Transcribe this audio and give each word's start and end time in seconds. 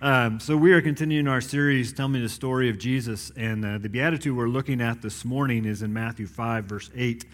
Um, 0.00 0.38
so, 0.38 0.56
we 0.56 0.74
are 0.74 0.80
continuing 0.80 1.26
our 1.26 1.40
series, 1.40 1.92
Tell 1.92 2.06
Me 2.06 2.20
the 2.20 2.28
Story 2.28 2.70
of 2.70 2.78
Jesus. 2.78 3.32
And 3.36 3.64
uh, 3.64 3.78
the 3.78 3.88
beatitude 3.88 4.36
we're 4.36 4.46
looking 4.46 4.80
at 4.80 5.02
this 5.02 5.24
morning 5.24 5.64
is 5.64 5.82
in 5.82 5.92
Matthew 5.92 6.28
5, 6.28 6.66
verse 6.66 6.88
8. 6.94 7.24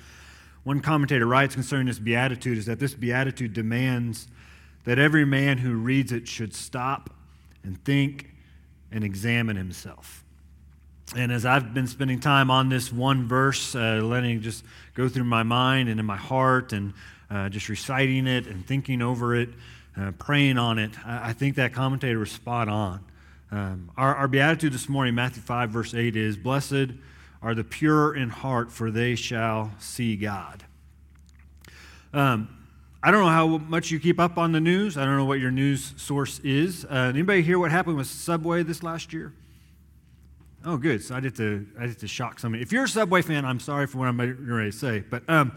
One 0.63 0.81
commentator 0.81 1.27
writes 1.27 1.55
concerning 1.55 1.89
this 1.89 1.99
beatitude 1.99 2.57
is 2.57 2.65
that 2.65 2.81
this 2.81 2.95
beatitude 2.95 3.53
demands 3.53 4.29
that 4.85 4.99
every 4.99 5.27
man 5.27 5.59
who 5.59 5.75
reads 5.75 6.11
it 6.11 6.27
should 6.27 6.55
stop 6.55 7.11
and 7.65 7.85
think 7.85 8.31
and 8.91 9.05
examine 9.05 9.57
himself. 9.57 10.25
And 11.15 11.33
as 11.33 11.45
I've 11.45 11.75
been 11.75 11.87
spending 11.87 12.19
time 12.19 12.51
on 12.51 12.71
this 12.71 12.91
one 12.91 13.29
verse, 13.29 13.75
uh, 13.75 14.01
letting 14.03 14.39
it 14.39 14.41
just 14.41 14.65
go 14.95 15.07
through 15.11 15.25
my 15.25 15.43
mind 15.43 15.91
and 15.91 16.01
in 16.01 16.07
my 16.07 16.17
heart 16.17 16.73
and 16.73 16.95
uh, 17.31 17.51
just 17.51 17.69
reciting 17.69 18.27
it 18.27 18.47
and 18.47 18.67
thinking 18.67 19.03
over 19.03 19.35
it, 19.35 19.51
uh, 19.97 20.11
praying 20.13 20.59
on 20.59 20.79
it, 20.79 20.93
I, 21.07 21.31
I, 21.31 21.33
think 21.33 21.57
that 21.57 21.73
commentator 21.73 22.19
was 22.19 22.31
spot 22.31 22.69
on. 22.69 23.05
Um, 23.51 23.91
our, 23.97 24.15
our 24.15 24.29
beatitude 24.29 24.73
this 24.73 24.89
morning, 24.89 25.15
Matthew 25.15 25.43
5, 25.43 25.71
verse 25.71 25.95
8, 25.95 26.17
is 26.17 26.37
Blessed 26.37 26.93
are 27.43 27.55
the 27.55 27.63
pure 27.63 28.15
in 28.17 28.31
heart, 28.31 28.73
for 28.73 28.91
they 28.91 29.15
shall 29.15 29.71
see 29.79 30.17
God. 30.17 30.65
Um, 32.13 32.49
I 33.03 33.11
don't 33.11 33.21
know 33.21 33.31
how 33.31 33.59
much 33.59 33.91
you 33.91 34.01
keep 34.01 34.19
up 34.19 34.39
on 34.39 34.53
the 34.53 34.61
news. 34.61 34.97
I 34.97 35.05
don't 35.05 35.19
know 35.19 35.27
what 35.27 35.39
your 35.39 35.51
news 35.51 35.93
source 35.99 36.39
is. 36.39 36.87
Uh, 36.87 37.11
anybody 37.13 37.43
hear 37.43 37.59
what 37.59 37.71
happened 37.71 37.99
with 37.99 38.07
Subway 38.07 38.63
this 38.63 38.83
last 38.83 39.13
year? 39.13 39.35
Oh, 40.65 40.79
good. 40.79 41.03
So 41.03 41.15
I 41.15 41.21
did 41.21 41.37
to 41.37 41.67
I 41.79 41.87
did 41.87 41.99
to 41.99 42.09
shock 42.09 42.39
somebody. 42.39 42.63
If 42.63 42.73
you're 42.73 42.85
a 42.85 42.89
Subway 42.89 43.21
fan, 43.21 43.45
I'm 43.45 43.61
sorry 43.61 43.87
for 43.87 43.99
what 43.99 44.09
I'm 44.09 44.19
ready 44.19 44.71
to 44.71 44.77
say. 44.77 45.01
But 45.01 45.29
um, 45.29 45.53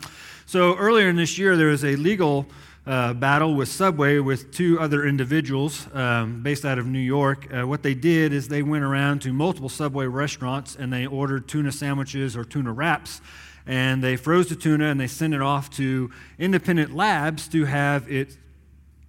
so 0.46 0.76
earlier 0.76 1.08
in 1.08 1.16
this 1.16 1.38
year, 1.38 1.56
there 1.56 1.68
was 1.68 1.86
a 1.86 1.96
legal 1.96 2.48
uh, 2.88 3.14
battle 3.14 3.54
with 3.54 3.68
Subway 3.68 4.20
with 4.20 4.52
two 4.52 4.80
other 4.80 5.06
individuals 5.06 5.88
um, 5.94 6.42
based 6.42 6.64
out 6.64 6.80
of 6.80 6.88
New 6.88 7.00
York. 7.00 7.46
Uh, 7.54 7.68
what 7.68 7.84
they 7.84 7.94
did 7.94 8.32
is 8.32 8.48
they 8.48 8.64
went 8.64 8.86
around 8.86 9.22
to 9.24 9.34
multiple 9.34 9.68
Subway 9.68 10.06
restaurants 10.06 10.76
and 10.76 10.92
they 10.92 11.06
ordered 11.06 11.50
tuna 11.50 11.72
sandwiches 11.72 12.38
or 12.38 12.46
tuna 12.46 12.72
wraps. 12.72 13.20
And 13.66 14.02
they 14.02 14.16
froze 14.16 14.48
the 14.48 14.56
tuna 14.56 14.86
and 14.86 15.00
they 15.00 15.08
sent 15.08 15.34
it 15.34 15.42
off 15.42 15.70
to 15.72 16.10
independent 16.40 16.96
labs 16.96 17.50
to 17.50 17.66
have 17.66 18.10
it 18.10 18.38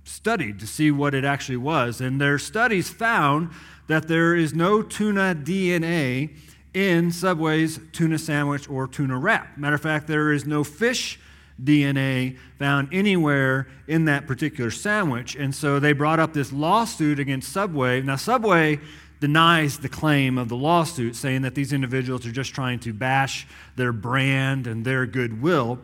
studied 0.02 0.58
to 0.58 0.66
see 0.66 0.90
what 0.90 1.14
it 1.14 1.24
actually 1.24 1.58
was. 1.58 2.00
And 2.00 2.20
their 2.20 2.40
studies 2.40 2.90
found 2.90 3.50
that 3.86 4.08
there 4.08 4.34
is 4.34 4.52
no 4.52 4.82
tuna 4.82 5.36
DNA 5.40 6.34
in 6.74 7.12
Subway's 7.12 7.78
tuna 7.92 8.18
sandwich 8.18 8.68
or 8.68 8.88
tuna 8.88 9.16
wrap. 9.16 9.56
Matter 9.56 9.76
of 9.76 9.80
fact, 9.80 10.08
there 10.08 10.32
is 10.32 10.44
no 10.44 10.64
fish 10.64 11.20
DNA 11.62 12.36
found 12.58 12.88
anywhere 12.92 13.68
in 13.86 14.04
that 14.04 14.26
particular 14.26 14.70
sandwich. 14.70 15.34
And 15.34 15.54
so 15.54 15.80
they 15.80 15.92
brought 15.92 16.20
up 16.20 16.32
this 16.32 16.52
lawsuit 16.52 17.18
against 17.18 17.52
Subway. 17.52 18.00
Now, 18.02 18.16
Subway 18.16 18.80
denies 19.20 19.78
the 19.78 19.88
claim 19.88 20.38
of 20.38 20.48
the 20.48 20.56
lawsuit, 20.56 21.16
saying 21.16 21.42
that 21.42 21.54
these 21.54 21.72
individuals 21.72 22.24
are 22.26 22.32
just 22.32 22.54
trying 22.54 22.78
to 22.80 22.92
bash 22.92 23.46
their 23.76 23.92
brand 23.92 24.66
and 24.66 24.84
their 24.84 25.06
goodwill. 25.06 25.78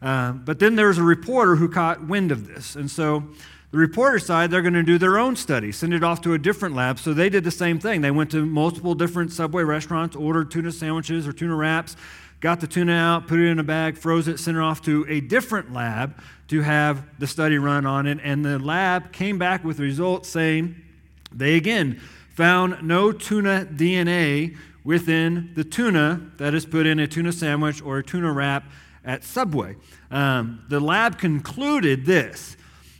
Uh, 0.00 0.32
but 0.32 0.58
then 0.58 0.76
there's 0.76 0.98
a 0.98 1.02
reporter 1.02 1.56
who 1.56 1.68
caught 1.68 2.06
wind 2.06 2.30
of 2.30 2.46
this. 2.46 2.76
And 2.76 2.90
so 2.90 3.24
the 3.72 3.78
reporter 3.78 4.18
side, 4.18 4.50
they're 4.50 4.62
going 4.62 4.74
to 4.74 4.82
do 4.82 4.98
their 4.98 5.18
own 5.18 5.34
study, 5.34 5.72
send 5.72 5.92
it 5.92 6.04
off 6.04 6.20
to 6.22 6.34
a 6.34 6.38
different 6.38 6.74
lab. 6.74 6.98
So 6.98 7.12
they 7.12 7.28
did 7.28 7.42
the 7.44 7.50
same 7.50 7.80
thing. 7.80 8.00
They 8.00 8.12
went 8.12 8.30
to 8.30 8.46
multiple 8.46 8.94
different 8.94 9.32
Subway 9.32 9.64
restaurants, 9.64 10.14
ordered 10.14 10.50
tuna 10.50 10.70
sandwiches 10.70 11.26
or 11.26 11.32
tuna 11.32 11.56
wraps, 11.56 11.96
got 12.40 12.60
the 12.60 12.66
tuna 12.66 12.92
out, 12.92 13.26
put 13.26 13.38
it 13.38 13.46
in 13.46 13.58
a 13.58 13.64
bag, 13.64 13.96
froze 13.96 14.28
it, 14.28 14.38
sent 14.38 14.56
it 14.56 14.60
off 14.60 14.82
to 14.82 15.06
a 15.08 15.20
different 15.20 15.72
lab 15.72 16.18
to 16.48 16.62
have 16.62 17.04
the 17.18 17.26
study 17.26 17.58
run 17.58 17.86
on 17.86 18.06
it. 18.06 18.18
And 18.22 18.44
the 18.44 18.58
lab 18.58 19.12
came 19.12 19.38
back 19.38 19.64
with 19.64 19.80
results 19.80 20.28
saying 20.28 20.76
they 21.32 21.56
again 21.56 22.00
found 22.34 22.82
no 22.82 23.12
tuna 23.12 23.66
DNA 23.70 24.56
within 24.84 25.50
the 25.54 25.64
tuna 25.64 26.30
that 26.36 26.54
is 26.54 26.64
put 26.64 26.86
in 26.86 26.98
a 26.98 27.06
tuna 27.06 27.32
sandwich 27.32 27.82
or 27.82 27.98
a 27.98 28.04
tuna 28.04 28.32
wrap 28.32 28.64
at 29.04 29.24
Subway. 29.24 29.76
Um, 30.10 30.64
the 30.68 30.80
lab 30.80 31.18
concluded 31.18 32.06
this 32.06 32.56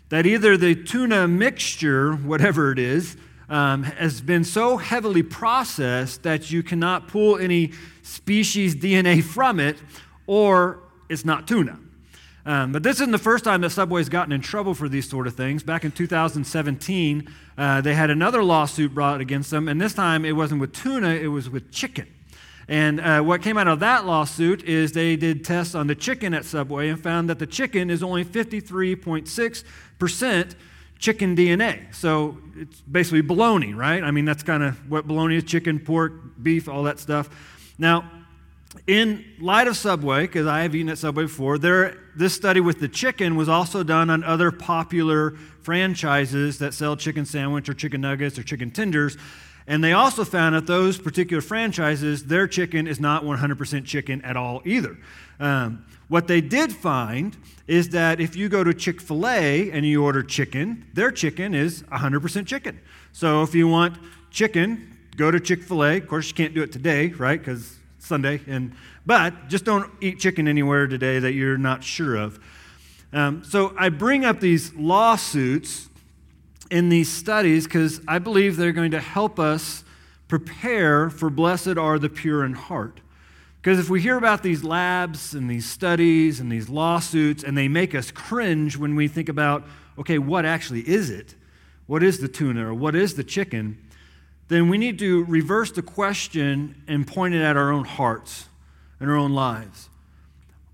that 0.09 0.25
either 0.25 0.57
the 0.57 0.75
tuna 0.75 1.27
mixture, 1.27 2.13
whatever 2.13 2.71
it 2.71 2.79
is, 2.79 3.17
um, 3.49 3.85
has 3.85 4.21
been 4.21 4.45
so 4.45 4.77
heavily 4.77 5.23
processed 5.23 6.25
that 6.25 6.51
you 6.51 6.63
cannot 6.63 7.09
pull 7.09 7.39
any 7.39 7.73
species 8.03 8.75
DNA 8.75 9.23
from 9.23 9.61
it, 9.61 9.79
or 10.27 10.81
it's 11.09 11.25
not 11.25 11.47
tuna. 11.47 11.79
Um, 12.45 12.73
but 12.73 12.83
this 12.85 12.97
isn't 12.97 13.11
the 13.11 13.19
first 13.19 13.45
time 13.45 13.61
that 13.63 13.71
Subway's 13.71 14.09
gotten 14.09 14.33
in 14.33 14.41
trouble 14.41 14.75
for 14.75 14.89
these 14.89 15.09
sort 15.09 15.27
of 15.27 15.35
things. 15.35 15.65
Back 15.65 15.85
in 15.85 15.91
2017, 15.91 17.29
uh, 17.59 17.81
they 17.81 17.95
had 17.95 18.09
another 18.09 18.45
lawsuit 18.45 18.95
brought 18.95 19.21
against 19.21 19.51
them, 19.51 19.69
and 19.69 19.81
this 19.81 19.95
time 19.95 20.25
it 20.25 20.33
wasn't 20.33 20.61
with 20.61 20.73
tuna, 20.73 21.09
it 21.09 21.27
was 21.27 21.51
with 21.51 21.73
chicken. 21.73 22.07
And 22.69 23.01
uh, 23.01 23.23
what 23.23 23.43
came 23.43 23.59
out 23.59 23.67
of 23.69 23.79
that 23.81 24.07
lawsuit 24.07 24.63
is 24.65 24.93
they 24.93 25.17
did 25.17 25.45
tests 25.45 25.75
on 25.75 25.89
the 25.89 25.95
chicken 25.95 26.35
at 26.35 26.45
Subway 26.45 26.89
and 26.89 27.01
found 27.01 27.31
that 27.31 27.39
the 27.39 27.47
chicken 27.47 27.89
is 27.91 28.03
only 28.03 28.25
53.6% 28.25 30.55
chicken 30.99 31.37
DNA. 31.37 31.95
So 31.95 32.39
it's 32.57 32.81
basically 32.81 33.21
bologna, 33.21 33.75
right? 33.75 34.03
I 34.03 34.11
mean, 34.11 34.25
that's 34.25 34.43
kind 34.43 34.63
of 34.63 34.91
what 34.91 35.07
bologna 35.07 35.37
is 35.37 35.45
chicken, 35.45 35.79
pork, 35.79 36.13
beef, 36.43 36.69
all 36.69 36.85
that 36.85 36.99
stuff. 36.99 37.29
Now, 37.79 38.11
in 38.87 39.25
light 39.41 39.69
of 39.69 39.77
Subway, 39.77 40.23
because 40.23 40.47
I 40.47 40.63
have 40.63 40.75
eaten 40.75 40.89
at 40.89 40.99
Subway 40.99 41.25
before, 41.25 41.59
there, 41.59 41.99
this 42.15 42.35
study 42.35 42.61
with 42.61 42.81
the 42.81 42.89
chicken 42.89 43.37
was 43.37 43.49
also 43.49 43.83
done 43.83 44.11
on 44.11 44.23
other 44.25 44.51
popular 44.51 45.33
franchises 45.63 46.59
that 46.59 46.75
sell 46.75 46.97
chicken 46.97 47.25
sandwich 47.25 47.69
or 47.69 47.75
chicken 47.75 48.01
nuggets 48.01 48.39
or 48.39 48.43
chicken 48.43 48.71
tenders. 48.71 49.17
And 49.67 49.83
they 49.83 49.93
also 49.93 50.25
found 50.25 50.55
that 50.55 50.67
those 50.67 50.97
particular 50.99 51.41
franchises, 51.41 52.27
their 52.27 52.47
chicken 52.47 52.87
is 52.87 53.01
not 53.01 53.25
100% 53.25 53.85
chicken 53.85 54.23
at 54.23 54.37
all 54.37 54.63
either. 54.65 54.97
Um, 55.41 55.85
what 56.09 56.29
they 56.29 56.41
did 56.41 56.73
find 56.73 57.37
is 57.67 57.89
that 57.91 58.21
if 58.21 58.37
you 58.37 58.49
go 58.49 58.63
to 58.63 58.73
Chick 58.73 59.01
fil 59.01 59.27
A 59.27 59.71
and 59.71 59.85
you 59.85 60.05
order 60.05 60.23
chicken, 60.23 60.87
their 60.95 61.11
chicken 61.11 61.55
is 61.55 61.83
100% 61.85 62.47
chicken. 62.47 62.81
So 63.13 63.43
if 63.43 63.55
you 63.55 63.67
want 63.67 63.99
chicken, 64.31 64.97
go 65.17 65.31
to 65.31 65.41
Chick 65.41 65.63
fil 65.63 65.85
A. 65.85 65.97
Of 65.97 66.07
course, 66.07 66.29
you 66.29 66.35
can't 66.35 66.55
do 66.55 66.63
it 66.63 66.71
today, 66.71 67.09
right? 67.09 67.39
Because 67.39 67.77
Sunday. 67.99 68.41
And, 68.47 68.73
but 69.05 69.49
just 69.49 69.65
don't 69.65 69.91
eat 70.01 70.21
chicken 70.21 70.47
anywhere 70.47 70.87
today 70.87 71.19
that 71.19 71.33
you're 71.33 71.59
not 71.59 71.83
sure 71.83 72.17
of. 72.17 72.39
Um, 73.13 73.43
so 73.45 73.75
I 73.77 73.89
bring 73.89 74.25
up 74.25 74.41
these 74.41 74.75
lawsuits 74.75 75.89
in 76.71 76.89
these 76.89 77.11
studies 77.11 77.65
because 77.65 78.01
I 78.07 78.19
believe 78.19 78.57
they're 78.57 78.73
going 78.73 78.91
to 78.93 79.01
help 79.01 79.39
us 79.39 79.85
prepare 80.29 81.11
for 81.11 81.31
blessed 81.31 81.79
are 81.79 81.99
the 81.99 82.09
pure 82.09 82.45
in 82.45 82.53
heart. 82.53 83.01
Because 83.67 83.81
if 83.81 83.91
we 83.91 84.01
hear 84.01 84.17
about 84.17 84.45
these 84.45 84.63
labs 84.63 85.35
and 85.35 85.51
these 85.51 85.69
studies 85.69 86.39
and 86.39 86.53
these 86.53 86.69
lawsuits, 86.69 87.43
and 87.43 87.59
they 87.59 87.67
make 87.67 87.97
us 87.97 88.13
cringe 88.13 88.77
when 88.77 88.95
we 88.95 89.09
think 89.09 89.29
about, 89.29 89.65
okay, 89.99 90.19
what 90.19 90.45
actually 90.45 90.89
is 90.89 91.11
it? 91.11 91.35
What 91.89 92.05
is 92.05 92.21
the 92.21 92.29
tuna 92.29 92.69
or 92.69 92.75
what 92.75 92.95
is 92.95 93.17
the 93.17 93.25
chicken? 93.25 93.77
Then 94.47 94.69
we 94.69 94.79
need 94.79 95.01
to 95.01 95.25
reverse 95.25 95.73
the 95.73 95.83
question 95.83 96.81
and 96.87 97.09
point 97.09 97.35
it 97.35 97.43
at 97.43 97.57
our 97.57 97.73
own 97.73 97.85
hearts 97.85 98.47
and 99.01 99.11
our 99.11 99.17
own 99.17 99.33
lives. 99.33 99.89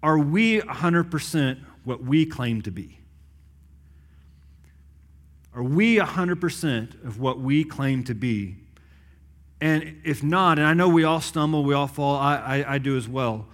Are 0.02 0.18
we 0.18 0.60
100% 0.60 1.60
what 1.84 2.02
we 2.02 2.26
claim 2.26 2.60
to 2.60 2.70
be? 2.70 2.98
Are 5.54 5.62
we 5.62 5.96
100% 5.96 7.04
of 7.06 7.18
what 7.18 7.40
we 7.40 7.64
claim 7.64 8.04
to 8.04 8.14
be? 8.14 8.56
And 9.62 10.00
if 10.02 10.24
not, 10.24 10.58
and 10.58 10.66
I 10.66 10.74
know 10.74 10.88
we 10.88 11.04
all 11.04 11.20
stumble, 11.20 11.62
we 11.62 11.72
all 11.72 11.86
fall, 11.86 12.16
I, 12.16 12.34
I, 12.36 12.74
I 12.74 12.78
do 12.78 12.96
as 12.96 13.08
well. 13.08 13.46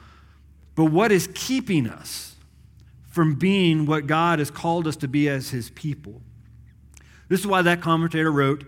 But 0.75 0.87
what 0.87 1.13
is 1.13 1.29
keeping 1.35 1.87
us 1.87 2.35
from 3.11 3.35
being 3.35 3.85
what 3.85 4.07
God 4.07 4.39
has 4.39 4.51
called 4.51 4.87
us 4.87 4.97
to 4.97 5.07
be 5.07 5.29
as 5.29 5.51
His 5.51 5.69
people? 5.69 6.23
This 7.29 7.41
is 7.41 7.47
why 7.47 7.61
that 7.61 7.83
commentator 7.83 8.33
wrote 8.33 8.65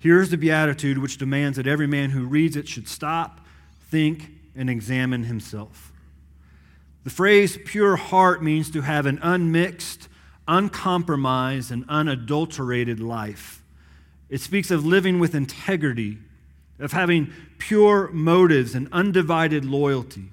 Here's 0.00 0.30
the 0.30 0.36
beatitude 0.36 0.98
which 0.98 1.16
demands 1.16 1.58
that 1.58 1.68
every 1.68 1.86
man 1.86 2.10
who 2.10 2.26
reads 2.26 2.56
it 2.56 2.66
should 2.66 2.88
stop, 2.88 3.46
think, 3.88 4.32
and 4.56 4.68
examine 4.68 5.24
himself. 5.24 5.92
The 7.04 7.10
phrase 7.10 7.56
pure 7.64 7.94
heart 7.94 8.42
means 8.42 8.68
to 8.72 8.80
have 8.80 9.06
an 9.06 9.20
unmixed, 9.22 10.08
uncompromised, 10.48 11.70
and 11.70 11.84
unadulterated 11.88 12.98
life. 12.98 13.62
It 14.28 14.40
speaks 14.40 14.72
of 14.72 14.84
living 14.84 15.20
with 15.20 15.36
integrity, 15.36 16.18
of 16.80 16.92
having 16.92 17.32
pure 17.58 18.10
motives 18.12 18.74
and 18.74 18.88
undivided 18.92 19.64
loyalty. 19.64 20.30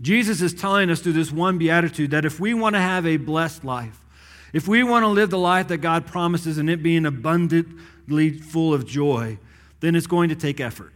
Jesus 0.00 0.40
is 0.40 0.52
telling 0.54 0.90
us 0.90 1.00
through 1.00 1.12
this 1.12 1.32
one 1.32 1.58
beatitude 1.58 2.10
that 2.10 2.24
if 2.24 2.40
we 2.40 2.52
want 2.54 2.74
to 2.74 2.80
have 2.80 3.06
a 3.06 3.16
blessed 3.16 3.64
life, 3.64 4.00
if 4.52 4.68
we 4.68 4.82
want 4.82 5.02
to 5.02 5.08
live 5.08 5.30
the 5.30 5.38
life 5.38 5.68
that 5.68 5.78
God 5.78 6.06
promises 6.06 6.58
and 6.58 6.68
it 6.68 6.82
being 6.82 7.06
abundantly 7.06 8.38
full 8.38 8.74
of 8.74 8.86
joy, 8.86 9.38
then 9.80 9.94
it's 9.94 10.06
going 10.06 10.28
to 10.28 10.36
take 10.36 10.60
effort. 10.60 10.92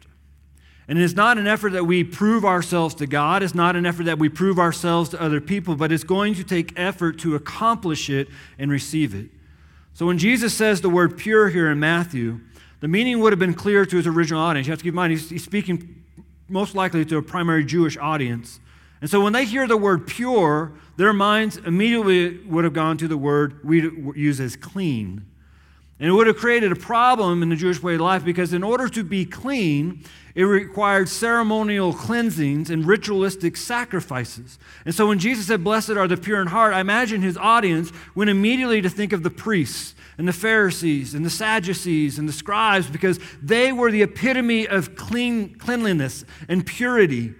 And 0.88 0.99
it's 0.99 1.14
not 1.14 1.37
an 1.37 1.47
effort 1.47 1.73
that 1.73 1.85
we 1.85 2.03
prove 2.03 2.44
ourselves 2.47 2.94
to 2.97 3.06
God. 3.06 3.43
It's 3.43 3.55
not 3.55 3.76
an 3.76 3.85
effort 3.85 4.05
that 4.05 4.19
we 4.19 4.31
prove 4.31 4.59
ourselves 4.59 5.11
to 5.11 5.21
other 5.21 5.41
people, 5.41 5.76
but 5.76 5.93
it's 5.93 6.05
going 6.05 6.35
to 6.35 6.44
take 6.44 6.73
effort 6.76 7.19
to 7.19 7.35
accomplish 7.35 8.09
it 8.09 8.29
and 8.59 8.71
receive 8.71 9.14
it. 9.14 9.29
So 9.93 10.06
when 10.06 10.17
Jesus 10.17 10.55
says 10.55 10.81
the 10.81 10.88
word 10.88 11.19
pure 11.19 11.49
here 11.49 11.71
in 11.71 11.79
Matthew, 11.79 12.41
the 12.81 12.89
meaning 12.89 13.21
would 13.21 13.33
have 13.33 13.39
been 13.39 13.55
clear 13.55 13.85
to 13.85 13.97
his 13.97 14.07
original 14.07 14.41
audience. 14.41 14.67
You 14.67 14.73
have 14.73 14.79
to 14.79 14.85
keep 14.85 14.93
in 14.93 14.97
mind, 14.97 15.13
he's, 15.13 15.31
he's 15.31 15.45
speaking 15.45 16.05
most 16.49 16.75
likely 16.75 17.05
to 17.05 17.17
a 17.17 17.23
primary 17.23 17.65
Jewish 17.65 17.97
audience. 17.97 18.61
And 19.01 19.09
so 19.09 19.21
when 19.21 19.33
they 19.33 19.45
hear 19.45 19.67
the 19.67 19.77
word 19.77 20.07
pure, 20.07 20.73
their 20.97 21.13
minds 21.13 21.57
immediately 21.57 22.39
would 22.47 22.65
have 22.65 22.73
gone 22.73 22.97
to 22.99 23.09
the 23.09 23.19
word 23.19 23.65
we 23.65 23.83
use 24.17 24.41
as 24.41 24.57
clean. 24.57 25.25
And 26.01 26.09
it 26.09 26.13
would 26.13 26.29
have 26.29 26.37
created 26.37 26.71
a 26.71 26.77
problem 26.77 27.43
in 27.43 27.49
the 27.49 27.57
Jewish 27.57 27.83
way 27.83 27.95
of 27.95 28.01
life 28.01 28.25
because, 28.25 28.53
in 28.53 28.63
order 28.63 28.89
to 28.89 29.03
be 29.03 29.25
clean, 29.25 30.05
it 30.37 30.45
required 30.45 31.09
ceremonial 31.09 31.93
cleansings 31.93 32.71
and 32.71 32.87
ritualistic 32.87 33.57
sacrifices. 33.57 34.61
And 34.85 34.95
so, 34.95 35.09
when 35.09 35.19
Jesus 35.19 35.49
said, 35.49 35.65
Blessed 35.65 35.91
are 35.91 36.07
the 36.07 36.17
pure 36.17 36.41
in 36.41 36.49
heart, 36.49 36.73
I 36.73 36.81
imagine 36.81 37.23
his 37.23 37.37
audience 37.37 37.91
went 38.15 38.31
immediately 38.31 38.81
to 38.81 38.89
think 38.89 39.13
of 39.13 39.25
the 39.25 39.31
priests 39.31 39.97
and 40.19 40.26
the 40.26 40.32
Pharisees 40.32 41.15
and 41.15 41.25
the 41.25 41.31
Sadducees 41.31 42.19
and 42.19 42.29
the 42.29 42.32
scribes 42.32 42.88
because 42.88 43.20
they 43.41 43.73
were 43.73 43.91
the 43.91 44.03
epitome 44.03 44.67
of 44.67 44.97
clean, 44.97 45.55
cleanliness 45.55 46.25
and 46.49 46.67
purity. 46.67 47.35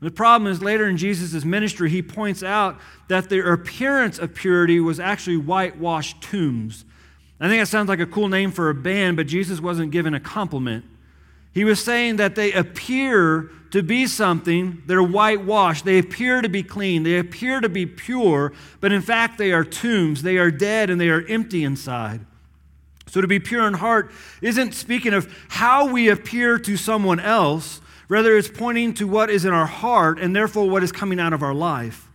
The 0.00 0.10
problem 0.10 0.50
is 0.50 0.62
later 0.62 0.86
in 0.86 0.96
Jesus' 0.96 1.44
ministry, 1.44 1.90
he 1.90 2.02
points 2.02 2.42
out 2.42 2.78
that 3.08 3.28
their 3.28 3.52
appearance 3.52 4.18
of 4.18 4.34
purity 4.34 4.80
was 4.80 5.00
actually 5.00 5.38
whitewashed 5.38 6.22
tombs. 6.22 6.84
I 7.40 7.48
think 7.48 7.62
that 7.62 7.68
sounds 7.68 7.88
like 7.88 8.00
a 8.00 8.06
cool 8.06 8.28
name 8.28 8.52
for 8.52 8.68
a 8.68 8.74
band, 8.74 9.16
but 9.16 9.26
Jesus 9.26 9.60
wasn't 9.60 9.90
given 9.90 10.14
a 10.14 10.20
compliment. 10.20 10.84
He 11.52 11.64
was 11.64 11.82
saying 11.82 12.16
that 12.16 12.36
they 12.36 12.52
appear 12.52 13.50
to 13.70 13.82
be 13.82 14.06
something, 14.06 14.82
they're 14.86 15.02
whitewashed, 15.02 15.84
they 15.84 15.98
appear 15.98 16.42
to 16.42 16.48
be 16.48 16.62
clean, 16.62 17.02
they 17.02 17.18
appear 17.18 17.60
to 17.60 17.68
be 17.68 17.86
pure, 17.86 18.52
but 18.80 18.92
in 18.92 19.00
fact 19.00 19.38
they 19.38 19.52
are 19.52 19.64
tombs, 19.64 20.22
they 20.22 20.38
are 20.38 20.50
dead, 20.50 20.90
and 20.90 21.00
they 21.00 21.08
are 21.08 21.24
empty 21.28 21.62
inside. 21.62 22.20
So 23.06 23.20
to 23.20 23.26
be 23.26 23.40
pure 23.40 23.66
in 23.66 23.74
heart 23.74 24.12
isn't 24.40 24.74
speaking 24.74 25.12
of 25.12 25.32
how 25.48 25.86
we 25.86 26.08
appear 26.08 26.58
to 26.58 26.76
someone 26.76 27.20
else, 27.20 27.80
rather, 28.08 28.36
it's 28.36 28.48
pointing 28.48 28.94
to 28.94 29.06
what 29.06 29.30
is 29.30 29.44
in 29.44 29.52
our 29.52 29.66
heart 29.66 30.18
and 30.18 30.34
therefore 30.34 30.68
what 30.68 30.82
is 30.82 30.92
coming 30.92 31.20
out 31.20 31.32
of 31.32 31.42
our 31.42 31.54
life. 31.54 32.09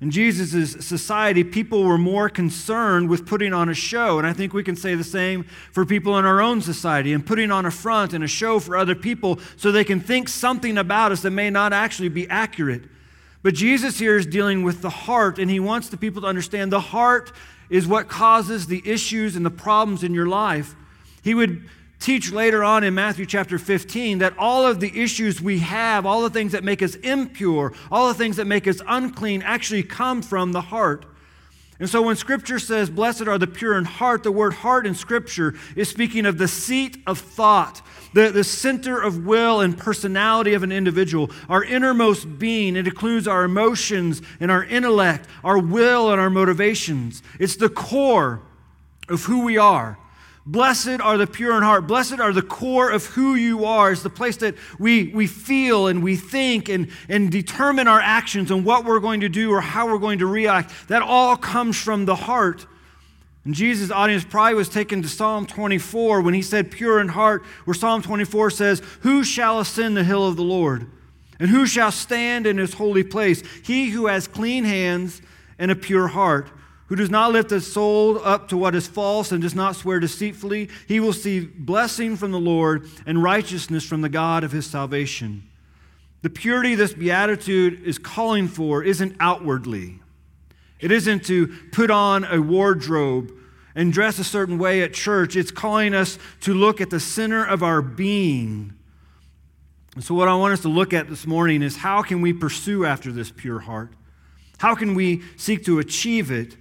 In 0.00 0.10
Jesus' 0.10 0.84
society, 0.86 1.42
people 1.42 1.84
were 1.84 1.96
more 1.96 2.28
concerned 2.28 3.08
with 3.08 3.24
putting 3.24 3.54
on 3.54 3.70
a 3.70 3.74
show. 3.74 4.18
And 4.18 4.26
I 4.26 4.34
think 4.34 4.52
we 4.52 4.62
can 4.62 4.76
say 4.76 4.94
the 4.94 5.02
same 5.02 5.44
for 5.72 5.86
people 5.86 6.18
in 6.18 6.26
our 6.26 6.42
own 6.42 6.60
society 6.60 7.14
and 7.14 7.24
putting 7.24 7.50
on 7.50 7.64
a 7.64 7.70
front 7.70 8.12
and 8.12 8.22
a 8.22 8.28
show 8.28 8.58
for 8.58 8.76
other 8.76 8.94
people 8.94 9.38
so 9.56 9.72
they 9.72 9.84
can 9.84 10.00
think 10.00 10.28
something 10.28 10.76
about 10.76 11.12
us 11.12 11.22
that 11.22 11.30
may 11.30 11.48
not 11.48 11.72
actually 11.72 12.10
be 12.10 12.28
accurate. 12.28 12.82
But 13.42 13.54
Jesus 13.54 13.98
here 13.98 14.16
is 14.16 14.26
dealing 14.26 14.64
with 14.64 14.82
the 14.82 14.90
heart, 14.90 15.38
and 15.38 15.50
he 15.50 15.60
wants 15.60 15.88
the 15.88 15.96
people 15.96 16.22
to 16.22 16.28
understand 16.28 16.70
the 16.72 16.80
heart 16.80 17.32
is 17.70 17.86
what 17.86 18.08
causes 18.08 18.66
the 18.66 18.82
issues 18.84 19.34
and 19.34 19.46
the 19.46 19.50
problems 19.50 20.02
in 20.02 20.12
your 20.12 20.26
life. 20.26 20.74
He 21.22 21.34
would 21.34 21.68
teach 21.98 22.32
later 22.32 22.62
on 22.62 22.84
in 22.84 22.94
Matthew 22.94 23.26
chapter 23.26 23.58
15 23.58 24.18
that 24.18 24.34
all 24.38 24.66
of 24.66 24.80
the 24.80 25.00
issues 25.00 25.40
we 25.40 25.60
have, 25.60 26.06
all 26.06 26.22
the 26.22 26.30
things 26.30 26.52
that 26.52 26.64
make 26.64 26.82
us 26.82 26.94
impure, 26.96 27.72
all 27.90 28.08
the 28.08 28.14
things 28.14 28.36
that 28.36 28.46
make 28.46 28.66
us 28.66 28.80
unclean, 28.86 29.42
actually 29.42 29.82
come 29.82 30.22
from 30.22 30.52
the 30.52 30.60
heart. 30.60 31.06
And 31.78 31.88
so 31.90 32.00
when 32.00 32.16
Scripture 32.16 32.58
says, 32.58 32.88
Blessed 32.88 33.28
are 33.28 33.38
the 33.38 33.46
pure 33.46 33.76
in 33.76 33.84
heart, 33.84 34.22
the 34.22 34.32
word 34.32 34.54
heart 34.54 34.86
in 34.86 34.94
Scripture 34.94 35.54
is 35.74 35.90
speaking 35.90 36.24
of 36.24 36.38
the 36.38 36.48
seat 36.48 36.98
of 37.06 37.18
thought, 37.18 37.82
the, 38.14 38.30
the 38.30 38.44
center 38.44 38.98
of 38.98 39.26
will 39.26 39.60
and 39.60 39.76
personality 39.76 40.54
of 40.54 40.62
an 40.62 40.72
individual, 40.72 41.30
our 41.50 41.62
innermost 41.62 42.38
being. 42.38 42.76
It 42.76 42.86
includes 42.86 43.28
our 43.28 43.44
emotions 43.44 44.22
and 44.40 44.50
our 44.50 44.64
intellect, 44.64 45.28
our 45.44 45.58
will 45.58 46.10
and 46.12 46.20
our 46.20 46.30
motivations. 46.30 47.22
It's 47.38 47.56
the 47.56 47.68
core 47.68 48.40
of 49.10 49.24
who 49.24 49.44
we 49.44 49.58
are. 49.58 49.98
Blessed 50.48 51.00
are 51.00 51.18
the 51.18 51.26
pure 51.26 51.56
in 51.56 51.64
heart. 51.64 51.88
Blessed 51.88 52.20
are 52.20 52.32
the 52.32 52.40
core 52.40 52.88
of 52.88 53.04
who 53.06 53.34
you 53.34 53.64
are. 53.64 53.90
It's 53.90 54.04
the 54.04 54.10
place 54.10 54.36
that 54.38 54.54
we, 54.78 55.08
we 55.08 55.26
feel 55.26 55.88
and 55.88 56.04
we 56.04 56.14
think 56.14 56.68
and, 56.68 56.88
and 57.08 57.32
determine 57.32 57.88
our 57.88 58.00
actions 58.00 58.52
and 58.52 58.64
what 58.64 58.84
we're 58.84 59.00
going 59.00 59.20
to 59.22 59.28
do 59.28 59.50
or 59.50 59.60
how 59.60 59.88
we're 59.88 59.98
going 59.98 60.20
to 60.20 60.26
react. 60.26 60.72
That 60.86 61.02
all 61.02 61.36
comes 61.36 61.76
from 61.76 62.04
the 62.04 62.14
heart. 62.14 62.64
And 63.44 63.54
Jesus' 63.54 63.90
audience 63.90 64.24
probably 64.24 64.54
was 64.54 64.68
taken 64.68 65.02
to 65.02 65.08
Psalm 65.08 65.46
24 65.46 66.20
when 66.20 66.34
he 66.34 66.42
said, 66.42 66.70
pure 66.70 67.00
in 67.00 67.08
heart, 67.08 67.44
where 67.64 67.74
Psalm 67.74 68.00
24 68.00 68.50
says, 68.50 68.82
Who 69.00 69.24
shall 69.24 69.58
ascend 69.58 69.96
the 69.96 70.04
hill 70.04 70.28
of 70.28 70.36
the 70.36 70.44
Lord? 70.44 70.88
And 71.40 71.50
who 71.50 71.66
shall 71.66 71.90
stand 71.90 72.46
in 72.46 72.56
his 72.56 72.74
holy 72.74 73.02
place? 73.02 73.42
He 73.64 73.90
who 73.90 74.06
has 74.06 74.28
clean 74.28 74.62
hands 74.62 75.22
and 75.58 75.72
a 75.72 75.76
pure 75.76 76.06
heart 76.06 76.48
who 76.86 76.96
does 76.96 77.10
not 77.10 77.32
lift 77.32 77.50
his 77.50 77.70
soul 77.70 78.18
up 78.24 78.48
to 78.48 78.56
what 78.56 78.74
is 78.74 78.86
false 78.86 79.32
and 79.32 79.42
does 79.42 79.54
not 79.54 79.76
swear 79.76 79.98
deceitfully, 79.98 80.68
he 80.86 81.00
will 81.00 81.12
see 81.12 81.40
blessing 81.40 82.16
from 82.16 82.30
the 82.30 82.38
Lord 82.38 82.88
and 83.06 83.22
righteousness 83.22 83.84
from 83.84 84.02
the 84.02 84.08
God 84.08 84.44
of 84.44 84.52
his 84.52 84.66
salvation. 84.66 85.48
The 86.22 86.30
purity 86.30 86.74
this 86.74 86.94
beatitude 86.94 87.82
is 87.84 87.98
calling 87.98 88.48
for 88.48 88.82
isn't 88.82 89.16
outwardly. 89.20 90.00
It 90.80 90.92
isn't 90.92 91.24
to 91.26 91.48
put 91.72 91.90
on 91.90 92.24
a 92.24 92.40
wardrobe 92.40 93.32
and 93.74 93.92
dress 93.92 94.18
a 94.18 94.24
certain 94.24 94.58
way 94.58 94.82
at 94.82 94.92
church. 94.92 95.36
It's 95.36 95.50
calling 95.50 95.94
us 95.94 96.18
to 96.42 96.54
look 96.54 96.80
at 96.80 96.90
the 96.90 97.00
center 97.00 97.44
of 97.44 97.62
our 97.62 97.82
being. 97.82 98.72
So, 100.00 100.14
what 100.14 100.28
I 100.28 100.34
want 100.34 100.52
us 100.52 100.60
to 100.60 100.68
look 100.68 100.92
at 100.92 101.08
this 101.08 101.26
morning 101.26 101.62
is 101.62 101.78
how 101.78 102.02
can 102.02 102.20
we 102.20 102.32
pursue 102.32 102.84
after 102.84 103.10
this 103.10 103.30
pure 103.30 103.60
heart? 103.60 103.92
How 104.58 104.74
can 104.74 104.94
we 104.94 105.22
seek 105.36 105.64
to 105.64 105.78
achieve 105.78 106.30
it? 106.30 106.56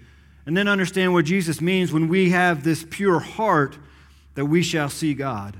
And 0.45 0.56
then 0.56 0.68
understand 0.68 1.13
what 1.13 1.25
Jesus 1.25 1.59
means 1.59 1.92
when 1.92 2.07
we 2.07 2.30
have 2.30 2.63
this 2.63 2.86
pure 2.89 3.19
heart 3.19 3.77
that 4.36 4.45
we 4.45 4.62
shall 4.62 4.89
see 4.89 5.13
God. 5.13 5.59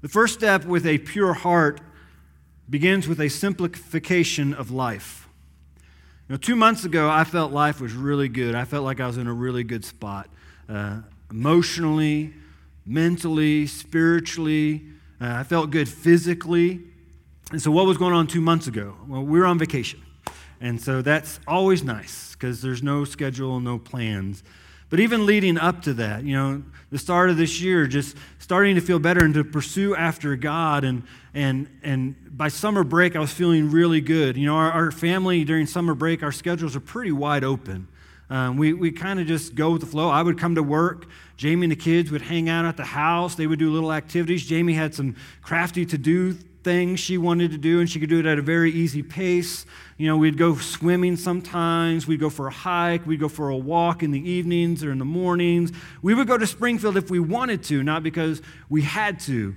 The 0.00 0.08
first 0.08 0.34
step 0.34 0.64
with 0.64 0.86
a 0.86 0.98
pure 0.98 1.34
heart 1.34 1.80
begins 2.68 3.06
with 3.06 3.20
a 3.20 3.28
simplification 3.28 4.54
of 4.54 4.70
life. 4.70 5.28
You 6.28 6.34
know, 6.34 6.38
two 6.38 6.56
months 6.56 6.84
ago, 6.84 7.10
I 7.10 7.24
felt 7.24 7.52
life 7.52 7.80
was 7.80 7.92
really 7.92 8.28
good. 8.28 8.54
I 8.54 8.64
felt 8.64 8.84
like 8.84 9.00
I 9.00 9.06
was 9.06 9.18
in 9.18 9.26
a 9.26 9.32
really 9.32 9.64
good 9.64 9.84
spot 9.84 10.30
uh, 10.68 11.00
emotionally, 11.30 12.32
mentally, 12.86 13.66
spiritually. 13.66 14.84
Uh, 15.20 15.34
I 15.34 15.42
felt 15.42 15.70
good 15.70 15.88
physically. 15.88 16.80
And 17.50 17.60
so, 17.60 17.72
what 17.72 17.86
was 17.86 17.98
going 17.98 18.14
on 18.14 18.28
two 18.28 18.40
months 18.40 18.68
ago? 18.68 18.94
Well, 19.08 19.24
we 19.24 19.40
were 19.40 19.46
on 19.46 19.58
vacation. 19.58 20.00
And 20.60 20.80
so, 20.80 21.02
that's 21.02 21.40
always 21.46 21.82
nice 21.82 22.32
because 22.32 22.60
there's 22.60 22.82
no 22.82 23.04
schedule, 23.04 23.60
no 23.60 23.78
plans. 23.78 24.42
But 24.90 24.98
even 24.98 25.24
leading 25.24 25.56
up 25.56 25.82
to 25.82 25.94
that, 25.94 26.24
you 26.24 26.34
know, 26.34 26.62
the 26.90 26.98
start 26.98 27.30
of 27.30 27.36
this 27.36 27.60
year, 27.60 27.86
just 27.86 28.16
starting 28.40 28.74
to 28.74 28.80
feel 28.80 28.98
better 28.98 29.24
and 29.24 29.32
to 29.34 29.44
pursue 29.44 29.94
after 29.94 30.34
God. 30.34 30.82
And, 30.82 31.04
and, 31.32 31.68
and 31.84 32.16
by 32.36 32.48
summer 32.48 32.82
break, 32.82 33.14
I 33.14 33.20
was 33.20 33.32
feeling 33.32 33.70
really 33.70 34.00
good. 34.00 34.36
You 34.36 34.46
know, 34.46 34.56
our, 34.56 34.72
our 34.72 34.90
family 34.90 35.44
during 35.44 35.66
summer 35.66 35.94
break, 35.94 36.24
our 36.24 36.32
schedules 36.32 36.74
are 36.74 36.80
pretty 36.80 37.12
wide 37.12 37.44
open. 37.44 37.86
Um, 38.30 38.56
we 38.56 38.72
we 38.72 38.92
kind 38.92 39.18
of 39.18 39.26
just 39.26 39.56
go 39.56 39.72
with 39.72 39.80
the 39.80 39.88
flow. 39.88 40.08
I 40.08 40.22
would 40.22 40.38
come 40.38 40.54
to 40.54 40.62
work. 40.62 41.06
Jamie 41.36 41.64
and 41.64 41.72
the 41.72 41.76
kids 41.76 42.12
would 42.12 42.22
hang 42.22 42.48
out 42.48 42.64
at 42.64 42.76
the 42.76 42.84
house. 42.84 43.34
They 43.34 43.48
would 43.48 43.58
do 43.58 43.72
little 43.72 43.92
activities. 43.92 44.46
Jamie 44.46 44.74
had 44.74 44.94
some 44.94 45.16
crafty 45.42 45.84
to 45.86 45.98
do 45.98 46.36
things 46.62 47.00
she 47.00 47.18
wanted 47.18 47.50
to 47.52 47.58
do, 47.58 47.80
and 47.80 47.88
she 47.88 48.00
could 48.00 48.08
do 48.08 48.20
it 48.20 48.26
at 48.26 48.38
a 48.38 48.42
very 48.42 48.70
easy 48.70 49.02
pace. 49.02 49.66
You 49.96 50.06
know, 50.06 50.16
we'd 50.16 50.38
go 50.38 50.56
swimming 50.56 51.16
sometimes, 51.16 52.06
we'd 52.06 52.20
go 52.20 52.30
for 52.30 52.46
a 52.46 52.52
hike, 52.52 53.06
we'd 53.06 53.20
go 53.20 53.28
for 53.28 53.48
a 53.48 53.56
walk 53.56 54.02
in 54.02 54.10
the 54.10 54.30
evenings 54.30 54.84
or 54.84 54.92
in 54.92 54.98
the 54.98 55.04
mornings. 55.04 55.72
We 56.02 56.14
would 56.14 56.26
go 56.26 56.38
to 56.38 56.46
Springfield 56.46 56.96
if 56.96 57.10
we 57.10 57.20
wanted 57.20 57.62
to, 57.64 57.82
not 57.82 58.02
because 58.02 58.42
we 58.68 58.82
had 58.82 59.20
to. 59.20 59.54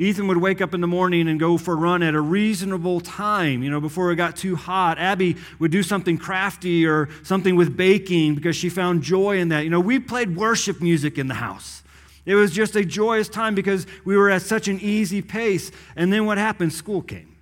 Ethan 0.00 0.28
would 0.28 0.36
wake 0.36 0.60
up 0.60 0.74
in 0.74 0.80
the 0.80 0.86
morning 0.86 1.26
and 1.26 1.40
go 1.40 1.58
for 1.58 1.74
a 1.74 1.76
run 1.76 2.04
at 2.04 2.14
a 2.14 2.20
reasonable 2.20 3.00
time, 3.00 3.64
you 3.64 3.70
know, 3.70 3.80
before 3.80 4.12
it 4.12 4.16
got 4.16 4.36
too 4.36 4.54
hot. 4.54 4.96
Abby 4.96 5.36
would 5.58 5.72
do 5.72 5.82
something 5.82 6.16
crafty 6.16 6.86
or 6.86 7.08
something 7.24 7.56
with 7.56 7.76
baking 7.76 8.36
because 8.36 8.54
she 8.54 8.68
found 8.68 9.02
joy 9.02 9.38
in 9.38 9.48
that. 9.48 9.64
You 9.64 9.70
know, 9.70 9.80
we 9.80 9.98
played 9.98 10.36
worship 10.36 10.80
music 10.80 11.18
in 11.18 11.26
the 11.26 11.34
house. 11.34 11.82
It 12.28 12.34
was 12.34 12.50
just 12.50 12.76
a 12.76 12.84
joyous 12.84 13.26
time 13.26 13.54
because 13.54 13.86
we 14.04 14.14
were 14.14 14.28
at 14.28 14.42
such 14.42 14.68
an 14.68 14.78
easy 14.80 15.22
pace. 15.22 15.70
And 15.96 16.12
then 16.12 16.26
what 16.26 16.36
happened? 16.36 16.74
School 16.74 17.00
came. 17.00 17.34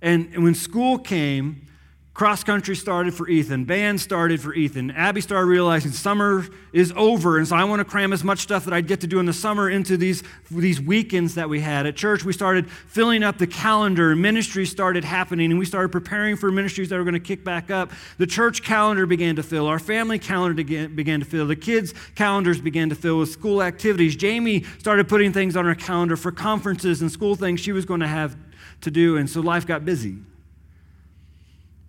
And 0.00 0.42
when 0.42 0.54
school 0.54 0.98
came, 0.98 1.66
Cross 2.14 2.44
country 2.44 2.76
started 2.76 3.14
for 3.14 3.26
Ethan. 3.26 3.64
Band 3.64 3.98
started 3.98 4.38
for 4.38 4.52
Ethan. 4.52 4.90
Abby 4.90 5.22
started 5.22 5.46
realizing 5.46 5.92
summer 5.92 6.46
is 6.74 6.92
over, 6.94 7.38
and 7.38 7.48
so 7.48 7.56
I 7.56 7.64
want 7.64 7.80
to 7.80 7.86
cram 7.86 8.12
as 8.12 8.22
much 8.22 8.40
stuff 8.40 8.66
that 8.66 8.74
I 8.74 8.82
get 8.82 9.00
to 9.00 9.06
do 9.06 9.18
in 9.18 9.24
the 9.24 9.32
summer 9.32 9.70
into 9.70 9.96
these, 9.96 10.22
these 10.50 10.78
weekends 10.78 11.36
that 11.36 11.48
we 11.48 11.60
had. 11.60 11.86
At 11.86 11.96
church, 11.96 12.22
we 12.22 12.34
started 12.34 12.70
filling 12.70 13.22
up 13.22 13.38
the 13.38 13.46
calendar. 13.46 14.14
Ministries 14.14 14.70
started 14.70 15.04
happening, 15.04 15.50
and 15.50 15.58
we 15.58 15.64
started 15.64 15.88
preparing 15.88 16.36
for 16.36 16.52
ministries 16.52 16.90
that 16.90 16.98
were 16.98 17.04
going 17.04 17.14
to 17.14 17.20
kick 17.20 17.44
back 17.44 17.70
up. 17.70 17.90
The 18.18 18.26
church 18.26 18.62
calendar 18.62 19.06
began 19.06 19.36
to 19.36 19.42
fill. 19.42 19.66
Our 19.66 19.78
family 19.78 20.18
calendar 20.18 20.62
began 20.88 21.20
to 21.20 21.26
fill. 21.26 21.46
The 21.46 21.56
kids' 21.56 21.94
calendars 22.14 22.60
began 22.60 22.90
to 22.90 22.94
fill 22.94 23.20
with 23.20 23.30
school 23.30 23.62
activities. 23.62 24.16
Jamie 24.16 24.64
started 24.78 25.08
putting 25.08 25.32
things 25.32 25.56
on 25.56 25.64
her 25.64 25.74
calendar 25.74 26.18
for 26.18 26.30
conferences 26.30 27.00
and 27.00 27.10
school 27.10 27.36
things 27.36 27.58
she 27.58 27.72
was 27.72 27.86
going 27.86 28.00
to 28.00 28.06
have 28.06 28.36
to 28.82 28.90
do, 28.90 29.16
and 29.16 29.30
so 29.30 29.40
life 29.40 29.66
got 29.66 29.86
busy. 29.86 30.18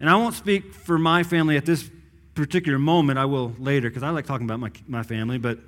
And 0.03 0.10
I 0.10 0.17
won't 0.17 0.36
speak 0.36 0.74
for 0.74 1.00
my 1.00 1.24
family 1.24 1.55
at 1.55 1.65
this 1.65 1.89
particular 2.36 2.77
moment. 2.77 3.17
I 3.17 3.24
will 3.24 3.55
later 3.57 3.89
because 3.89 4.03
I 4.03 4.10
like 4.10 4.25
talking 4.25 4.45
about 4.45 4.60
my, 4.60 4.69
my 4.86 5.01
family. 5.01 5.38
But 5.38 5.60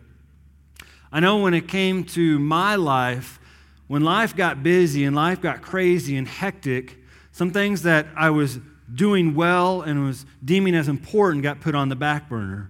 I 1.09 1.21
know 1.21 1.37
when 1.37 1.53
it 1.53 1.69
came 1.69 2.03
to 2.07 2.37
my 2.37 2.75
life, 2.75 3.39
when 3.87 4.03
life 4.03 4.35
got 4.35 4.61
busy 4.61 5.05
and 5.05 5.15
life 5.15 5.39
got 5.39 5.61
crazy 5.61 6.17
and 6.17 6.27
hectic, 6.27 6.97
some 7.31 7.51
things 7.51 7.83
that 7.83 8.07
I 8.13 8.29
was 8.31 8.59
doing 8.93 9.35
well 9.35 9.81
and 9.81 10.03
was 10.03 10.25
deeming 10.43 10.75
as 10.75 10.89
important 10.89 11.41
got 11.41 11.61
put 11.61 11.73
on 11.73 11.87
the 11.87 11.95
back 11.95 12.27
burner. 12.27 12.69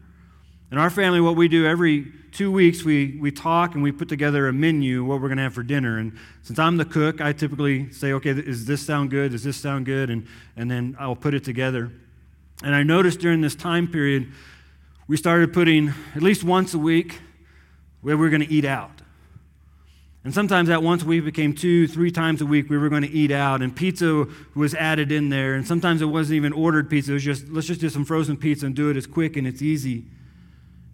In 0.72 0.77
our 0.77 0.91
family, 0.91 1.19
what 1.19 1.36
we 1.36 1.48
do 1.48 1.65
every 1.65 2.13
two 2.35 2.51
weeks, 2.51 2.83
we, 2.83 3.17
we 3.21 3.31
talk 3.31 3.75
and 3.75 3.81
we 3.81 3.93
put 3.93 4.09
together 4.09 4.49
a 4.49 4.53
menu, 4.53 5.05
what 5.05 5.21
we're 5.21 5.29
going 5.29 5.37
to 5.37 5.43
have 5.43 5.53
for 5.53 5.63
dinner. 5.63 5.97
And 5.97 6.17
since 6.43 6.59
I'm 6.59 6.75
the 6.75 6.83
cook, 6.83 7.21
I 7.21 7.31
typically 7.31 7.89
say, 7.93 8.11
okay, 8.11 8.33
does 8.33 8.65
this 8.65 8.85
sound 8.85 9.09
good? 9.09 9.31
Does 9.31 9.43
this 9.45 9.55
sound 9.55 9.85
good? 9.85 10.09
And, 10.09 10.27
and 10.57 10.69
then 10.69 10.97
I'll 10.99 11.15
put 11.15 11.33
it 11.33 11.45
together. 11.45 11.93
And 12.61 12.75
I 12.75 12.83
noticed 12.83 13.21
during 13.21 13.39
this 13.39 13.55
time 13.55 13.87
period, 13.87 14.31
we 15.07 15.15
started 15.15 15.53
putting 15.53 15.93
at 16.13 16.21
least 16.21 16.43
once 16.43 16.73
a 16.73 16.77
week 16.77 17.21
where 18.01 18.17
we 18.17 18.25
were 18.25 18.29
going 18.29 18.43
to 18.43 18.51
eat 18.51 18.65
out. 18.65 18.91
And 20.25 20.33
sometimes 20.33 20.67
that 20.67 20.83
once 20.83 21.03
a 21.03 21.05
week 21.05 21.23
became 21.23 21.53
two, 21.53 21.87
three 21.87 22.11
times 22.11 22.41
a 22.41 22.45
week 22.45 22.69
we 22.69 22.77
were 22.77 22.89
going 22.89 23.03
to 23.03 23.11
eat 23.11 23.31
out, 23.31 23.61
and 23.61 23.73
pizza 23.73 24.25
was 24.55 24.73
added 24.73 25.11
in 25.11 25.29
there. 25.29 25.53
And 25.53 25.65
sometimes 25.65 26.01
it 26.01 26.05
wasn't 26.05 26.37
even 26.37 26.51
ordered 26.51 26.89
pizza, 26.89 27.11
it 27.11 27.13
was 27.13 27.23
just, 27.23 27.47
let's 27.47 27.67
just 27.67 27.79
do 27.79 27.89
some 27.89 28.03
frozen 28.03 28.35
pizza 28.35 28.65
and 28.65 28.75
do 28.75 28.89
it 28.89 28.97
as 28.97 29.07
quick 29.07 29.37
and 29.37 29.47
it's 29.47 29.61
easy. 29.61 30.05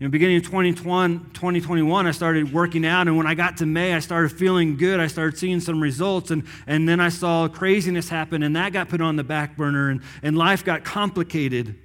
You 0.02 0.08
know, 0.08 0.12
beginning 0.14 0.38
of 0.38 0.46
2021, 0.46 2.08
I 2.08 2.12
started 2.12 2.52
working 2.52 2.88
out, 2.88 3.08
and 3.08 3.16
when 3.18 3.28
I 3.28 3.36
got 3.36 3.58
to 3.58 3.68
May, 3.68 3.94
I 3.94 4.00
started 4.00 4.32
feeling 4.32 4.76
good. 4.76 5.00
I 5.00 5.06
started 5.06 5.38
seeing 5.38 5.60
some 5.60 5.80
results, 5.80 6.32
and, 6.32 6.44
and 6.66 6.90
then 6.90 7.00
I 7.00 7.10
saw 7.10 7.48
craziness 7.48 8.10
happen, 8.10 8.42
and 8.42 8.56
that 8.56 8.74
got 8.74 8.90
put 8.90 9.00
on 9.00 9.16
the 9.16 9.24
back 9.24 9.56
burner, 9.56 9.92
and, 9.92 10.02
and 10.24 10.36
life 10.36 10.66
got 10.66 10.84
complicated. 10.84 11.76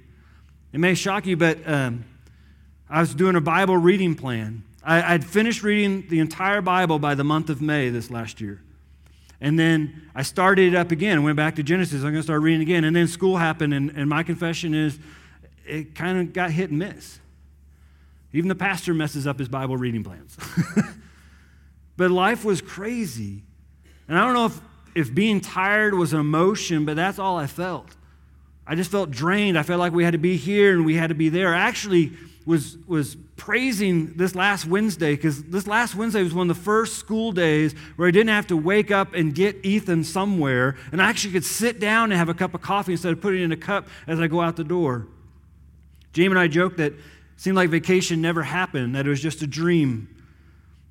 It 0.73 0.79
may 0.79 0.95
shock 0.95 1.27
you, 1.27 1.37
but 1.37 1.59
um, 1.69 2.05
I 2.89 3.01
was 3.01 3.13
doing 3.13 3.35
a 3.35 3.39
Bible 3.39 3.77
reading 3.77 4.15
plan. 4.15 4.63
I, 4.83 5.13
I'd 5.13 5.23
finished 5.23 5.61
reading 5.61 6.07
the 6.09 6.17
entire 6.17 6.63
Bible 6.63 6.97
by 6.97 7.13
the 7.13 7.23
month 7.23 7.51
of 7.51 7.61
May 7.61 7.91
this 7.91 8.09
last 8.09 8.41
year. 8.41 8.63
And 9.39 9.59
then 9.59 10.09
I 10.15 10.23
started 10.23 10.73
it 10.73 10.75
up 10.75 10.91
again, 10.91 11.21
went 11.21 11.37
back 11.37 11.55
to 11.57 11.61
Genesis. 11.61 11.97
I'm 11.97 12.09
going 12.09 12.15
to 12.15 12.23
start 12.23 12.41
reading 12.41 12.63
again. 12.63 12.83
And 12.83 12.95
then 12.95 13.07
school 13.07 13.37
happened, 13.37 13.75
and, 13.75 13.91
and 13.91 14.09
my 14.09 14.23
confession 14.23 14.73
is 14.73 14.97
it 15.67 15.93
kind 15.93 16.19
of 16.19 16.33
got 16.33 16.49
hit 16.49 16.71
and 16.71 16.79
miss. 16.79 17.19
Even 18.33 18.49
the 18.49 18.55
pastor 18.55 18.93
messes 18.93 19.25
up 19.25 19.39
his 19.39 19.47
Bible 19.47 19.77
reading 19.77 20.03
plans. 20.03 20.37
but 21.97 22.11
life 22.11 22.43
was 22.43 22.61
crazy. 22.61 23.43
And 24.07 24.17
I 24.17 24.23
don't 24.23 24.33
know 24.33 24.45
if, 24.45 24.59
if 24.95 25.15
being 25.15 25.41
tired 25.41 25.93
was 25.93 26.13
an 26.13 26.19
emotion, 26.19 26.85
but 26.85 26.95
that's 26.95 27.19
all 27.19 27.37
I 27.37 27.47
felt. 27.47 27.95
I 28.65 28.75
just 28.75 28.91
felt 28.91 29.11
drained. 29.11 29.57
I 29.57 29.63
felt 29.63 29.79
like 29.79 29.93
we 29.93 30.03
had 30.03 30.11
to 30.11 30.17
be 30.17 30.35
here 30.35 30.73
and 30.73 30.85
we 30.85 30.95
had 30.95 31.07
to 31.07 31.15
be 31.15 31.29
there. 31.29 31.53
I 31.53 31.59
actually 31.59 32.11
was, 32.45 32.77
was 32.85 33.15
praising 33.37 34.13
this 34.15 34.35
last 34.35 34.65
Wednesday 34.65 35.15
because 35.15 35.43
this 35.43 35.67
last 35.67 35.95
Wednesday 35.95 36.23
was 36.23 36.33
one 36.33 36.49
of 36.49 36.57
the 36.57 36.63
first 36.63 36.97
school 36.97 37.31
days 37.31 37.73
where 37.95 38.07
I 38.07 38.11
didn't 38.11 38.29
have 38.29 38.47
to 38.47 38.57
wake 38.57 38.91
up 38.91 39.13
and 39.13 39.33
get 39.33 39.65
Ethan 39.65 40.03
somewhere. 40.03 40.75
And 40.91 41.01
I 41.01 41.09
actually 41.09 41.33
could 41.33 41.45
sit 41.45 41.79
down 41.79 42.11
and 42.11 42.17
have 42.17 42.29
a 42.29 42.33
cup 42.33 42.53
of 42.53 42.61
coffee 42.61 42.93
instead 42.93 43.13
of 43.13 43.21
putting 43.21 43.41
it 43.41 43.45
in 43.45 43.51
a 43.51 43.57
cup 43.57 43.87
as 44.05 44.19
I 44.19 44.27
go 44.27 44.41
out 44.41 44.57
the 44.57 44.63
door. 44.63 45.07
Jamie 46.13 46.31
and 46.31 46.39
I 46.39 46.47
joked 46.47 46.77
that 46.77 46.93
seemed 47.37 47.55
like 47.55 47.69
vacation 47.69 48.21
never 48.21 48.43
happened, 48.43 48.95
that 48.95 49.05
it 49.05 49.09
was 49.09 49.21
just 49.21 49.41
a 49.41 49.47
dream. 49.47 50.09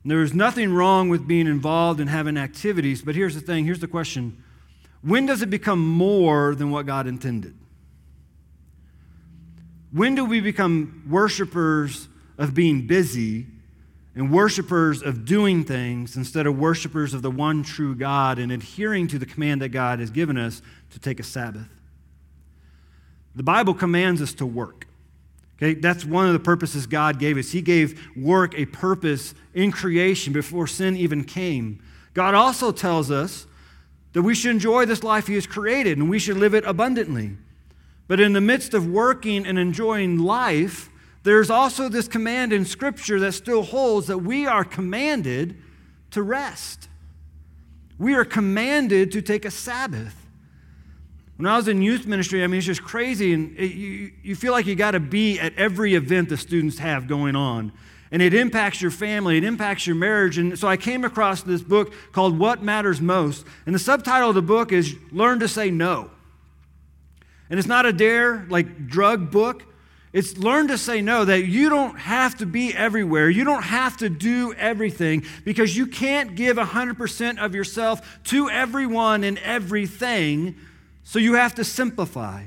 There 0.05 0.19
was 0.19 0.33
nothing 0.33 0.73
wrong 0.73 1.09
with 1.09 1.27
being 1.27 1.49
involved 1.49 1.99
and 1.99 2.09
having 2.09 2.37
activities, 2.37 3.03
but 3.03 3.17
here's 3.17 3.35
the 3.35 3.41
thing 3.41 3.65
here's 3.65 3.81
the 3.81 3.89
question 3.89 4.43
when 5.03 5.27
does 5.27 5.43
it 5.43 5.51
become 5.51 5.87
more 5.87 6.55
than 6.55 6.71
what 6.71 6.87
God 6.87 7.07
intended? 7.07 7.57
When 9.93 10.15
do 10.15 10.25
we 10.25 10.41
become 10.41 11.05
worshipers 11.09 12.09
of 12.39 12.55
being 12.55 12.87
busy 12.87 13.47
and 14.15 14.33
worshipers 14.33 15.03
of 15.03 15.25
doing 15.25 15.65
things 15.65 16.17
instead 16.17 16.47
of 16.47 16.59
worshipers 16.59 17.15
of 17.15 17.23
the 17.23 17.31
one 17.31 17.63
true 17.63 17.95
God 17.95 18.39
and 18.39 18.51
adhering 18.51 19.09
to 19.09 19.19
the 19.19 19.27
command 19.27 19.63
that 19.63 19.69
God 19.69 20.01
has 20.01 20.11
given 20.11 20.37
us 20.39 20.63
to 20.91 20.99
take 20.99 21.21
a 21.21 21.23
Sabbath? 21.23 21.69
The 23.35 23.43
Bible 23.43 23.75
commands 23.75 24.23
us 24.23 24.35
to 24.35 24.47
work. 24.47 24.86
Okay, 25.57 25.75
that's 25.75 26.05
one 26.05 26.27
of 26.27 26.35
the 26.35 26.39
purposes 26.39 26.87
God 26.87 27.19
gave 27.19 27.39
us. 27.39 27.51
He 27.51 27.63
gave 27.63 28.09
work 28.15 28.55
a 28.59 28.67
purpose 28.67 29.35
in 29.55 29.73
creation 29.73 30.33
before 30.33 30.67
sin 30.67 30.97
even 30.97 31.25
came. 31.25 31.83
God 32.13 32.35
also 32.35 32.73
tells 32.73 33.11
us 33.11 33.47
that 34.13 34.23
we 34.23 34.35
should 34.35 34.51
enjoy 34.51 34.85
this 34.85 35.03
life 35.03 35.27
He 35.27 35.35
has 35.35 35.47
created 35.47 35.99
and 35.99 36.11
we 36.11 36.19
should 36.19 36.37
live 36.37 36.55
it 36.55 36.65
abundantly. 36.67 37.37
But 38.07 38.21
in 38.21 38.35
the 38.35 38.41
midst 38.41 38.75
of 38.75 38.87
working 38.87 39.47
and 39.47 39.59
enjoying 39.59 40.19
life, 40.19 40.91
there's 41.23 41.51
also 41.51 41.89
this 41.89 42.07
command 42.07 42.53
in 42.53 42.65
Scripture 42.65 43.19
that 43.21 43.33
still 43.33 43.63
holds 43.63 44.07
that 44.07 44.19
we 44.19 44.47
are 44.47 44.65
commanded 44.65 45.57
to 46.13 46.23
rest. 46.23 46.89
We 47.99 48.15
are 48.15 48.25
commanded 48.25 49.11
to 49.13 49.23
take 49.23 49.45
a 49.45 49.51
Sabbath. 49.51 50.26
When 51.37 51.47
I 51.47 51.57
was 51.57 51.69
in 51.69 51.83
youth 51.83 52.07
ministry, 52.07 52.43
I 52.43 52.47
mean, 52.47 52.59
it's 52.59 52.67
just 52.67 52.83
crazy, 52.83 53.35
and 53.35 53.57
it, 53.59 53.73
you, 53.73 54.13
you 54.23 54.35
feel 54.35 54.53
like 54.53 54.67
you 54.67 54.75
got 54.75 54.93
to 54.93 55.01
be 55.01 55.39
at 55.39 55.55
every 55.55 55.95
event 55.95 56.31
the 56.31 56.37
students 56.37 56.79
have 56.79 57.07
going 57.07 57.37
on. 57.37 57.73
And 58.11 58.23
it 58.23 58.33
impacts 58.33 58.81
your 58.81 58.91
family, 58.91 59.37
it 59.37 59.45
impacts 59.45 59.87
your 59.87 59.97
marriage. 59.97 60.39
And 60.39 60.59
so 60.59 60.69
I 60.69 60.77
came 60.77 61.05
across 61.05 61.43
this 61.43 61.61
book 61.61 61.93
called 62.13 62.39
What 62.39 62.63
Matters 62.63 63.01
Most. 63.01 63.45
And 63.67 63.75
the 63.75 63.79
subtitle 63.79 64.31
of 64.31 64.35
the 64.35 64.43
book 64.43 64.73
is 64.73 64.97
Learn 65.11 65.41
to 65.41 65.49
Say 65.49 65.71
No. 65.71 66.11
And 67.51 67.59
it's 67.59 67.69
not 67.69 67.87
a 67.87 67.93
dare, 67.93 68.47
like 68.49 68.87
drug 68.87 69.31
book. 69.31 69.65
It's 70.13 70.39
learn 70.39 70.69
to 70.69 70.79
say 70.79 71.03
no, 71.03 71.27
that 71.27 71.45
you 71.45 71.69
don't 71.69 71.99
have 71.99 72.39
to 72.39 72.47
be 72.47 72.75
everywhere. 72.75 73.29
You 73.29 73.45
don't 73.45 73.65
have 73.65 73.99
to 73.99 74.09
do 74.09 74.55
everything 74.55 75.25
because 75.45 75.77
you 75.77 75.87
can't 75.87 76.35
give 76.35 76.57
100% 76.57 77.39
of 77.39 77.55
yourself 77.55 78.19
to 78.25 78.49
everyone 78.49 79.25
and 79.25 79.37
everything 79.41 80.57
so 81.07 81.21
you 81.21 81.35
have 81.35 81.55
to 81.55 81.63
simplify. 81.63 82.41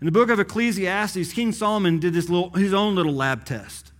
In 0.00 0.06
the 0.06 0.12
book 0.12 0.30
of 0.30 0.38
Ecclesiastes, 0.38 1.32
King 1.32 1.50
Solomon 1.50 1.98
did 1.98 2.14
this 2.14 2.28
little, 2.28 2.50
his 2.50 2.72
own 2.72 2.94
little 2.94 3.12
lab 3.12 3.44
test. 3.44 3.90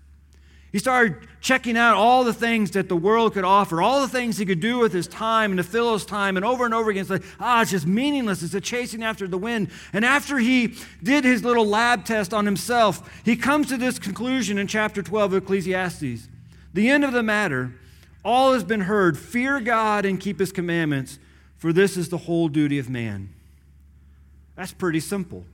He 0.71 0.79
started 0.79 1.17
checking 1.41 1.77
out 1.77 1.97
all 1.97 2.23
the 2.23 2.33
things 2.33 2.71
that 2.73 2.89
the 2.89 2.97
world 2.97 3.35
could 3.35 3.43
offer, 3.43 3.83
all 3.83 4.01
the 4.01 4.09
things 4.09 4.39
he 4.39 4.47
could 4.47 4.61
do 4.61 4.79
with 4.79 4.93
his 4.93 5.09
time 5.09 5.51
and 5.51 5.59
to 5.59 5.65
fill 5.65 5.95
his 5.95 6.07
time, 6.07 6.37
and 6.37 6.47
over 6.47 6.65
and 6.65 6.73
over 6.73 6.91
again, 6.91 7.01
it's 7.01 7.11
like, 7.11 7.25
ah, 7.41 7.63
it's 7.63 7.73
just 7.73 7.89
meaningless. 7.89 8.45
It's 8.45 8.55
a 8.55 8.61
chasing 8.61 9.03
after 9.03 9.27
the 9.27 9.39
wind. 9.39 9.69
And 9.93 10.05
after 10.05 10.39
he 10.39 10.77
did 11.03 11.25
his 11.25 11.43
little 11.43 11.67
lab 11.67 12.05
test 12.05 12.33
on 12.33 12.47
himself, 12.47 13.21
he 13.25 13.35
comes 13.35 13.67
to 13.69 13.77
this 13.77 13.99
conclusion 13.99 14.59
in 14.59 14.69
chapter 14.69 15.03
12 15.03 15.33
of 15.33 15.43
Ecclesiastes. 15.43 16.29
The 16.73 16.89
end 16.89 17.05
of 17.05 17.13
the 17.13 17.23
matter, 17.25 17.73
all 18.25 18.53
has 18.53 18.63
been 18.63 18.83
heard. 18.83 19.19
Fear 19.19 19.61
God 19.61 20.05
and 20.05 20.21
keep 20.21 20.39
his 20.39 20.53
commandments, 20.53 21.19
for 21.65 21.73
this 21.73 21.97
is 21.97 22.11
the 22.11 22.19
whole 22.19 22.49
duty 22.49 22.79
of 22.79 22.91
man. 22.91 23.31
That's 24.55 24.75
pretty 24.75 25.01
simple. 25.01 25.47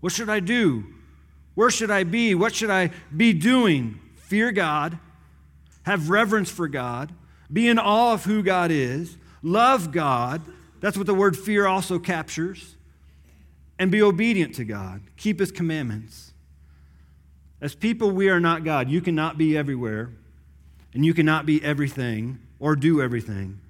What 0.00 0.14
should 0.14 0.30
I 0.30 0.40
do? 0.40 0.94
Where 1.54 1.70
should 1.70 1.90
I 1.90 2.04
be? 2.04 2.34
What 2.34 2.54
should 2.54 2.70
I 2.70 2.90
be 3.14 3.34
doing? 3.34 4.00
Fear 4.14 4.52
God, 4.52 4.98
have 5.82 6.08
reverence 6.08 6.50
for 6.50 6.68
God, 6.68 7.12
be 7.52 7.68
in 7.68 7.78
awe 7.78 8.14
of 8.14 8.24
who 8.24 8.42
God 8.42 8.70
is, 8.70 9.18
love 9.42 9.92
God. 9.92 10.40
That's 10.80 10.96
what 10.96 11.06
the 11.06 11.12
word 11.12 11.36
fear 11.36 11.66
also 11.66 11.98
captures. 11.98 12.76
And 13.78 13.90
be 13.90 14.00
obedient 14.00 14.54
to 14.54 14.64
God, 14.64 15.02
keep 15.18 15.38
his 15.38 15.52
commandments. 15.52 16.32
As 17.60 17.74
people, 17.74 18.10
we 18.10 18.30
are 18.30 18.40
not 18.40 18.64
God. 18.64 18.88
You 18.88 19.02
cannot 19.02 19.36
be 19.36 19.54
everywhere, 19.54 20.12
and 20.94 21.04
you 21.04 21.12
cannot 21.12 21.44
be 21.44 21.62
everything 21.62 22.38
or 22.58 22.74
do 22.74 23.02
everything. 23.02 23.60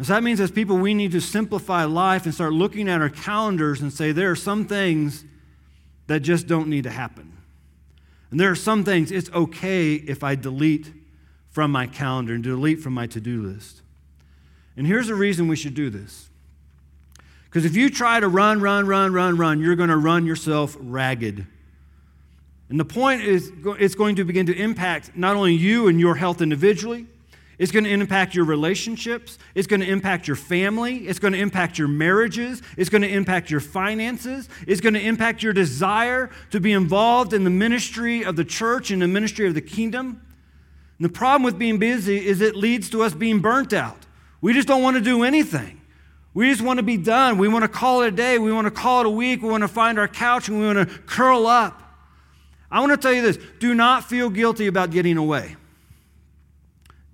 So 0.00 0.12
that 0.12 0.22
means 0.22 0.40
as 0.40 0.52
people, 0.52 0.78
we 0.78 0.94
need 0.94 1.10
to 1.12 1.20
simplify 1.20 1.84
life 1.84 2.24
and 2.24 2.32
start 2.32 2.52
looking 2.52 2.88
at 2.88 3.00
our 3.00 3.08
calendars 3.08 3.80
and 3.80 3.92
say, 3.92 4.12
there 4.12 4.30
are 4.30 4.36
some 4.36 4.64
things 4.64 5.24
that 6.06 6.20
just 6.20 6.46
don't 6.46 6.68
need 6.68 6.84
to 6.84 6.90
happen. 6.90 7.32
And 8.30 8.38
there 8.38 8.50
are 8.50 8.56
some 8.56 8.84
things 8.84 9.10
it's 9.10 9.30
okay 9.32 9.94
if 9.94 10.22
I 10.22 10.36
delete 10.36 10.92
from 11.50 11.72
my 11.72 11.88
calendar 11.88 12.34
and 12.34 12.44
delete 12.44 12.80
from 12.80 12.92
my 12.92 13.08
to 13.08 13.20
do 13.20 13.42
list. 13.42 13.82
And 14.76 14.86
here's 14.86 15.08
the 15.08 15.16
reason 15.16 15.48
we 15.48 15.56
should 15.56 15.74
do 15.74 15.90
this. 15.90 16.28
Because 17.46 17.64
if 17.64 17.74
you 17.74 17.90
try 17.90 18.20
to 18.20 18.28
run, 18.28 18.60
run, 18.60 18.86
run, 18.86 19.12
run, 19.12 19.36
run, 19.36 19.60
you're 19.60 19.74
going 19.74 19.88
to 19.88 19.96
run 19.96 20.26
yourself 20.26 20.76
ragged. 20.78 21.44
And 22.68 22.78
the 22.78 22.84
point 22.84 23.22
is, 23.22 23.50
it's 23.80 23.96
going 23.96 24.16
to 24.16 24.24
begin 24.24 24.46
to 24.46 24.54
impact 24.54 25.16
not 25.16 25.34
only 25.34 25.54
you 25.54 25.88
and 25.88 25.98
your 25.98 26.14
health 26.14 26.40
individually, 26.40 27.06
it's 27.58 27.72
going 27.72 27.84
to 27.84 27.90
impact 27.90 28.34
your 28.34 28.44
relationships. 28.44 29.36
It's 29.54 29.66
going 29.66 29.80
to 29.80 29.88
impact 29.88 30.28
your 30.28 30.36
family. 30.36 31.08
It's 31.08 31.18
going 31.18 31.32
to 31.32 31.40
impact 31.40 31.76
your 31.76 31.88
marriages. 31.88 32.62
It's 32.76 32.88
going 32.88 33.02
to 33.02 33.08
impact 33.08 33.50
your 33.50 33.60
finances. 33.60 34.48
It's 34.66 34.80
going 34.80 34.94
to 34.94 35.00
impact 35.00 35.42
your 35.42 35.52
desire 35.52 36.30
to 36.50 36.60
be 36.60 36.72
involved 36.72 37.32
in 37.32 37.42
the 37.42 37.50
ministry 37.50 38.24
of 38.24 38.36
the 38.36 38.44
church 38.44 38.92
and 38.92 39.02
the 39.02 39.08
ministry 39.08 39.48
of 39.48 39.54
the 39.54 39.60
kingdom. 39.60 40.22
And 40.98 41.04
the 41.04 41.12
problem 41.12 41.42
with 41.42 41.58
being 41.58 41.78
busy 41.78 42.24
is 42.24 42.40
it 42.40 42.54
leads 42.54 42.90
to 42.90 43.02
us 43.02 43.12
being 43.12 43.40
burnt 43.40 43.72
out. 43.72 44.06
We 44.40 44.52
just 44.52 44.68
don't 44.68 44.82
want 44.82 44.96
to 44.96 45.02
do 45.02 45.24
anything. 45.24 45.80
We 46.34 46.50
just 46.50 46.62
want 46.62 46.76
to 46.76 46.84
be 46.84 46.96
done. 46.96 47.38
We 47.38 47.48
want 47.48 47.64
to 47.64 47.68
call 47.68 48.02
it 48.02 48.08
a 48.08 48.12
day. 48.12 48.38
We 48.38 48.52
want 48.52 48.66
to 48.66 48.70
call 48.70 49.00
it 49.00 49.06
a 49.06 49.10
week. 49.10 49.42
We 49.42 49.48
want 49.48 49.62
to 49.62 49.68
find 49.68 49.98
our 49.98 50.06
couch 50.06 50.48
and 50.48 50.60
we 50.60 50.66
want 50.66 50.88
to 50.88 50.98
curl 51.00 51.48
up. 51.48 51.82
I 52.70 52.78
want 52.78 52.92
to 52.92 52.96
tell 52.96 53.12
you 53.12 53.22
this 53.22 53.38
do 53.58 53.74
not 53.74 54.04
feel 54.04 54.30
guilty 54.30 54.68
about 54.68 54.92
getting 54.92 55.16
away. 55.16 55.56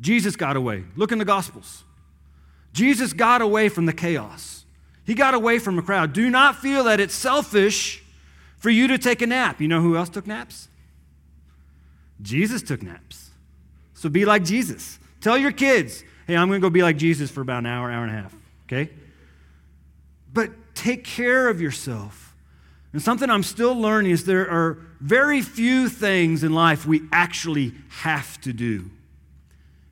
Jesus 0.05 0.37
got 0.37 0.55
away. 0.55 0.85
Look 0.97 1.13
in 1.13 1.19
the 1.19 1.25
Gospels. 1.25 1.83
Jesus 2.75 3.15
got 3.15 3.41
away 3.41 3.71
from 3.71 3.87
the 3.87 3.93
chaos, 3.93 4.67
he 5.05 5.15
got 5.15 5.33
away 5.35 5.59
from 5.59 5.79
a 5.79 5.83
crowd. 5.83 6.13
Do 6.13 6.29
not 6.31 6.57
feel 6.57 6.85
that 6.85 7.01
it's 7.01 7.15
selfish 7.15 8.03
for 8.59 8.69
you 8.71 8.87
to 8.89 8.99
take 8.99 9.23
a 9.23 9.27
nap. 9.27 9.61
You 9.61 9.69
know 9.69 9.81
who 9.81 9.97
else 9.97 10.09
took 10.09 10.27
naps? 10.27 10.69
Jesus 12.21 12.63
took 12.63 12.83
naps. 12.83 13.31
So 13.95 14.09
be 14.09 14.25
like 14.25 14.45
Jesus. 14.45 14.99
Tell 15.21 15.39
your 15.39 15.53
kids, 15.53 16.03
hey, 16.27 16.37
I'm 16.37 16.49
going 16.49 16.61
to 16.61 16.65
go 16.65 16.71
be 16.71 16.83
like 16.83 16.97
Jesus 16.97 17.31
for 17.31 17.41
about 17.41 17.61
an 17.61 17.67
hour, 17.67 17.91
hour 17.91 18.05
and 18.05 18.11
a 18.15 18.21
half, 18.23 18.35
okay? 18.67 18.91
But 20.33 20.51
take 20.75 21.05
care 21.05 21.49
of 21.49 21.61
yourself. 21.61 22.35
And 22.93 23.01
something 23.01 23.31
I'm 23.31 23.43
still 23.43 23.75
learning 23.75 24.13
is 24.13 24.25
there 24.25 24.51
are 24.51 24.79
very 25.01 25.41
few 25.43 25.89
things 25.89 26.45
in 26.45 26.53
life 26.53 26.87
we 26.87 27.03
actually 27.13 27.73
have 27.89 28.41
to 28.43 28.53
do. 28.53 28.91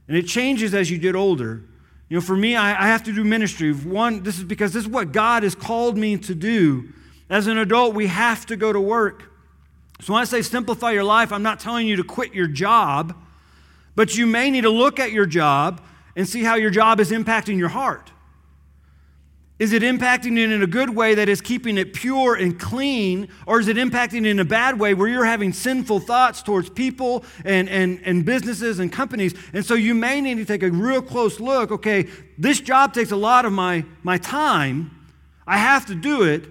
And 0.08 0.16
it 0.16 0.26
changes 0.26 0.74
as 0.74 0.90
you 0.90 0.98
get 0.98 1.14
older. 1.14 1.62
You 2.08 2.18
know, 2.18 2.20
for 2.20 2.36
me, 2.36 2.56
I, 2.56 2.70
I 2.70 2.88
have 2.88 3.02
to 3.04 3.12
do 3.12 3.24
ministry. 3.24 3.72
One, 3.72 4.22
this 4.22 4.36
is 4.36 4.44
because 4.44 4.72
this 4.74 4.84
is 4.84 4.88
what 4.88 5.12
God 5.12 5.42
has 5.42 5.54
called 5.54 5.96
me 5.96 6.18
to 6.18 6.34
do. 6.34 6.90
As 7.30 7.46
an 7.46 7.56
adult, 7.56 7.94
we 7.94 8.08
have 8.08 8.44
to 8.46 8.56
go 8.56 8.72
to 8.72 8.80
work. 8.80 9.32
So 10.02 10.12
when 10.12 10.20
I 10.20 10.24
say 10.24 10.42
simplify 10.42 10.90
your 10.90 11.04
life, 11.04 11.32
I'm 11.32 11.42
not 11.42 11.58
telling 11.58 11.86
you 11.86 11.96
to 11.96 12.04
quit 12.04 12.34
your 12.34 12.46
job, 12.46 13.16
but 13.96 14.14
you 14.14 14.26
may 14.26 14.50
need 14.50 14.60
to 14.60 14.70
look 14.70 15.00
at 15.00 15.12
your 15.12 15.24
job 15.24 15.80
and 16.14 16.28
see 16.28 16.42
how 16.42 16.56
your 16.56 16.70
job 16.70 17.00
is 17.00 17.10
impacting 17.10 17.56
your 17.56 17.70
heart. 17.70 18.11
Is 19.62 19.72
it 19.72 19.84
impacting 19.84 20.36
it 20.38 20.50
in 20.50 20.60
a 20.60 20.66
good 20.66 20.90
way 20.90 21.14
that 21.14 21.28
is 21.28 21.40
keeping 21.40 21.78
it 21.78 21.92
pure 21.92 22.34
and 22.34 22.58
clean, 22.58 23.28
or 23.46 23.60
is 23.60 23.68
it 23.68 23.76
impacting 23.76 24.26
it 24.26 24.26
in 24.26 24.40
a 24.40 24.44
bad 24.44 24.80
way 24.80 24.92
where 24.92 25.06
you're 25.06 25.24
having 25.24 25.52
sinful 25.52 26.00
thoughts 26.00 26.42
towards 26.42 26.68
people 26.68 27.24
and, 27.44 27.68
and, 27.68 28.00
and 28.04 28.24
businesses 28.24 28.80
and 28.80 28.92
companies? 28.92 29.34
And 29.52 29.64
so 29.64 29.74
you 29.74 29.94
may 29.94 30.20
need 30.20 30.38
to 30.38 30.44
take 30.44 30.64
a 30.64 30.70
real 30.72 31.00
close 31.00 31.38
look. 31.38 31.70
Okay, 31.70 32.08
this 32.36 32.60
job 32.60 32.92
takes 32.92 33.12
a 33.12 33.16
lot 33.16 33.44
of 33.44 33.52
my, 33.52 33.84
my 34.02 34.18
time. 34.18 34.90
I 35.46 35.58
have 35.58 35.86
to 35.86 35.94
do 35.94 36.24
it, 36.24 36.44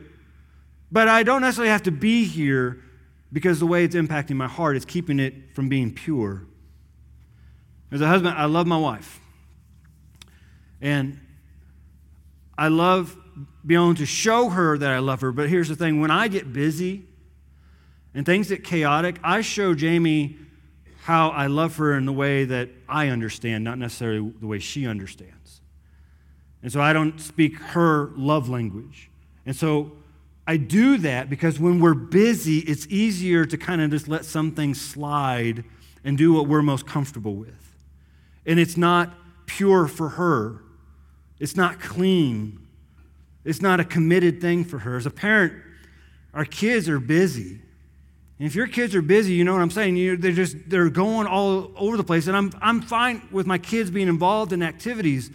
but 0.89 1.09
I 1.09 1.23
don't 1.23 1.41
necessarily 1.41 1.71
have 1.71 1.83
to 1.83 1.91
be 1.91 2.23
here 2.23 2.81
because 3.33 3.59
the 3.59 3.67
way 3.67 3.83
it's 3.83 3.93
impacting 3.93 4.37
my 4.37 4.47
heart 4.47 4.77
is 4.77 4.85
keeping 4.85 5.19
it 5.19 5.53
from 5.53 5.67
being 5.67 5.93
pure. 5.93 6.43
As 7.91 7.99
a 7.99 8.07
husband, 8.07 8.37
I 8.37 8.45
love 8.45 8.67
my 8.67 8.77
wife. 8.77 9.19
And 10.79 11.19
I 12.61 12.67
love 12.67 13.17
being 13.65 13.81
able 13.81 13.95
to 13.95 14.05
show 14.05 14.49
her 14.49 14.77
that 14.77 14.91
I 14.91 14.99
love 14.99 15.21
her. 15.21 15.31
But 15.31 15.49
here's 15.49 15.67
the 15.67 15.75
thing 15.75 15.99
when 15.99 16.11
I 16.11 16.27
get 16.27 16.53
busy 16.53 17.07
and 18.13 18.23
things 18.23 18.49
get 18.49 18.63
chaotic, 18.63 19.15
I 19.23 19.41
show 19.41 19.73
Jamie 19.73 20.37
how 21.05 21.29
I 21.29 21.47
love 21.47 21.77
her 21.77 21.97
in 21.97 22.05
the 22.05 22.13
way 22.13 22.45
that 22.45 22.69
I 22.87 23.07
understand, 23.07 23.63
not 23.63 23.79
necessarily 23.79 24.31
the 24.39 24.45
way 24.45 24.59
she 24.59 24.85
understands. 24.85 25.61
And 26.61 26.71
so 26.71 26.79
I 26.79 26.93
don't 26.93 27.19
speak 27.19 27.57
her 27.57 28.11
love 28.15 28.47
language. 28.47 29.09
And 29.47 29.55
so 29.55 29.93
I 30.45 30.57
do 30.57 30.99
that 30.99 31.31
because 31.31 31.59
when 31.59 31.79
we're 31.79 31.95
busy, 31.95 32.59
it's 32.59 32.85
easier 32.89 33.43
to 33.43 33.57
kind 33.57 33.81
of 33.81 33.89
just 33.89 34.07
let 34.07 34.23
some 34.23 34.51
things 34.51 34.79
slide 34.79 35.63
and 36.03 36.15
do 36.15 36.31
what 36.31 36.45
we're 36.47 36.61
most 36.61 36.85
comfortable 36.85 37.33
with. 37.33 37.75
And 38.45 38.59
it's 38.59 38.77
not 38.77 39.15
pure 39.47 39.87
for 39.87 40.09
her, 40.09 40.61
it's 41.41 41.55
not 41.55 41.81
clean, 41.81 42.59
it's 43.43 43.63
not 43.63 43.79
a 43.79 43.83
committed 43.83 44.39
thing 44.39 44.63
for 44.63 44.77
her. 44.77 44.95
As 44.95 45.07
a 45.07 45.09
parent, 45.09 45.53
our 46.35 46.45
kids 46.45 46.87
are 46.87 46.99
busy. 46.99 47.59
And 48.37 48.47
if 48.47 48.53
your 48.53 48.67
kids 48.67 48.93
are 48.93 49.01
busy, 49.01 49.33
you 49.33 49.43
know 49.43 49.53
what 49.53 49.61
I'm 49.63 49.71
saying? 49.71 49.97
You, 49.97 50.17
they're 50.17 50.33
just 50.33 50.55
they're 50.69 50.91
going 50.91 51.25
all 51.25 51.71
over 51.75 51.97
the 51.97 52.03
place. 52.03 52.27
And 52.27 52.37
I'm, 52.37 52.51
I'm 52.61 52.79
fine 52.83 53.27
with 53.31 53.47
my 53.47 53.57
kids 53.57 53.89
being 53.89 54.07
involved 54.07 54.53
in 54.53 54.61
activities, 54.61 55.31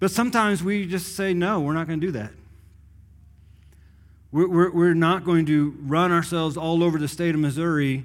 but 0.00 0.10
sometimes 0.10 0.62
we 0.62 0.86
just 0.86 1.16
say, 1.16 1.34
no, 1.34 1.60
we're 1.60 1.74
not 1.74 1.86
going 1.86 2.00
to 2.00 2.06
do 2.06 2.12
that. 2.12 2.32
We're, 4.30 4.48
we're, 4.48 4.70
we're 4.70 4.94
not 4.94 5.22
going 5.22 5.44
to 5.46 5.76
run 5.82 6.12
ourselves 6.12 6.56
all 6.56 6.82
over 6.82 6.98
the 6.98 7.08
state 7.08 7.34
of 7.34 7.42
Missouri 7.42 8.04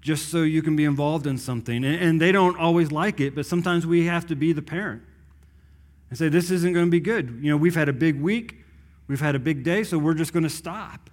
just 0.00 0.28
so 0.28 0.44
you 0.44 0.62
can 0.62 0.76
be 0.76 0.84
involved 0.84 1.26
in 1.26 1.36
something. 1.36 1.84
And, 1.84 2.00
and 2.00 2.20
they 2.20 2.30
don't 2.30 2.56
always 2.56 2.92
like 2.92 3.18
it, 3.18 3.34
but 3.34 3.44
sometimes 3.44 3.84
we 3.84 4.06
have 4.06 4.24
to 4.28 4.36
be 4.36 4.52
the 4.52 4.62
parent 4.62 5.02
and 6.08 6.18
say, 6.18 6.28
this 6.28 6.50
isn't 6.50 6.72
going 6.72 6.86
to 6.86 6.90
be 6.90 7.00
good. 7.00 7.40
You 7.42 7.50
know, 7.50 7.56
we've 7.56 7.74
had 7.74 7.88
a 7.88 7.92
big 7.92 8.20
week, 8.20 8.64
we've 9.08 9.20
had 9.20 9.34
a 9.34 9.38
big 9.38 9.64
day, 9.64 9.82
so 9.84 9.98
we're 9.98 10.14
just 10.14 10.32
going 10.32 10.44
to 10.44 10.50
stop. 10.50 11.10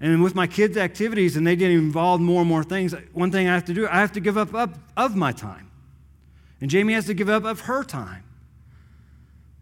And 0.00 0.22
with 0.22 0.34
my 0.34 0.46
kids' 0.46 0.76
activities, 0.76 1.36
and 1.36 1.46
they 1.46 1.56
get 1.56 1.70
involved 1.70 2.22
more 2.22 2.40
and 2.40 2.48
more 2.48 2.62
things, 2.62 2.94
one 3.12 3.32
thing 3.32 3.48
I 3.48 3.54
have 3.54 3.64
to 3.64 3.74
do, 3.74 3.88
I 3.88 3.96
have 3.96 4.12
to 4.12 4.20
give 4.20 4.38
up, 4.38 4.54
up 4.54 4.78
of 4.96 5.16
my 5.16 5.32
time. 5.32 5.70
And 6.60 6.70
Jamie 6.70 6.92
has 6.92 7.06
to 7.06 7.14
give 7.14 7.28
up 7.28 7.44
of 7.44 7.60
her 7.60 7.82
time. 7.82 8.24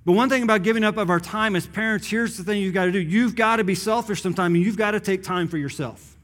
But 0.05 0.13
one 0.13 0.29
thing 0.29 0.43
about 0.43 0.63
giving 0.63 0.85
up 0.85 0.99
of 0.99 1.11
our 1.11 1.19
time 1.19 1.57
as 1.57 1.67
parents, 1.67 2.07
here's 2.07 2.37
the 2.37 2.45
thing 2.45 2.63
you've 2.63 2.75
got 2.75 2.85
to 2.85 2.93
do. 2.93 3.01
You've 3.01 3.35
got 3.35 3.57
to 3.57 3.65
be 3.65 3.75
selfish 3.75 4.23
sometimes, 4.23 4.55
and 4.55 4.65
you've 4.65 4.77
got 4.77 4.93
to 4.93 5.01
take 5.01 5.23
time 5.23 5.49
for 5.49 5.59
yourself. 5.59 6.17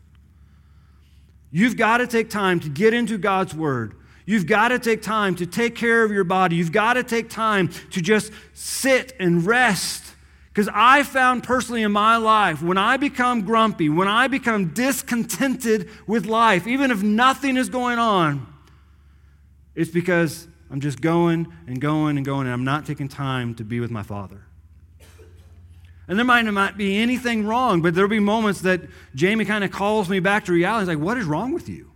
You've 1.50 1.76
got 1.76 1.98
to 1.98 2.06
take 2.06 2.30
time 2.30 2.60
to 2.60 2.68
get 2.68 2.94
into 2.94 3.18
God's 3.18 3.54
Word. 3.54 3.94
You've 4.24 4.46
got 4.46 4.68
to 4.68 4.78
take 4.78 5.02
time 5.02 5.34
to 5.36 5.46
take 5.46 5.74
care 5.74 6.04
of 6.04 6.12
your 6.12 6.24
body. 6.24 6.56
You've 6.56 6.72
got 6.72 6.94
to 6.94 7.02
take 7.02 7.28
time 7.28 7.68
to 7.90 8.00
just 8.00 8.32
sit 8.54 9.14
and 9.18 9.44
rest. 9.44 10.14
Because 10.48 10.68
I 10.72 11.02
found 11.02 11.44
personally 11.44 11.82
in 11.82 11.92
my 11.92 12.18
life, 12.18 12.62
when 12.62 12.76
I 12.76 12.98
become 12.98 13.42
grumpy, 13.42 13.88
when 13.88 14.06
I 14.06 14.28
become 14.28 14.74
discontented 14.74 15.88
with 16.06 16.26
life, 16.26 16.66
even 16.66 16.90
if 16.90 17.02
nothing 17.02 17.56
is 17.56 17.68
going 17.68 17.98
on, 17.98 18.46
it's 19.74 19.90
because 19.90 20.46
I'm 20.70 20.80
just 20.80 21.00
going 21.00 21.50
and 21.66 21.80
going 21.80 22.16
and 22.16 22.26
going, 22.26 22.46
and 22.46 22.52
I'm 22.52 22.64
not 22.64 22.86
taking 22.86 23.08
time 23.08 23.54
to 23.56 23.64
be 23.64 23.80
with 23.80 23.90
my 23.90 24.02
Father. 24.02 24.42
And 26.08 26.18
there 26.18 26.26
might 26.26 26.42
not 26.42 26.76
be 26.76 26.98
anything 26.98 27.46
wrong, 27.46 27.80
but 27.80 27.94
there'll 27.94 28.10
be 28.10 28.18
moments 28.18 28.62
that 28.62 28.82
Jamie 29.14 29.44
kind 29.44 29.64
of 29.64 29.70
calls 29.70 30.08
me 30.08 30.20
back 30.20 30.44
to 30.46 30.52
reality. 30.52 30.82
He's 30.82 30.96
like, 30.96 31.04
What 31.04 31.16
is 31.16 31.24
wrong 31.24 31.52
with 31.52 31.68
you? 31.68 31.91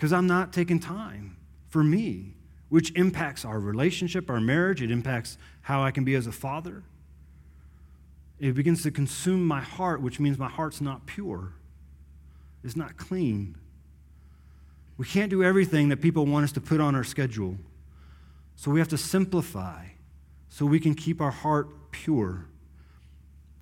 Because 0.00 0.14
I'm 0.14 0.26
not 0.26 0.54
taking 0.54 0.80
time 0.80 1.36
for 1.68 1.84
me, 1.84 2.32
which 2.70 2.90
impacts 2.92 3.44
our 3.44 3.60
relationship, 3.60 4.30
our 4.30 4.40
marriage. 4.40 4.80
It 4.80 4.90
impacts 4.90 5.36
how 5.60 5.82
I 5.82 5.90
can 5.90 6.04
be 6.04 6.14
as 6.14 6.26
a 6.26 6.32
father. 6.32 6.84
It 8.38 8.54
begins 8.54 8.82
to 8.84 8.90
consume 8.90 9.46
my 9.46 9.60
heart, 9.60 10.00
which 10.00 10.18
means 10.18 10.38
my 10.38 10.48
heart's 10.48 10.80
not 10.80 11.04
pure, 11.04 11.52
it's 12.64 12.76
not 12.76 12.96
clean. 12.96 13.58
We 14.96 15.04
can't 15.04 15.28
do 15.28 15.44
everything 15.44 15.90
that 15.90 16.00
people 16.00 16.24
want 16.24 16.44
us 16.44 16.52
to 16.52 16.62
put 16.62 16.80
on 16.80 16.94
our 16.94 17.04
schedule. 17.04 17.58
So 18.56 18.70
we 18.70 18.78
have 18.78 18.88
to 18.88 18.98
simplify 18.98 19.84
so 20.48 20.64
we 20.64 20.80
can 20.80 20.94
keep 20.94 21.20
our 21.20 21.30
heart 21.30 21.68
pure. 21.90 22.46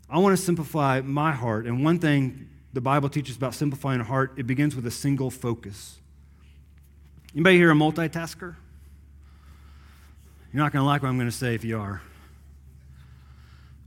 I 0.08 0.18
want 0.18 0.38
to 0.38 0.42
simplify 0.42 1.00
my 1.00 1.32
heart. 1.32 1.66
And 1.66 1.84
one 1.84 1.98
thing 1.98 2.48
the 2.72 2.80
Bible 2.80 3.08
teaches 3.08 3.34
about 3.34 3.54
simplifying 3.54 4.00
a 4.00 4.04
heart, 4.04 4.34
it 4.36 4.46
begins 4.46 4.76
with 4.76 4.86
a 4.86 4.92
single 4.92 5.32
focus. 5.32 5.98
Anybody 7.34 7.56
here 7.56 7.70
a 7.70 7.74
multitasker? 7.74 8.56
You're 10.52 10.62
not 10.62 10.72
going 10.72 10.82
to 10.82 10.86
like 10.86 11.02
what 11.02 11.08
I'm 11.08 11.18
going 11.18 11.30
to 11.30 11.36
say 11.36 11.54
if 11.54 11.62
you 11.62 11.78
are. 11.78 12.00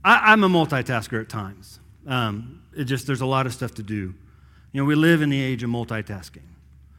I, 0.04 0.32
am 0.32 0.44
a 0.44 0.48
multitasker 0.48 1.20
at 1.20 1.28
times. 1.28 1.80
Um, 2.06 2.62
it 2.76 2.84
just 2.84 3.06
there's 3.06 3.20
a 3.20 3.26
lot 3.26 3.46
of 3.46 3.52
stuff 3.52 3.74
to 3.74 3.82
do. 3.82 4.14
You 4.72 4.80
know, 4.80 4.84
we 4.84 4.94
live 4.94 5.22
in 5.22 5.28
the 5.28 5.40
age 5.40 5.62
of 5.62 5.70
multitasking. 5.70 6.42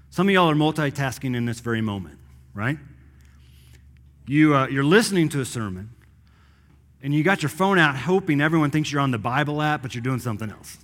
Some 0.10 0.28
of 0.28 0.34
y'all 0.34 0.50
are 0.50 0.56
multitasking 0.56 1.36
in 1.36 1.46
this 1.46 1.60
very 1.60 1.82
moment, 1.82 2.20
right? 2.54 2.78
You, 4.28 4.56
uh, 4.56 4.68
you're 4.68 4.84
listening 4.84 5.30
to 5.30 5.42
a 5.42 5.46
sermon, 5.46 5.90
and 7.02 7.14
you 7.14 7.24
got 7.24 7.42
your 7.42 7.50
phone 7.50 7.80
out 7.80 7.96
hoping 7.96 8.40
everyone 8.40 8.70
thinks 8.70 8.92
you're 8.92 9.02
on 9.02 9.12
the 9.12 9.18
Bible 9.18 9.62
app, 9.62 9.82
but 9.82 9.96
you're 9.96 10.04
doing 10.04 10.20
something 10.20 10.52
else, 10.52 10.78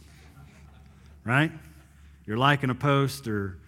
right? 1.23 1.51
You're 2.25 2.37
liking 2.37 2.69
a 2.69 2.75
post 2.75 3.27
or 3.27 3.58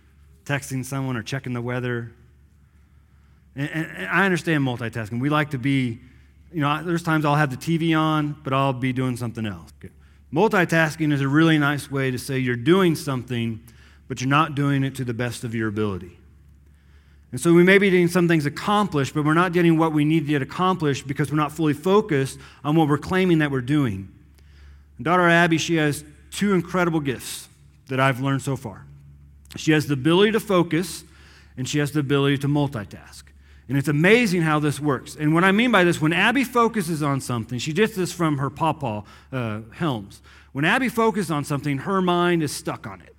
texting 0.51 0.83
someone 0.83 1.15
or 1.17 1.23
checking 1.23 1.53
the 1.53 1.61
weather. 1.61 2.11
And, 3.55 3.69
and, 3.69 4.07
I 4.07 4.25
understand 4.25 4.63
multitasking. 4.65 5.19
We 5.19 5.29
like 5.29 5.51
to 5.51 5.57
be, 5.57 5.99
you 6.51 6.61
know, 6.61 6.83
there's 6.83 7.03
times 7.03 7.25
I'll 7.25 7.35
have 7.35 7.51
the 7.51 7.57
TV 7.57 7.97
on, 7.97 8.35
but 8.43 8.53
I'll 8.53 8.73
be 8.73 8.93
doing 8.93 9.17
something 9.17 9.45
else. 9.45 9.71
Multitasking 10.33 11.11
is 11.13 11.21
a 11.21 11.27
really 11.27 11.57
nice 11.57 11.91
way 11.91 12.11
to 12.11 12.17
say 12.17 12.39
you're 12.39 12.55
doing 12.55 12.95
something 12.95 13.61
but 14.11 14.19
you're 14.19 14.29
not 14.29 14.55
doing 14.55 14.83
it 14.83 14.93
to 14.93 15.05
the 15.05 15.13
best 15.13 15.45
of 15.45 15.55
your 15.55 15.69
ability. 15.69 16.11
And 17.31 17.39
so 17.39 17.53
we 17.53 17.63
may 17.63 17.77
be 17.77 17.89
getting 17.89 18.09
some 18.09 18.27
things 18.27 18.45
accomplished, 18.45 19.13
but 19.13 19.23
we're 19.23 19.33
not 19.33 19.53
getting 19.53 19.77
what 19.77 19.93
we 19.93 20.03
need 20.03 20.25
to 20.25 20.25
get 20.25 20.41
accomplished 20.41 21.07
because 21.07 21.31
we're 21.31 21.37
not 21.37 21.53
fully 21.53 21.71
focused 21.71 22.37
on 22.61 22.75
what 22.75 22.89
we're 22.89 22.97
claiming 22.97 23.37
that 23.37 23.51
we're 23.51 23.61
doing. 23.61 24.11
Daughter 25.01 25.29
Abby, 25.29 25.57
she 25.57 25.75
has 25.75 26.03
two 26.29 26.51
incredible 26.51 26.99
gifts 26.99 27.47
that 27.87 28.01
I've 28.01 28.19
learned 28.19 28.41
so 28.41 28.57
far. 28.57 28.85
She 29.55 29.71
has 29.71 29.87
the 29.87 29.93
ability 29.93 30.31
to 30.33 30.39
focus, 30.39 31.03
and 31.57 31.67
she 31.67 31.79
has 31.79 31.91
the 31.91 31.99
ability 31.99 32.37
to 32.39 32.47
multitask. 32.47 33.23
And 33.67 33.77
it's 33.77 33.87
amazing 33.87 34.41
how 34.41 34.59
this 34.59 34.79
works. 34.79 35.15
And 35.15 35.33
what 35.33 35.43
I 35.43 35.51
mean 35.51 35.71
by 35.71 35.83
this, 35.83 36.01
when 36.01 36.13
Abby 36.13 36.43
focuses 36.43 37.01
on 37.01 37.21
something, 37.21 37.57
she 37.57 37.73
gets 37.73 37.95
this 37.95 38.11
from 38.11 38.37
her 38.37 38.49
papa, 38.49 39.03
uh, 39.31 39.61
Helms. 39.73 40.21
When 40.51 40.65
Abby 40.65 40.89
focuses 40.89 41.31
on 41.31 41.45
something, 41.45 41.79
her 41.79 42.01
mind 42.01 42.43
is 42.43 42.51
stuck 42.51 42.85
on 42.85 43.01
it. 43.01 43.15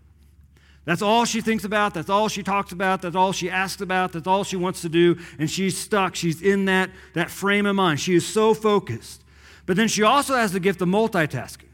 That's 0.84 1.00
all 1.00 1.24
she 1.24 1.40
thinks 1.40 1.64
about. 1.64 1.94
That's 1.94 2.10
all 2.10 2.28
she 2.28 2.42
talks 2.42 2.72
about. 2.72 3.02
That's 3.02 3.14
all 3.14 3.32
she 3.32 3.48
asks 3.48 3.80
about. 3.80 4.12
That's 4.12 4.26
all 4.26 4.42
she 4.42 4.56
wants 4.56 4.82
to 4.82 4.88
do. 4.88 5.16
And 5.38 5.48
she's 5.48 5.78
stuck. 5.78 6.16
She's 6.16 6.42
in 6.42 6.64
that, 6.64 6.90
that 7.14 7.30
frame 7.30 7.66
of 7.66 7.76
mind. 7.76 8.00
She 8.00 8.14
is 8.14 8.26
so 8.26 8.52
focused. 8.52 9.22
But 9.64 9.76
then 9.76 9.86
she 9.86 10.02
also 10.02 10.34
has 10.34 10.52
the 10.52 10.60
gift 10.60 10.82
of 10.82 10.88
multitasking. 10.88 11.71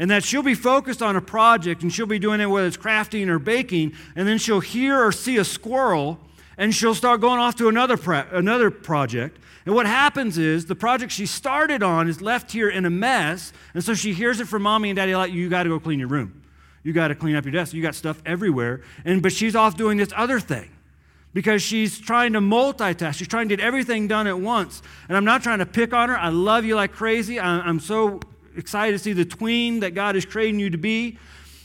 And 0.00 0.10
that 0.10 0.24
she'll 0.24 0.42
be 0.42 0.54
focused 0.54 1.02
on 1.02 1.14
a 1.14 1.20
project 1.20 1.82
and 1.82 1.92
she'll 1.92 2.06
be 2.06 2.18
doing 2.18 2.40
it 2.40 2.46
whether 2.46 2.66
it's 2.66 2.76
crafting 2.76 3.28
or 3.28 3.38
baking, 3.38 3.92
and 4.16 4.26
then 4.26 4.38
she'll 4.38 4.60
hear 4.60 5.00
or 5.00 5.12
see 5.12 5.36
a 5.36 5.44
squirrel 5.44 6.18
and 6.58 6.74
she'll 6.74 6.94
start 6.94 7.20
going 7.20 7.38
off 7.38 7.54
to 7.56 7.68
another, 7.68 7.96
pro- 7.96 8.26
another 8.32 8.70
project. 8.70 9.38
And 9.64 9.74
what 9.74 9.86
happens 9.86 10.38
is 10.38 10.66
the 10.66 10.74
project 10.74 11.12
she 11.12 11.26
started 11.26 11.82
on 11.82 12.08
is 12.08 12.20
left 12.20 12.50
here 12.50 12.68
in 12.68 12.84
a 12.84 12.90
mess, 12.90 13.52
and 13.74 13.84
so 13.84 13.94
she 13.94 14.12
hears 14.12 14.40
it 14.40 14.48
from 14.48 14.62
mommy 14.62 14.90
and 14.90 14.96
daddy 14.96 15.14
like, 15.14 15.32
you 15.32 15.48
got 15.48 15.62
to 15.62 15.68
go 15.68 15.78
clean 15.78 15.98
your 15.98 16.08
room. 16.08 16.42
You 16.82 16.92
got 16.92 17.08
to 17.08 17.14
clean 17.14 17.36
up 17.36 17.44
your 17.44 17.52
desk. 17.52 17.74
You 17.74 17.82
got 17.82 17.94
stuff 17.94 18.22
everywhere. 18.24 18.82
And 19.04 19.22
but 19.22 19.32
she's 19.32 19.54
off 19.54 19.76
doing 19.76 19.98
this 19.98 20.10
other 20.16 20.40
thing 20.40 20.70
because 21.34 21.62
she's 21.62 21.98
trying 21.98 22.32
to 22.32 22.40
multitask. 22.40 23.14
She's 23.14 23.28
trying 23.28 23.48
to 23.48 23.56
get 23.56 23.62
everything 23.62 24.08
done 24.08 24.26
at 24.26 24.40
once. 24.40 24.82
And 25.08 25.16
I'm 25.16 25.24
not 25.24 25.42
trying 25.42 25.58
to 25.58 25.66
pick 25.66 25.92
on 25.92 26.08
her. 26.08 26.18
I 26.18 26.30
love 26.30 26.64
you 26.64 26.76
like 26.76 26.92
crazy. 26.92 27.38
I'm 27.38 27.80
so 27.80 28.20
excited 28.56 28.92
to 28.92 28.98
see 28.98 29.12
the 29.12 29.24
tween 29.24 29.80
that 29.80 29.94
God 29.94 30.16
is 30.16 30.24
creating 30.24 30.60
you 30.60 30.70
to 30.70 30.78
be. 30.78 31.18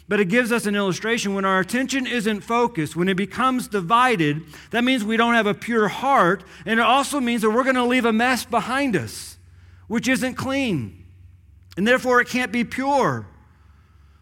But 0.08 0.20
it 0.20 0.26
gives 0.26 0.52
us 0.52 0.68
an 0.68 0.76
illustration. 0.76 1.34
When 1.34 1.46
our 1.46 1.60
attention 1.60 2.06
isn't 2.06 2.42
focused, 2.42 2.96
when 2.96 3.10
it 3.10 3.16
becomes 3.16 3.68
divided, 3.68 4.44
that 4.70 4.84
means 4.84 5.04
we 5.04 5.18
don't 5.18 5.34
have 5.34 5.48
a 5.48 5.54
pure 5.54 5.88
heart. 5.88 6.44
And 6.66 6.80
it 6.80 6.84
also 6.84 7.20
means 7.20 7.42
that 7.42 7.50
we're 7.50 7.64
going 7.64 7.76
to 7.76 7.86
leave 7.86 8.06
a 8.06 8.14
mess 8.14 8.46
behind 8.46 8.96
us, 8.96 9.38
which 9.88 10.08
isn't 10.08 10.36
clean. 10.36 11.06
And 11.76 11.88
therefore, 11.88 12.22
it 12.22 12.28
can't 12.28 12.52
be 12.52 12.64
pure. 12.64 13.26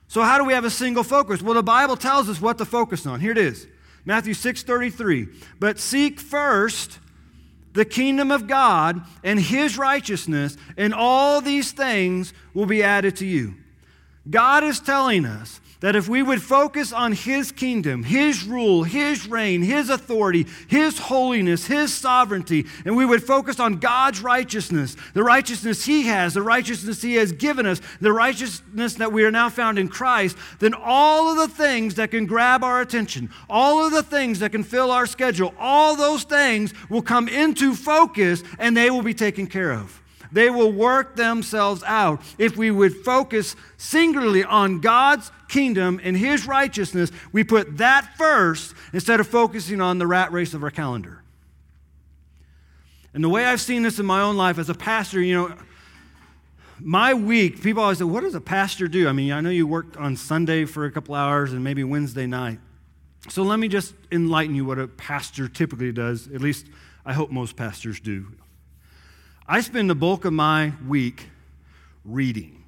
So, 0.07 0.21
how 0.21 0.37
do 0.37 0.45
we 0.45 0.53
have 0.53 0.65
a 0.65 0.69
single 0.69 1.03
focus? 1.03 1.41
Well, 1.41 1.55
the 1.55 1.63
Bible 1.63 1.97
tells 1.97 2.29
us 2.29 2.39
what 2.39 2.57
to 2.59 2.65
focus 2.65 3.05
on. 3.05 3.19
Here 3.19 3.31
it 3.31 3.37
is 3.37 3.67
Matthew 4.05 4.33
6 4.33 4.63
33. 4.63 5.27
But 5.59 5.79
seek 5.79 6.19
first 6.19 6.99
the 7.73 7.85
kingdom 7.85 8.31
of 8.31 8.47
God 8.47 9.01
and 9.23 9.39
his 9.39 9.77
righteousness, 9.77 10.57
and 10.77 10.93
all 10.93 11.41
these 11.41 11.71
things 11.71 12.33
will 12.53 12.65
be 12.65 12.83
added 12.83 13.15
to 13.17 13.25
you. 13.25 13.55
God 14.29 14.63
is 14.63 14.79
telling 14.79 15.25
us 15.25 15.59
that 15.83 15.97
if 15.97 16.07
we 16.07 16.23
would 16.23 16.41
focus 16.41 16.93
on 16.93 17.11
His 17.11 17.51
kingdom, 17.51 18.03
His 18.03 18.45
rule, 18.45 18.83
His 18.83 19.27
reign, 19.27 19.61
His 19.61 19.89
authority, 19.89 20.47
His 20.69 20.97
holiness, 20.97 21.67
His 21.67 21.93
sovereignty, 21.93 22.65
and 22.85 22.95
we 22.95 23.05
would 23.05 23.21
focus 23.21 23.59
on 23.59 23.79
God's 23.79 24.21
righteousness, 24.21 24.95
the 25.13 25.25
righteousness 25.25 25.83
He 25.83 26.03
has, 26.03 26.35
the 26.35 26.41
righteousness 26.41 27.01
He 27.01 27.15
has 27.15 27.33
given 27.33 27.65
us, 27.65 27.81
the 27.99 28.13
righteousness 28.13 28.93
that 28.93 29.11
we 29.11 29.25
are 29.25 29.31
now 29.31 29.49
found 29.49 29.77
in 29.77 29.89
Christ, 29.89 30.37
then 30.59 30.73
all 30.73 31.29
of 31.29 31.35
the 31.35 31.53
things 31.53 31.95
that 31.95 32.11
can 32.11 32.27
grab 32.27 32.63
our 32.63 32.79
attention, 32.79 33.29
all 33.49 33.85
of 33.85 33.91
the 33.91 34.03
things 34.03 34.39
that 34.39 34.53
can 34.53 34.63
fill 34.63 34.89
our 34.89 35.05
schedule, 35.05 35.53
all 35.59 35.97
those 35.97 36.23
things 36.23 36.73
will 36.89 37.01
come 37.01 37.27
into 37.27 37.75
focus 37.75 38.41
and 38.57 38.77
they 38.77 38.89
will 38.89 39.03
be 39.03 39.13
taken 39.13 39.47
care 39.47 39.73
of. 39.73 40.02
They 40.33 40.49
will 40.49 40.71
work 40.71 41.15
themselves 41.15 41.83
out. 41.83 42.21
If 42.39 42.57
we 42.57 42.71
would 42.71 42.97
focus 43.05 43.55
singularly 43.77 44.43
on 44.43 44.81
God's 44.81 45.31
kingdom 45.47 46.01
and 46.03 46.17
His 46.17 46.47
righteousness, 46.47 47.11
we 47.31 47.43
put 47.43 47.77
that 47.77 48.17
first 48.17 48.73
instead 48.91 49.19
of 49.19 49.27
focusing 49.27 49.79
on 49.79 49.99
the 49.99 50.07
rat 50.07 50.31
race 50.31 50.55
of 50.55 50.63
our 50.63 50.71
calendar. 50.71 51.21
And 53.13 53.23
the 53.23 53.29
way 53.29 53.45
I've 53.45 53.61
seen 53.61 53.83
this 53.83 53.99
in 53.99 54.07
my 54.07 54.21
own 54.21 54.35
life 54.35 54.57
as 54.57 54.69
a 54.69 54.73
pastor, 54.73 55.21
you 55.21 55.35
know, 55.35 55.55
my 56.79 57.13
week, 57.13 57.61
people 57.61 57.83
always 57.83 57.99
say, 57.99 58.03
What 58.03 58.21
does 58.21 58.33
a 58.33 58.41
pastor 58.41 58.87
do? 58.87 59.07
I 59.07 59.11
mean, 59.11 59.31
I 59.31 59.39
know 59.39 59.51
you 59.51 59.67
work 59.67 59.99
on 59.99 60.15
Sunday 60.15 60.65
for 60.65 60.85
a 60.85 60.91
couple 60.91 61.13
hours 61.13 61.53
and 61.53 61.63
maybe 61.63 61.83
Wednesday 61.83 62.25
night. 62.25 62.59
So 63.29 63.43
let 63.43 63.59
me 63.59 63.67
just 63.67 63.93
enlighten 64.11 64.55
you 64.55 64.65
what 64.65 64.79
a 64.79 64.87
pastor 64.87 65.47
typically 65.47 65.91
does. 65.91 66.27
At 66.27 66.41
least 66.41 66.65
I 67.05 67.13
hope 67.13 67.29
most 67.29 67.55
pastors 67.55 67.99
do. 67.99 68.25
I 69.53 69.61
spend 69.61 69.87
the 69.87 69.93
bulk 69.93 70.25
of 70.25 70.33
my 70.33 70.73
week 70.87 71.29
reading. 72.03 72.63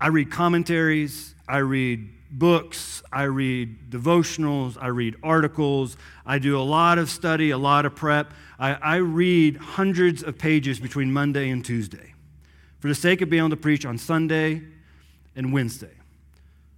I 0.00 0.06
read 0.06 0.30
commentaries, 0.30 1.34
I 1.46 1.58
read 1.58 2.08
books, 2.30 3.02
I 3.12 3.24
read 3.24 3.90
devotionals, 3.90 4.78
I 4.80 4.86
read 4.86 5.16
articles, 5.22 5.98
I 6.24 6.38
do 6.38 6.58
a 6.58 6.64
lot 6.64 6.96
of 6.96 7.10
study, 7.10 7.50
a 7.50 7.58
lot 7.58 7.84
of 7.84 7.94
prep. 7.94 8.32
I, 8.58 8.72
I, 8.72 8.96
read 8.96 9.58
hundreds 9.58 10.22
of 10.22 10.38
pages 10.38 10.80
between 10.80 11.12
Monday 11.12 11.50
and 11.50 11.62
Tuesday 11.62 12.14
for 12.78 12.88
the 12.88 12.94
sake 12.94 13.20
of 13.20 13.28
being 13.28 13.40
able 13.40 13.50
to 13.50 13.56
preach 13.58 13.84
on 13.84 13.98
Sunday 13.98 14.62
and 15.36 15.52
Wednesday. 15.52 15.92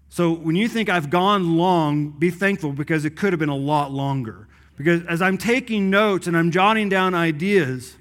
So 0.09 0.33
when 0.33 0.57
you 0.57 0.67
think 0.67 0.89
I've 0.89 1.09
gone 1.09 1.57
long, 1.57 2.11
be 2.11 2.31
thankful 2.31 2.73
because 2.73 3.05
it 3.05 3.11
could 3.11 3.33
have 3.33 3.39
been 3.39 3.49
a 3.49 3.55
lot 3.55 3.93
longer. 3.93 4.49
Because 4.77 5.07
as 5.07 5.23
I'm 5.23 5.39
taking 5.39 5.89
notes 5.89 6.27
and 6.27 6.37
I'm 6.37 6.51
jotting 6.51 6.89
down 6.89 7.15
ideas, 7.15 7.95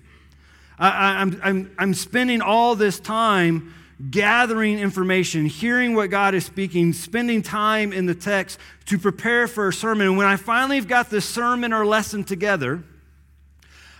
I, 0.79 1.21
am 1.21 1.31
I'm, 1.31 1.41
I'm, 1.43 1.75
I'm 1.77 1.93
spending 1.93 2.41
all 2.41 2.75
this 2.75 2.99
time 2.99 3.73
gathering 4.11 4.77
information, 4.77 5.47
hearing 5.47 5.95
what 5.95 6.11
God 6.11 6.35
is 6.35 6.45
speaking, 6.45 6.93
spending 6.93 7.41
time 7.41 7.91
in 7.91 8.05
the 8.05 8.13
text 8.13 8.59
to 8.85 8.99
prepare 8.99 9.47
for 9.47 9.69
a 9.69 9.73
sermon. 9.73 10.07
And 10.07 10.17
when 10.17 10.27
I 10.27 10.35
finally 10.35 10.75
have 10.75 10.87
got 10.87 11.09
this 11.09 11.25
sermon 11.25 11.73
or 11.73 11.85
lesson 11.85 12.23
together, 12.23 12.83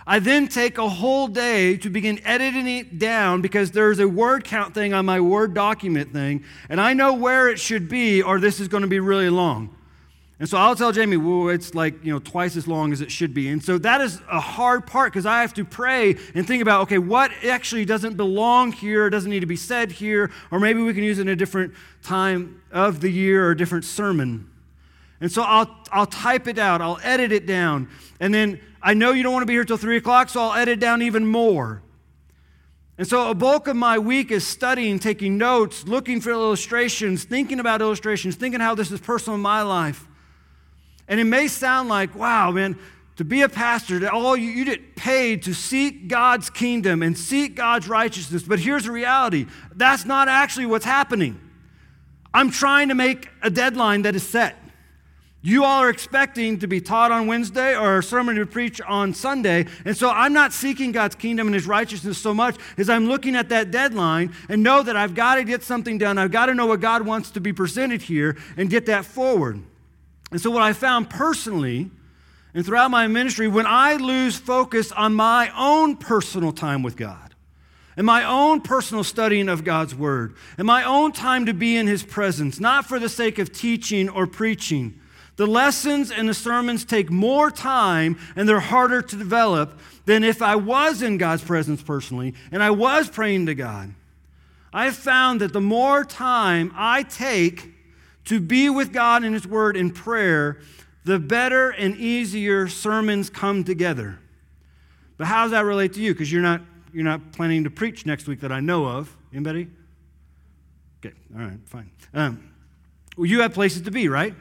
I 0.06 0.20
then 0.20 0.48
take 0.48 0.78
a 0.78 0.88
whole 0.88 1.28
day 1.28 1.76
to 1.78 1.90
begin 1.90 2.20
editing 2.24 2.66
it 2.66 2.98
down 2.98 3.42
because 3.42 3.72
there's 3.72 3.98
a 3.98 4.08
word 4.08 4.44
count 4.44 4.72
thing 4.72 4.94
on 4.94 5.04
my 5.04 5.20
Word 5.20 5.52
document 5.52 6.14
thing, 6.14 6.44
and 6.70 6.80
I 6.80 6.94
know 6.94 7.12
where 7.12 7.50
it 7.50 7.60
should 7.60 7.90
be, 7.90 8.22
or 8.22 8.40
this 8.40 8.58
is 8.58 8.68
going 8.68 8.80
to 8.82 8.88
be 8.88 9.00
really 9.00 9.28
long. 9.28 9.76
And 10.40 10.48
so 10.48 10.56
I'll 10.56 10.76
tell 10.76 10.92
Jamie, 10.92 11.16
well, 11.16 11.48
it's 11.48 11.74
like, 11.74 12.04
you 12.04 12.12
know, 12.12 12.20
twice 12.20 12.56
as 12.56 12.68
long 12.68 12.92
as 12.92 13.00
it 13.00 13.10
should 13.10 13.34
be. 13.34 13.48
And 13.48 13.62
so 13.62 13.76
that 13.78 14.00
is 14.00 14.20
a 14.30 14.38
hard 14.38 14.86
part 14.86 15.12
because 15.12 15.26
I 15.26 15.40
have 15.40 15.52
to 15.54 15.64
pray 15.64 16.16
and 16.34 16.46
think 16.46 16.62
about, 16.62 16.82
okay, 16.82 16.98
what 16.98 17.32
actually 17.44 17.84
doesn't 17.84 18.16
belong 18.16 18.70
here, 18.70 19.10
doesn't 19.10 19.30
need 19.30 19.40
to 19.40 19.46
be 19.46 19.56
said 19.56 19.90
here, 19.90 20.30
or 20.52 20.60
maybe 20.60 20.80
we 20.80 20.94
can 20.94 21.02
use 21.02 21.18
it 21.18 21.22
in 21.22 21.28
a 21.28 21.36
different 21.36 21.74
time 22.02 22.62
of 22.70 23.00
the 23.00 23.10
year 23.10 23.48
or 23.48 23.50
a 23.50 23.56
different 23.56 23.84
sermon. 23.84 24.48
And 25.20 25.32
so 25.32 25.42
I'll, 25.42 25.76
I'll 25.90 26.06
type 26.06 26.46
it 26.46 26.58
out, 26.58 26.80
I'll 26.80 27.00
edit 27.02 27.32
it 27.32 27.44
down. 27.44 27.88
And 28.20 28.32
then 28.32 28.60
I 28.80 28.94
know 28.94 29.10
you 29.10 29.24
don't 29.24 29.32
want 29.32 29.42
to 29.42 29.46
be 29.46 29.54
here 29.54 29.64
till 29.64 29.76
3 29.76 29.96
o'clock, 29.96 30.28
so 30.28 30.40
I'll 30.40 30.54
edit 30.54 30.78
down 30.78 31.02
even 31.02 31.26
more. 31.26 31.82
And 32.96 33.06
so 33.06 33.30
a 33.30 33.34
bulk 33.34 33.66
of 33.66 33.74
my 33.74 33.98
week 33.98 34.30
is 34.30 34.46
studying, 34.46 35.00
taking 35.00 35.36
notes, 35.36 35.84
looking 35.86 36.20
for 36.20 36.30
illustrations, 36.30 37.24
thinking 37.24 37.58
about 37.58 37.80
illustrations, 37.80 38.36
thinking 38.36 38.60
how 38.60 38.76
this 38.76 38.92
is 38.92 39.00
personal 39.00 39.34
in 39.34 39.40
my 39.40 39.62
life. 39.62 40.07
And 41.08 41.18
it 41.18 41.24
may 41.24 41.48
sound 41.48 41.88
like, 41.88 42.14
wow, 42.14 42.50
man, 42.50 42.78
to 43.16 43.24
be 43.24 43.42
a 43.42 43.48
pastor, 43.48 43.98
that 44.00 44.12
all 44.12 44.36
you, 44.36 44.50
you 44.50 44.64
get 44.64 44.94
paid 44.94 45.42
to 45.42 45.54
seek 45.54 46.06
God's 46.06 46.50
kingdom 46.50 47.02
and 47.02 47.18
seek 47.18 47.56
God's 47.56 47.88
righteousness. 47.88 48.44
But 48.44 48.60
here's 48.60 48.84
the 48.84 48.92
reality 48.92 49.46
that's 49.74 50.04
not 50.04 50.28
actually 50.28 50.66
what's 50.66 50.84
happening. 50.84 51.40
I'm 52.32 52.50
trying 52.50 52.88
to 52.88 52.94
make 52.94 53.28
a 53.42 53.50
deadline 53.50 54.02
that 54.02 54.14
is 54.14 54.26
set. 54.26 54.56
You 55.40 55.64
all 55.64 55.82
are 55.82 55.88
expecting 55.88 56.58
to 56.58 56.66
be 56.66 56.80
taught 56.80 57.10
on 57.10 57.26
Wednesday 57.26 57.76
or 57.76 57.98
a 57.98 58.02
sermon 58.02 58.36
to 58.36 58.46
preach 58.46 58.80
on 58.80 59.14
Sunday. 59.14 59.66
And 59.84 59.96
so 59.96 60.10
I'm 60.10 60.32
not 60.32 60.52
seeking 60.52 60.92
God's 60.92 61.14
kingdom 61.14 61.46
and 61.46 61.54
his 61.54 61.66
righteousness 61.66 62.18
so 62.18 62.34
much 62.34 62.56
as 62.76 62.90
I'm 62.90 63.06
looking 63.06 63.34
at 63.36 63.48
that 63.48 63.70
deadline 63.70 64.34
and 64.48 64.62
know 64.62 64.82
that 64.82 64.96
I've 64.96 65.14
got 65.14 65.36
to 65.36 65.44
get 65.44 65.62
something 65.62 65.96
done. 65.96 66.18
I've 66.18 66.32
got 66.32 66.46
to 66.46 66.54
know 66.54 66.66
what 66.66 66.80
God 66.80 67.02
wants 67.02 67.30
to 67.32 67.40
be 67.40 67.52
presented 67.52 68.02
here 68.02 68.36
and 68.56 68.68
get 68.68 68.86
that 68.86 69.04
forward. 69.04 69.62
And 70.30 70.40
so, 70.40 70.50
what 70.50 70.62
I 70.62 70.72
found 70.72 71.10
personally 71.10 71.90
and 72.54 72.64
throughout 72.64 72.90
my 72.90 73.06
ministry, 73.06 73.48
when 73.48 73.66
I 73.66 73.96
lose 73.96 74.36
focus 74.36 74.90
on 74.92 75.14
my 75.14 75.50
own 75.56 75.96
personal 75.96 76.52
time 76.52 76.82
with 76.82 76.96
God, 76.96 77.34
and 77.96 78.06
my 78.06 78.24
own 78.24 78.60
personal 78.60 79.02
studying 79.02 79.48
of 79.48 79.64
God's 79.64 79.94
Word, 79.94 80.36
and 80.56 80.66
my 80.66 80.84
own 80.84 81.12
time 81.12 81.46
to 81.46 81.52
be 81.52 81.76
in 81.76 81.86
His 81.86 82.02
presence, 82.04 82.60
not 82.60 82.86
for 82.86 82.98
the 82.98 83.08
sake 83.08 83.38
of 83.38 83.52
teaching 83.52 84.08
or 84.08 84.26
preaching, 84.26 85.00
the 85.38 85.46
lessons 85.46 86.10
and 86.10 86.28
the 86.28 86.34
sermons 86.34 86.84
take 86.84 87.10
more 87.10 87.50
time 87.50 88.18
and 88.34 88.48
they're 88.48 88.58
harder 88.58 89.00
to 89.00 89.16
develop 89.16 89.78
than 90.04 90.24
if 90.24 90.42
I 90.42 90.56
was 90.56 91.00
in 91.00 91.16
God's 91.16 91.44
presence 91.44 91.80
personally 91.80 92.34
and 92.50 92.60
I 92.60 92.70
was 92.70 93.08
praying 93.08 93.46
to 93.46 93.54
God. 93.54 93.94
I 94.72 94.86
have 94.86 94.96
found 94.96 95.40
that 95.40 95.52
the 95.52 95.60
more 95.60 96.04
time 96.04 96.72
I 96.74 97.04
take 97.04 97.72
to 98.28 98.40
be 98.40 98.68
with 98.68 98.92
God 98.92 99.24
in 99.24 99.32
His 99.32 99.46
Word 99.46 99.76
in 99.76 99.90
prayer, 99.90 100.58
the 101.04 101.18
better 101.18 101.70
and 101.70 101.96
easier 101.96 102.68
sermons 102.68 103.30
come 103.30 103.64
together. 103.64 104.18
But 105.16 105.26
how 105.26 105.44
does 105.44 105.52
that 105.52 105.64
relate 105.64 105.94
to 105.94 106.00
you? 106.00 106.12
Because 106.12 106.30
you're 106.30 106.42
not, 106.42 106.60
you're 106.92 107.04
not 107.04 107.32
planning 107.32 107.64
to 107.64 107.70
preach 107.70 108.04
next 108.04 108.28
week 108.28 108.40
that 108.40 108.52
I 108.52 108.60
know 108.60 108.86
of. 108.86 109.16
Anybody? 109.32 109.68
Okay, 111.00 111.14
all 111.34 111.40
right, 111.40 111.58
fine. 111.64 111.90
Um, 112.12 112.52
well, 113.16 113.26
you 113.26 113.40
have 113.40 113.54
places 113.54 113.82
to 113.82 113.90
be, 113.90 114.08
right? 114.08 114.34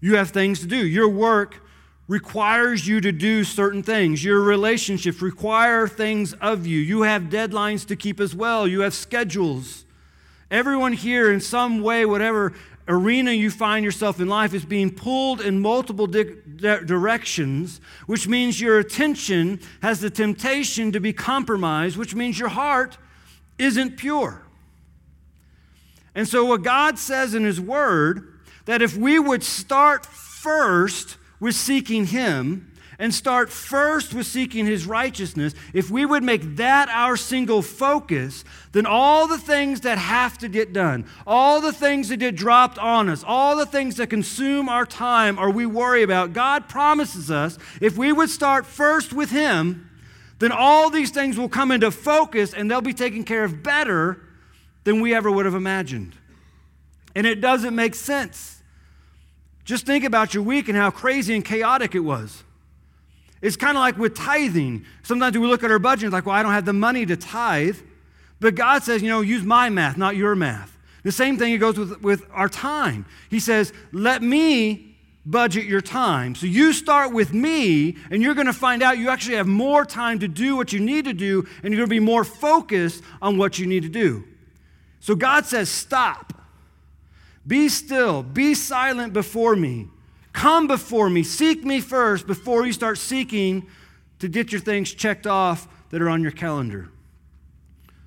You 0.00 0.16
have 0.16 0.30
things 0.30 0.60
to 0.60 0.66
do. 0.66 0.86
Your 0.86 1.08
work 1.08 1.66
requires 2.06 2.86
you 2.86 3.00
to 3.00 3.10
do 3.10 3.42
certain 3.42 3.82
things. 3.82 4.22
Your 4.22 4.40
relationships 4.40 5.20
require 5.20 5.88
things 5.88 6.32
of 6.34 6.64
you. 6.66 6.78
You 6.78 7.02
have 7.02 7.24
deadlines 7.24 7.86
to 7.88 7.96
keep 7.96 8.20
as 8.20 8.36
well, 8.36 8.68
you 8.68 8.80
have 8.82 8.94
schedules. 8.94 9.84
Everyone 10.52 10.92
here, 10.92 11.32
in 11.32 11.40
some 11.40 11.80
way, 11.80 12.04
whatever 12.04 12.52
arena 12.86 13.32
you 13.32 13.50
find 13.50 13.82
yourself 13.82 14.20
in 14.20 14.28
life, 14.28 14.52
is 14.52 14.66
being 14.66 14.90
pulled 14.90 15.40
in 15.40 15.58
multiple 15.58 16.06
di- 16.06 16.24
di- 16.24 16.84
directions, 16.84 17.80
which 18.04 18.28
means 18.28 18.60
your 18.60 18.78
attention 18.78 19.60
has 19.80 20.00
the 20.00 20.10
temptation 20.10 20.92
to 20.92 21.00
be 21.00 21.14
compromised, 21.14 21.96
which 21.96 22.14
means 22.14 22.38
your 22.38 22.50
heart 22.50 22.98
isn't 23.58 23.96
pure. 23.96 24.42
And 26.14 26.28
so, 26.28 26.44
what 26.44 26.62
God 26.62 26.98
says 26.98 27.34
in 27.34 27.44
His 27.44 27.58
Word, 27.58 28.34
that 28.66 28.82
if 28.82 28.94
we 28.94 29.18
would 29.18 29.42
start 29.42 30.04
first 30.04 31.16
with 31.40 31.54
seeking 31.54 32.04
Him, 32.04 32.71
and 33.02 33.12
start 33.12 33.50
first 33.50 34.14
with 34.14 34.28
seeking 34.28 34.64
His 34.64 34.86
righteousness, 34.86 35.54
if 35.74 35.90
we 35.90 36.06
would 36.06 36.22
make 36.22 36.54
that 36.54 36.88
our 36.88 37.16
single 37.16 37.60
focus, 37.60 38.44
then 38.70 38.86
all 38.86 39.26
the 39.26 39.38
things 39.38 39.80
that 39.80 39.98
have 39.98 40.38
to 40.38 40.48
get 40.48 40.72
done, 40.72 41.04
all 41.26 41.60
the 41.60 41.72
things 41.72 42.10
that 42.10 42.18
get 42.18 42.36
dropped 42.36 42.78
on 42.78 43.08
us, 43.08 43.24
all 43.26 43.56
the 43.56 43.66
things 43.66 43.96
that 43.96 44.08
consume 44.08 44.68
our 44.68 44.86
time 44.86 45.36
or 45.36 45.50
we 45.50 45.66
worry 45.66 46.04
about, 46.04 46.32
God 46.32 46.68
promises 46.68 47.28
us 47.28 47.58
if 47.80 47.98
we 47.98 48.12
would 48.12 48.30
start 48.30 48.66
first 48.66 49.12
with 49.12 49.32
Him, 49.32 49.90
then 50.38 50.52
all 50.52 50.88
these 50.88 51.10
things 51.10 51.36
will 51.36 51.48
come 51.48 51.72
into 51.72 51.90
focus 51.90 52.54
and 52.54 52.70
they'll 52.70 52.80
be 52.80 52.94
taken 52.94 53.24
care 53.24 53.42
of 53.42 53.64
better 53.64 54.20
than 54.84 55.00
we 55.00 55.12
ever 55.12 55.28
would 55.28 55.44
have 55.44 55.56
imagined. 55.56 56.14
And 57.16 57.26
it 57.26 57.40
doesn't 57.40 57.74
make 57.74 57.96
sense. 57.96 58.62
Just 59.64 59.86
think 59.86 60.04
about 60.04 60.34
your 60.34 60.44
week 60.44 60.68
and 60.68 60.78
how 60.78 60.92
crazy 60.92 61.34
and 61.34 61.44
chaotic 61.44 61.96
it 61.96 62.00
was. 62.00 62.44
It's 63.42 63.56
kind 63.56 63.76
of 63.76 63.80
like 63.80 63.98
with 63.98 64.14
tithing. 64.14 64.86
Sometimes 65.02 65.36
we 65.36 65.46
look 65.46 65.64
at 65.64 65.70
our 65.70 65.80
budget 65.80 66.04
and 66.04 66.12
like, 66.12 66.24
well, 66.24 66.36
I 66.36 66.42
don't 66.42 66.52
have 66.52 66.64
the 66.64 66.72
money 66.72 67.04
to 67.04 67.16
tithe. 67.16 67.76
But 68.40 68.54
God 68.54 68.82
says, 68.82 69.02
you 69.02 69.08
know, 69.08 69.20
use 69.20 69.42
my 69.42 69.68
math, 69.68 69.96
not 69.96 70.16
your 70.16 70.34
math. 70.34 70.78
The 71.02 71.12
same 71.12 71.36
thing 71.36 71.52
it 71.52 71.58
goes 71.58 71.76
with, 71.76 72.00
with 72.00 72.24
our 72.32 72.48
time. 72.48 73.04
He 73.28 73.40
says, 73.40 73.72
let 73.92 74.22
me 74.22 74.96
budget 75.26 75.64
your 75.64 75.80
time. 75.80 76.34
So 76.34 76.46
you 76.46 76.72
start 76.72 77.12
with 77.12 77.32
me, 77.32 77.96
and 78.10 78.22
you're 78.22 78.34
going 78.34 78.46
to 78.46 78.52
find 78.52 78.82
out 78.82 78.98
you 78.98 79.10
actually 79.10 79.36
have 79.36 79.46
more 79.46 79.84
time 79.84 80.18
to 80.20 80.28
do 80.28 80.56
what 80.56 80.72
you 80.72 80.80
need 80.80 81.04
to 81.04 81.12
do, 81.12 81.46
and 81.62 81.72
you're 81.72 81.86
going 81.86 81.88
to 81.88 81.94
be 81.94 82.00
more 82.00 82.24
focused 82.24 83.02
on 83.20 83.36
what 83.36 83.58
you 83.58 83.66
need 83.66 83.82
to 83.82 83.88
do. 83.88 84.24
So 85.00 85.14
God 85.14 85.46
says, 85.46 85.68
stop. 85.68 86.32
Be 87.46 87.68
still. 87.68 88.22
Be 88.22 88.54
silent 88.54 89.12
before 89.12 89.56
me. 89.56 89.88
Come 90.32 90.66
before 90.66 91.10
me, 91.10 91.22
seek 91.22 91.64
me 91.64 91.80
first 91.80 92.26
before 92.26 92.66
you 92.66 92.72
start 92.72 92.98
seeking 92.98 93.66
to 94.18 94.28
get 94.28 94.52
your 94.52 94.60
things 94.60 94.92
checked 94.92 95.26
off 95.26 95.68
that 95.90 96.00
are 96.00 96.08
on 96.08 96.22
your 96.22 96.32
calendar. 96.32 96.88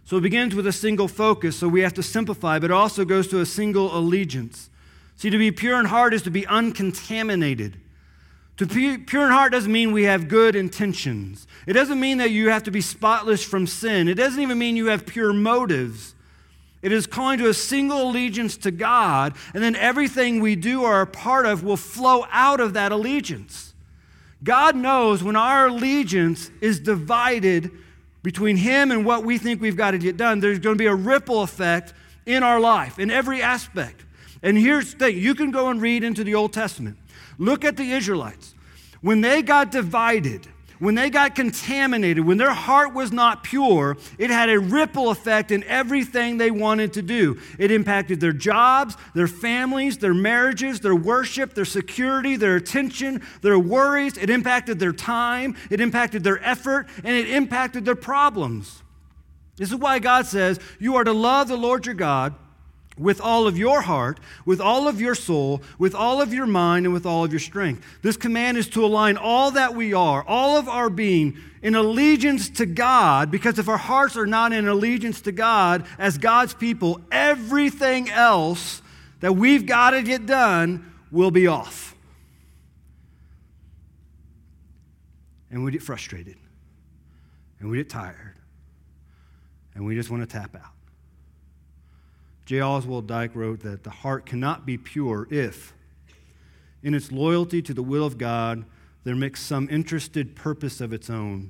So 0.06 0.18
it 0.18 0.22
begins 0.22 0.56
with 0.56 0.68
a 0.68 0.72
single 0.72 1.08
focus, 1.08 1.56
so 1.56 1.68
we 1.68 1.82
have 1.82 1.94
to 1.96 2.04
simplify, 2.04 2.60
but 2.60 2.72
it 2.72 2.74
also 2.74 3.06
goes 3.06 3.28
to 3.30 3.42
a 3.42 3.46
single 3.46 3.96
allegiance. 3.96 4.70
See, 5.16 5.30
to 5.30 5.38
be 5.38 5.52
pure 5.52 5.80
in 5.80 5.86
heart 5.86 6.14
is 6.14 6.22
to 6.24 6.32
be 6.32 6.46
uncontaminated. 6.48 7.78
To 8.58 8.66
be 8.66 8.98
pure 8.98 9.26
in 9.26 9.32
heart 9.32 9.52
doesn't 9.52 9.72
mean 9.72 9.92
we 9.92 10.04
have 10.04 10.28
good 10.28 10.56
intentions. 10.56 11.46
It 11.68 11.74
doesn't 11.74 12.00
mean 12.00 12.18
that 12.20 12.32
you 12.32 12.50
have 12.50 12.64
to 12.64 12.72
be 12.72 12.82
spotless 12.82 13.44
from 13.44 13.68
sin. 13.68 14.08
It 14.08 14.16
doesn't 14.16 14.42
even 14.42 14.58
mean 14.58 14.76
you 14.76 14.88
have 14.88 15.06
pure 15.06 15.34
motives. 15.34 16.15
It 16.86 16.92
is 16.92 17.08
calling 17.08 17.40
to 17.40 17.50
a 17.50 17.54
single 17.56 18.12
allegiance 18.12 18.58
to 18.58 18.70
God, 18.70 19.36
and 19.56 19.64
then 19.64 19.76
everything 19.76 20.40
we 20.40 20.56
do 20.56 20.84
or 20.84 20.94
are 20.94 21.08
part 21.08 21.48
of 21.48 21.64
will 21.64 21.78
flow 21.78 22.28
out 22.30 22.60
of 22.60 22.74
that 22.74 22.92
allegiance. 22.92 23.74
God 24.44 24.76
knows 24.76 25.24
when 25.24 25.36
our 25.36 25.66
allegiance 25.66 26.52
is 26.62 26.80
divided 26.80 27.72
between 28.22 28.58
Him 28.58 28.92
and 28.92 29.04
what 29.04 29.24
we 29.24 29.40
think 29.40 29.62
we've 29.62 29.76
got 29.76 29.92
to 29.92 29.98
get 29.98 30.16
done, 30.16 30.42
there's 30.42 30.60
going 30.60 30.76
to 30.76 30.80
be 30.80 30.86
a 30.86 30.94
ripple 30.94 31.42
effect 31.42 31.96
in 32.28 32.44
our 32.44 32.60
life, 32.60 33.00
in 33.00 33.10
every 33.10 33.42
aspect. 33.42 34.06
And 34.44 34.56
here's 34.56 34.94
the 34.94 35.00
thing 35.00 35.18
you 35.18 35.34
can 35.34 35.50
go 35.50 35.70
and 35.70 35.82
read 35.82 36.04
into 36.04 36.24
the 36.24 36.36
Old 36.36 36.54
Testament. 36.54 37.00
Look 37.40 37.66
at 37.66 37.78
the 37.78 37.94
Israelites. 37.94 38.54
When 39.02 39.22
they 39.22 39.42
got 39.42 39.72
divided, 39.72 40.48
when 40.80 40.96
they 40.96 41.10
got 41.10 41.36
contaminated, 41.36 42.26
when 42.26 42.38
their 42.38 42.54
heart 42.54 42.94
was 42.94 43.12
not 43.12 43.44
pure, 43.44 43.98
it 44.18 44.30
had 44.30 44.50
a 44.50 44.60
ripple 44.60 45.10
effect 45.10 45.52
in 45.52 45.64
everything 45.64 46.38
they 46.38 46.52
wanted 46.52 46.94
to 46.94 47.02
do. 47.02 47.40
It 47.58 47.72
impacted 47.72 48.20
their 48.20 48.34
jobs, 48.34 48.96
their 49.14 49.28
families, 49.28 49.98
their 49.98 50.14
marriages, 50.14 50.80
their 50.80 50.96
worship, 50.96 51.54
their 51.54 51.66
security, 51.66 52.36
their 52.36 52.56
attention, 52.56 53.22
their 53.42 53.60
worries. 53.60 54.18
It 54.18 54.30
impacted 54.30 54.80
their 54.80 54.94
time, 54.94 55.56
it 55.70 55.82
impacted 55.82 56.24
their 56.24 56.44
effort, 56.44 56.88
and 57.04 57.16
it 57.16 57.30
impacted 57.30 57.86
their 57.86 57.96
problems. 57.96 58.84
This 59.58 59.70
is 59.70 59.78
why 59.78 60.00
God 60.00 60.26
says, 60.26 60.60
You 60.80 60.96
are 60.98 61.04
to 61.04 61.14
love 61.14 61.48
the 61.48 61.58
Lord 61.58 61.86
your 61.86 61.96
God 61.96 62.36
with 62.98 63.20
all 63.20 63.46
of 63.46 63.58
your 63.58 63.82
heart, 63.82 64.20
with 64.46 64.62
all 64.62 64.88
of 64.88 65.02
your 65.02 65.16
soul, 65.16 65.62
with 65.78 65.94
all 65.94 66.22
of 66.22 66.34
your 66.34 66.46
mind, 66.46 66.86
and 66.86 66.94
with 66.94 67.06
all 67.06 67.26
of 67.26 67.32
your 67.32 67.40
strength. 67.40 67.86
This 68.02 68.16
command 68.16 68.58
is 68.58 68.70
to 68.70 68.86
align 68.86 69.18
all 69.18 69.52
that 69.52 69.76
we 69.76 69.94
are, 69.94 70.24
all 70.28 70.58
of 70.58 70.70
our 70.70 70.90
being, 70.90 71.38
in 71.62 71.76
allegiance 71.76 72.50
to 72.52 72.66
God, 72.66 73.32
because 73.32 73.60
if 73.60 73.68
our 73.68 73.78
hearts 73.78 74.16
are 74.16 74.28
not 74.28 74.54
in 74.54 74.68
allegiance 74.68 75.22
to 75.22 75.32
God 75.32 75.86
as 75.98 76.18
God's 76.18 76.54
people, 76.54 77.02
everything 77.12 78.10
else 78.10 78.82
that 79.20 79.34
we've 79.34 79.66
got 79.66 79.90
to 79.90 80.04
get 80.04 80.26
done 80.26 80.94
will 81.12 81.32
be 81.32 81.48
off. 81.48 81.96
And 85.50 85.64
we 85.64 85.72
get 85.72 85.82
frustrated, 85.82 86.38
and 87.60 87.70
we 87.70 87.78
get 87.78 87.90
tired, 87.90 88.36
and 89.74 89.86
we 89.86 89.96
just 89.96 90.10
want 90.10 90.22
to 90.22 90.28
tap 90.28 90.56
out. 90.56 90.75
J. 92.46 92.62
Oswald 92.62 93.08
Dykes 93.08 93.36
wrote 93.36 93.62
that 93.62 93.84
the 93.84 93.90
heart 93.90 94.26
cannot 94.26 94.66
be 94.66 94.78
pure 94.78 95.28
if, 95.32 95.74
in 96.84 96.94
its 96.94 97.12
loyalty 97.12 97.64
to 97.64 97.74
the 97.74 97.82
will 97.82 98.06
of 98.06 98.20
God, 98.20 98.66
there 99.04 99.16
makes 99.16 99.42
some 99.42 99.68
interested 99.72 100.36
purpose 100.36 100.80
of 100.80 100.94
its 100.94 101.10
own, 101.10 101.50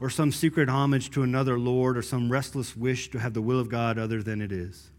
or 0.00 0.10
some 0.10 0.30
secret 0.30 0.68
homage 0.68 1.10
to 1.10 1.22
another 1.22 1.58
Lord, 1.58 1.96
or 1.96 2.02
some 2.02 2.30
restless 2.30 2.76
wish 2.76 3.10
to 3.10 3.18
have 3.18 3.32
the 3.32 3.42
will 3.42 3.58
of 3.58 3.70
God 3.70 3.98
other 3.98 4.22
than 4.22 4.42
it 4.42 4.52
is. 4.52 4.90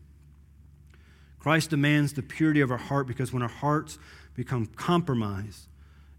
Christ 1.40 1.70
demands 1.70 2.14
the 2.14 2.24
purity 2.24 2.62
of 2.62 2.72
our 2.72 2.78
heart 2.78 3.08
because 3.08 3.32
when 3.32 3.44
our 3.44 3.48
hearts 3.48 4.00
become 4.36 4.66
compromised, 4.66 5.68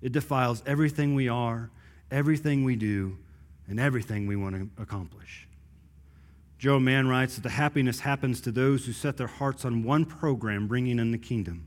it 0.01 0.13
defiles 0.13 0.63
everything 0.65 1.15
we 1.15 1.29
are, 1.29 1.71
everything 2.11 2.65
we 2.65 2.77
do, 2.77 3.19
and 3.69 3.79
everything 3.79 4.27
we 4.27 4.37
want 4.37 4.57
to 4.57 4.83
accomplish. 4.83 5.47
Joe 6.61 6.79
Mann 6.79 7.09
writes 7.09 7.37
that 7.37 7.41
the 7.41 7.49
happiness 7.49 8.01
happens 8.01 8.39
to 8.43 8.53
those 8.53 8.85
who 8.85 8.93
set 8.93 9.17
their 9.17 9.27
hearts 9.27 9.65
on 9.65 9.83
one 9.83 10.05
program 10.05 10.69
bringing 10.69 10.99
in 10.99 11.11
the 11.11 11.17
kingdom. 11.17 11.67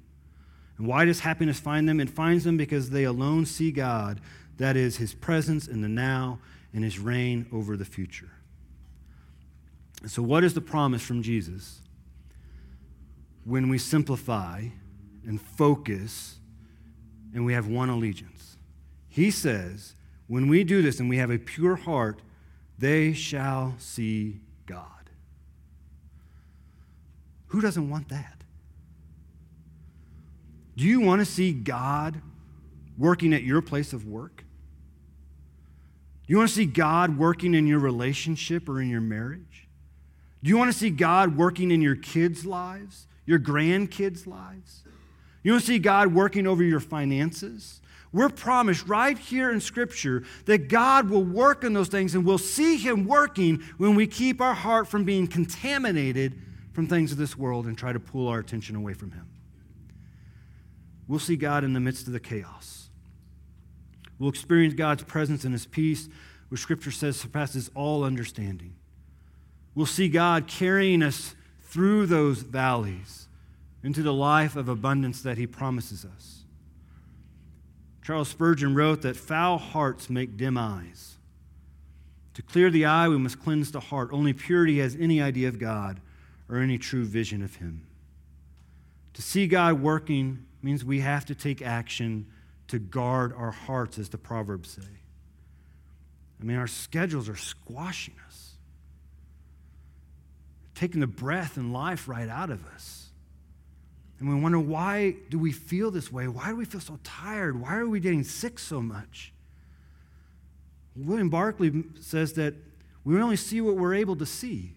And 0.77 0.85
why 0.85 1.03
does 1.03 1.21
happiness 1.21 1.59
find 1.59 1.89
them? 1.89 1.99
It 1.99 2.11
finds 2.11 2.43
them 2.43 2.57
because 2.57 2.91
they 2.91 3.03
alone 3.03 3.47
see 3.47 3.71
God, 3.71 4.21
that 4.57 4.77
is, 4.77 4.97
his 4.97 5.15
presence 5.15 5.67
in 5.67 5.81
the 5.81 5.87
now 5.87 6.37
and 6.75 6.83
his 6.83 6.99
reign 6.99 7.47
over 7.51 7.75
the 7.75 7.85
future. 7.85 8.29
So, 10.05 10.21
what 10.21 10.43
is 10.43 10.53
the 10.53 10.61
promise 10.61 11.01
from 11.01 11.23
Jesus? 11.23 11.81
When 13.45 13.69
we 13.69 13.79
simplify 13.79 14.67
and 15.25 15.41
focus 15.41 16.37
and 17.33 17.45
we 17.45 17.53
have 17.53 17.65
one 17.65 17.89
allegiance. 17.89 18.57
He 19.09 19.31
says, 19.31 19.95
when 20.27 20.47
we 20.47 20.63
do 20.63 20.83
this 20.83 20.99
and 20.99 21.09
we 21.09 21.17
have 21.17 21.31
a 21.31 21.39
pure 21.39 21.77
heart, 21.77 22.21
they 22.77 23.13
shall 23.13 23.73
see 23.79 24.39
God. 24.73 25.09
Who 27.47 27.61
doesn't 27.61 27.89
want 27.89 28.09
that? 28.09 28.43
Do 30.75 30.85
you 30.85 30.99
want 30.99 31.21
to 31.21 31.25
see 31.25 31.53
God 31.53 32.19
working 32.97 33.33
at 33.33 33.43
your 33.43 33.61
place 33.61 33.93
of 33.93 34.07
work? 34.07 34.37
Do 36.25 36.33
you 36.33 36.37
want 36.37 36.49
to 36.49 36.55
see 36.55 36.65
God 36.65 37.17
working 37.19 37.53
in 37.53 37.67
your 37.67 37.77
relationship 37.77 38.67
or 38.67 38.81
in 38.81 38.89
your 38.89 39.01
marriage? 39.01 39.67
Do 40.41 40.49
you 40.49 40.57
want 40.57 40.71
to 40.71 40.77
see 40.77 40.89
God 40.89 41.37
working 41.37 41.69
in 41.69 41.81
your 41.81 41.95
kids' 41.95 42.43
lives, 42.43 43.07
your 43.27 43.39
grandkids' 43.39 44.25
lives? 44.25 44.83
You 45.43 45.51
want 45.51 45.61
to 45.61 45.67
see 45.67 45.79
God 45.79 46.13
working 46.13 46.47
over 46.47 46.63
your 46.63 46.79
finances? 46.79 47.81
We're 48.13 48.29
promised 48.29 48.87
right 48.87 49.17
here 49.17 49.51
in 49.51 49.59
Scripture 49.59 50.23
that 50.45 50.69
God 50.69 51.09
will 51.09 51.23
work 51.23 51.63
in 51.63 51.73
those 51.73 51.87
things 51.87 52.13
and 52.13 52.23
we'll 52.23 52.37
see 52.37 52.77
Him 52.77 53.05
working 53.05 53.63
when 53.77 53.95
we 53.95 54.05
keep 54.05 54.39
our 54.39 54.53
heart 54.53 54.87
from 54.87 55.03
being 55.03 55.25
contaminated 55.25 56.39
from 56.73 56.87
things 56.87 57.11
of 57.11 57.17
this 57.17 57.35
world 57.35 57.65
and 57.65 57.75
try 57.75 57.91
to 57.91 57.99
pull 57.99 58.27
our 58.27 58.37
attention 58.37 58.75
away 58.75 58.93
from 58.93 59.11
Him. 59.11 59.27
We'll 61.07 61.19
see 61.19 61.35
God 61.35 61.63
in 61.63 61.73
the 61.73 61.79
midst 61.79 62.05
of 62.05 62.13
the 62.13 62.19
chaos. 62.19 62.89
We'll 64.19 64.29
experience 64.29 64.75
God's 64.75 65.03
presence 65.03 65.43
and 65.43 65.53
His 65.53 65.65
peace, 65.65 66.07
which 66.49 66.61
Scripture 66.61 66.91
says 66.91 67.19
surpasses 67.19 67.71
all 67.73 68.03
understanding. 68.03 68.75
We'll 69.73 69.87
see 69.87 70.07
God 70.07 70.47
carrying 70.47 71.01
us 71.01 71.33
through 71.61 72.05
those 72.05 72.43
valleys 72.43 73.27
into 73.83 74.03
the 74.03 74.13
life 74.13 74.55
of 74.55 74.69
abundance 74.69 75.23
that 75.23 75.39
He 75.39 75.47
promises 75.47 76.05
us. 76.05 76.42
Charles 78.03 78.27
Spurgeon 78.27 78.75
wrote 78.75 79.01
that 79.03 79.15
foul 79.15 79.57
hearts 79.57 80.09
make 80.09 80.35
dim 80.35 80.57
eyes. 80.57 81.15
To 82.33 82.41
clear 82.41 82.69
the 82.69 82.85
eye, 82.85 83.07
we 83.07 83.17
must 83.17 83.41
cleanse 83.41 83.71
the 83.71 83.79
heart. 83.79 84.09
Only 84.11 84.33
purity 84.33 84.79
has 84.79 84.95
any 84.99 85.21
idea 85.21 85.47
of 85.47 85.59
God 85.59 86.01
or 86.49 86.57
any 86.57 86.77
true 86.77 87.05
vision 87.05 87.41
of 87.41 87.55
Him. 87.57 87.87
To 89.13 89.21
see 89.21 89.47
God 89.47 89.81
working 89.81 90.45
means 90.61 90.83
we 90.83 90.99
have 91.01 91.25
to 91.25 91.35
take 91.35 91.61
action 91.61 92.25
to 92.67 92.79
guard 92.79 93.33
our 93.37 93.51
hearts, 93.51 93.99
as 93.99 94.09
the 94.09 94.17
Proverbs 94.17 94.71
say. 94.71 94.89
I 96.41 96.43
mean, 96.43 96.57
our 96.57 96.67
schedules 96.67 97.29
are 97.29 97.35
squashing 97.35 98.15
us, 98.27 98.55
taking 100.75 100.99
the 100.99 101.07
breath 101.07 101.55
and 101.55 101.71
life 101.71 102.07
right 102.07 102.27
out 102.27 102.49
of 102.49 102.65
us. 102.73 103.02
And 104.23 104.33
we 104.33 104.39
wonder 104.39 104.57
why 104.57 105.15
do 105.29 105.37
we 105.37 105.51
feel 105.51 105.91
this 105.91 106.09
way? 106.09 106.29
Why 106.29 106.47
do 106.47 106.55
we 106.55 106.63
feel 106.63 106.79
so 106.79 106.97
tired? 107.03 107.59
Why 107.59 107.75
are 107.75 107.89
we 107.89 107.99
getting 107.99 108.23
sick 108.23 108.57
so 108.57 108.81
much? 108.81 109.33
William 110.95 111.29
Barclay 111.29 111.73
says 111.99 112.31
that 112.33 112.53
we 113.03 113.21
only 113.21 113.35
see 113.35 113.59
what 113.59 113.75
we're 113.75 113.93
able 113.93 114.15
to 114.15 114.25
see. 114.25 114.75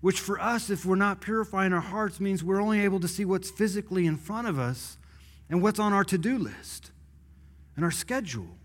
Which 0.00 0.20
for 0.20 0.40
us, 0.40 0.70
if 0.70 0.86
we're 0.86 0.96
not 0.96 1.20
purifying 1.20 1.74
our 1.74 1.82
hearts, 1.82 2.18
means 2.18 2.42
we're 2.42 2.62
only 2.62 2.80
able 2.80 2.98
to 2.98 3.06
see 3.06 3.26
what's 3.26 3.50
physically 3.50 4.06
in 4.06 4.16
front 4.16 4.48
of 4.48 4.58
us 4.58 4.96
and 5.50 5.60
what's 5.60 5.78
on 5.78 5.92
our 5.92 6.04
to 6.04 6.16
do 6.16 6.38
list 6.38 6.92
and 7.76 7.84
our 7.84 7.90
schedule. 7.90 8.56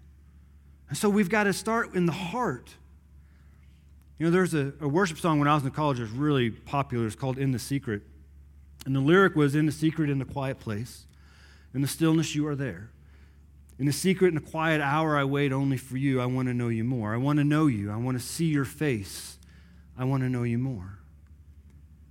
And 0.87 0.97
so 0.97 1.09
we've 1.09 1.29
got 1.29 1.43
to 1.43 1.51
start 1.53 1.95
in 1.95 2.05
the 2.05 2.13
heart. 2.13 2.75
You 4.19 4.27
know, 4.27 4.31
there's 4.31 4.53
a, 4.53 4.71
a 4.79 4.87
worship 4.87 5.17
song 5.17 5.37
when 5.39 5.49
I 5.49 5.53
was 5.53 5.65
in 5.65 5.71
college 5.71 5.97
that 5.97 6.03
was 6.03 6.11
really 6.11 6.49
popular. 6.49 7.05
It's 7.05 7.15
called 7.17 7.37
In 7.37 7.51
the 7.51 7.59
Secret. 7.59 8.03
And 8.87 8.95
the 8.95 9.01
lyric 9.01 9.35
was 9.35 9.53
In 9.53 9.65
the 9.65 9.71
secret, 9.73 10.09
in 10.09 10.17
the 10.17 10.23
quiet 10.23 10.61
place. 10.61 11.07
In 11.73 11.81
the 11.81 11.89
stillness, 11.89 12.35
you 12.35 12.47
are 12.47 12.55
there. 12.55 12.89
In 13.77 13.85
the 13.85 13.91
secret, 13.91 14.29
in 14.29 14.35
the 14.35 14.39
quiet 14.49 14.79
hour, 14.79 15.17
I 15.17 15.25
wait 15.25 15.51
only 15.51 15.75
for 15.75 15.97
you. 15.97 16.21
I 16.21 16.25
want 16.25 16.47
to 16.47 16.53
know 16.53 16.69
you 16.69 16.85
more. 16.85 17.13
I 17.13 17.17
want 17.17 17.37
to 17.37 17.43
know 17.43 17.67
you. 17.67 17.91
I 17.91 17.97
want 17.97 18.17
to 18.17 18.25
see 18.25 18.45
your 18.45 18.63
face. 18.63 19.39
I 19.97 20.05
want 20.05 20.23
to 20.23 20.29
know 20.29 20.43
you 20.43 20.57
more. 20.57 20.99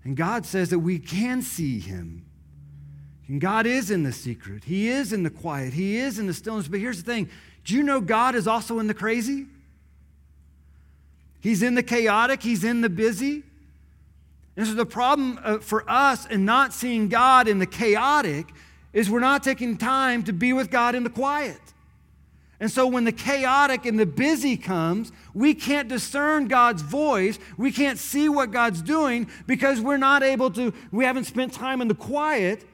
And 0.05 0.19
God 0.19 0.45
says 0.45 0.69
that 0.69 0.81
we 0.81 0.99
can 0.99 1.41
see 1.41 1.81
him. 1.81 2.27
And 3.27 3.41
God 3.41 3.65
is 3.65 3.91
in 3.91 4.03
the 4.03 4.13
secret. 4.13 4.65
He 4.65 4.89
is 4.89 5.15
in 5.15 5.23
the 5.23 5.31
quiet. 5.31 5.73
He 5.73 5.97
is 5.97 6.19
in 6.19 6.27
the 6.27 6.35
stillness. 6.35 6.69
But 6.69 6.81
here's 6.81 7.03
the 7.03 7.11
thing 7.11 7.31
do 7.65 7.75
you 7.75 7.83
know 7.83 8.03
God 8.03 8.35
is 8.35 8.47
also 8.47 8.81
in 8.81 8.87
the 8.87 8.95
crazy? 8.95 9.47
He's 11.41 11.63
in 11.63 11.75
the 11.75 11.83
chaotic, 11.83 12.43
He's 12.43 12.65
in 12.65 12.83
the 12.83 12.91
busy. 12.91 13.45
And 14.57 14.67
so 14.67 14.75
the 14.75 14.87
problem 14.87 15.39
uh, 15.43 15.59
for 15.59 15.89
us 15.89 16.27
in 16.27 16.45
not 16.45 16.73
seeing 16.73 17.09
God 17.09 17.47
in 17.47 17.59
the 17.59 17.67
chaotic 17.67 18.47
is 18.93 19.11
we're 19.11 19.21
not 19.21 19.43
taking 19.43 19.77
time 19.77 20.23
to 20.25 20.33
be 20.33 20.53
with 20.53 20.71
God 20.71 20.95
in 20.95 21.05
the 21.05 21.11
quiet. 21.11 21.61
And 22.59 22.71
so 22.71 22.87
when 22.87 23.05
the 23.05 23.13
chaotic 23.13 23.85
and 23.85 23.99
the 23.99 24.07
busy 24.07 24.57
comes, 24.57 25.13
we 25.35 25.53
can't 25.53 25.89
discern 25.89 26.49
God's 26.49 26.81
voice. 26.81 27.39
We 27.59 27.71
can't 27.71 27.99
see 27.99 28.31
what 28.31 28.51
God's 28.51 28.81
doing 28.81 29.29
because 29.47 29.81
we're 29.81 29.99
not 29.99 30.23
able 30.23 30.51
to, 30.53 30.73
we 30.91 31.05
haven't 31.05 31.25
spent 31.25 31.53
time 31.53 31.83
in 31.83 31.89
the 31.89 31.95
quiet 31.95 32.65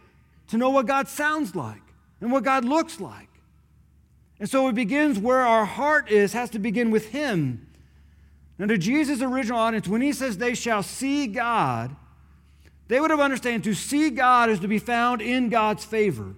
to 0.49 0.57
know 0.57 0.71
what 0.71 0.87
God 0.87 1.09
sounds 1.09 1.57
like 1.57 1.83
and 2.21 2.31
what 2.31 2.45
God 2.45 2.65
looks 2.65 3.01
like. 3.01 3.29
And 4.39 4.49
so 4.49 4.69
it 4.69 4.75
begins 4.75 5.19
where 5.19 5.41
our 5.41 5.65
heart 5.65 6.11
is, 6.11 6.33
has 6.33 6.51
to 6.51 6.61
begin 6.61 6.93
with 6.93 7.09
Him. 7.09 7.67
Now, 8.63 8.69
to 8.69 8.79
Jesus' 8.79 9.21
original 9.21 9.59
audience, 9.59 9.89
when 9.89 10.03
He 10.03 10.13
says 10.13 10.39
they 10.39 10.55
shall 10.55 10.85
see 10.85 11.27
God, 11.27 11.97
they 12.87 13.01
would 13.01 13.11
have 13.11 13.19
understood 13.19 13.65
to 13.65 13.75
see 13.75 14.09
God 14.09 14.51
is 14.51 14.61
to 14.61 14.69
be 14.69 14.79
found 14.79 15.21
in 15.21 15.49
God's 15.49 15.85
favor. 15.85 16.37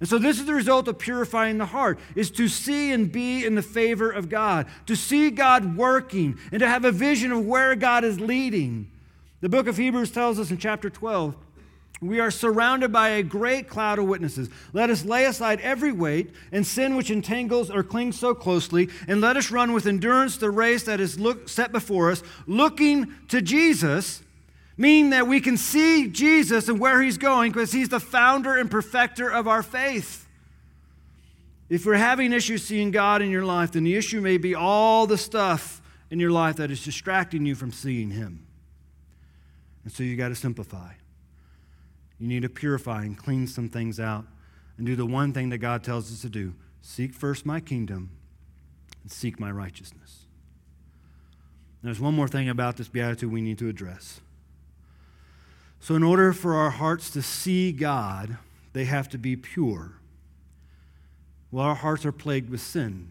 And 0.00 0.08
so 0.08 0.16
this 0.16 0.38
is 0.38 0.46
the 0.46 0.54
result 0.54 0.88
of 0.88 0.98
purifying 0.98 1.58
the 1.58 1.66
heart 1.66 1.98
is 2.14 2.30
to 2.30 2.48
see 2.48 2.92
and 2.92 3.12
be 3.12 3.44
in 3.44 3.56
the 3.56 3.62
favor 3.62 4.10
of 4.10 4.30
God, 4.30 4.68
to 4.86 4.96
see 4.96 5.30
God 5.30 5.76
working 5.76 6.38
and 6.50 6.60
to 6.60 6.66
have 6.66 6.86
a 6.86 6.92
vision 6.92 7.30
of 7.30 7.44
where 7.44 7.76
God 7.76 8.04
is 8.04 8.18
leading. 8.20 8.90
The 9.42 9.50
book 9.50 9.66
of 9.66 9.76
Hebrews 9.76 10.12
tells 10.12 10.38
us 10.38 10.50
in 10.50 10.56
chapter 10.56 10.88
12, 10.88 11.36
we 12.00 12.20
are 12.20 12.30
surrounded 12.30 12.92
by 12.92 13.08
a 13.08 13.22
great 13.22 13.68
cloud 13.68 13.98
of 13.98 14.06
witnesses. 14.06 14.50
Let 14.72 14.90
us 14.90 15.04
lay 15.04 15.24
aside 15.24 15.60
every 15.60 15.92
weight 15.92 16.30
and 16.52 16.66
sin 16.66 16.96
which 16.96 17.10
entangles 17.10 17.70
or 17.70 17.82
clings 17.82 18.18
so 18.18 18.34
closely, 18.34 18.90
and 19.08 19.20
let 19.20 19.36
us 19.36 19.50
run 19.50 19.72
with 19.72 19.86
endurance 19.86 20.36
the 20.36 20.50
race 20.50 20.82
that 20.84 21.00
is 21.00 21.18
look, 21.18 21.48
set 21.48 21.72
before 21.72 22.10
us, 22.10 22.22
looking 22.46 23.14
to 23.28 23.40
Jesus 23.40 24.22
meaning 24.76 25.10
that 25.10 25.26
we 25.26 25.40
can 25.40 25.56
see 25.56 26.08
Jesus 26.08 26.68
and 26.68 26.78
where 26.78 27.02
he's 27.02 27.18
going 27.18 27.52
because 27.52 27.72
he's 27.72 27.88
the 27.88 28.00
founder 28.00 28.56
and 28.56 28.70
perfecter 28.70 29.28
of 29.28 29.48
our 29.48 29.62
faith. 29.62 30.26
If 31.68 31.84
we're 31.84 31.94
having 31.94 32.32
issues 32.32 32.64
seeing 32.64 32.90
God 32.90 33.22
in 33.22 33.30
your 33.30 33.44
life, 33.44 33.72
then 33.72 33.84
the 33.84 33.96
issue 33.96 34.20
may 34.20 34.36
be 34.38 34.54
all 34.54 35.06
the 35.06 35.18
stuff 35.18 35.80
in 36.10 36.20
your 36.20 36.30
life 36.30 36.56
that 36.56 36.70
is 36.70 36.84
distracting 36.84 37.44
you 37.44 37.54
from 37.54 37.72
seeing 37.72 38.10
him. 38.10 38.46
And 39.82 39.92
so 39.92 40.02
you 40.02 40.16
got 40.16 40.28
to 40.28 40.34
simplify. 40.34 40.92
You 42.18 42.28
need 42.28 42.42
to 42.42 42.48
purify 42.48 43.04
and 43.04 43.16
clean 43.16 43.46
some 43.46 43.68
things 43.68 44.00
out 44.00 44.24
and 44.76 44.86
do 44.86 44.96
the 44.96 45.06
one 45.06 45.32
thing 45.32 45.50
that 45.50 45.58
God 45.58 45.82
tells 45.82 46.12
us 46.12 46.22
to 46.22 46.28
do 46.28 46.54
seek 46.80 47.12
first 47.12 47.44
my 47.44 47.58
kingdom 47.58 48.10
and 49.02 49.10
seek 49.10 49.40
my 49.40 49.50
righteousness. 49.50 50.26
There's 51.82 52.00
one 52.00 52.14
more 52.14 52.28
thing 52.28 52.48
about 52.48 52.76
this 52.76 52.88
beatitude 52.88 53.32
we 53.32 53.40
need 53.40 53.58
to 53.58 53.68
address. 53.68 54.20
So, 55.78 55.94
in 55.94 56.02
order 56.02 56.32
for 56.32 56.54
our 56.54 56.70
hearts 56.70 57.10
to 57.10 57.22
see 57.22 57.70
God, 57.70 58.38
they 58.72 58.86
have 58.86 59.08
to 59.10 59.18
be 59.18 59.36
pure. 59.36 59.92
Well, 61.50 61.64
our 61.64 61.74
hearts 61.74 62.04
are 62.04 62.12
plagued 62.12 62.50
with 62.50 62.60
sin. 62.60 63.10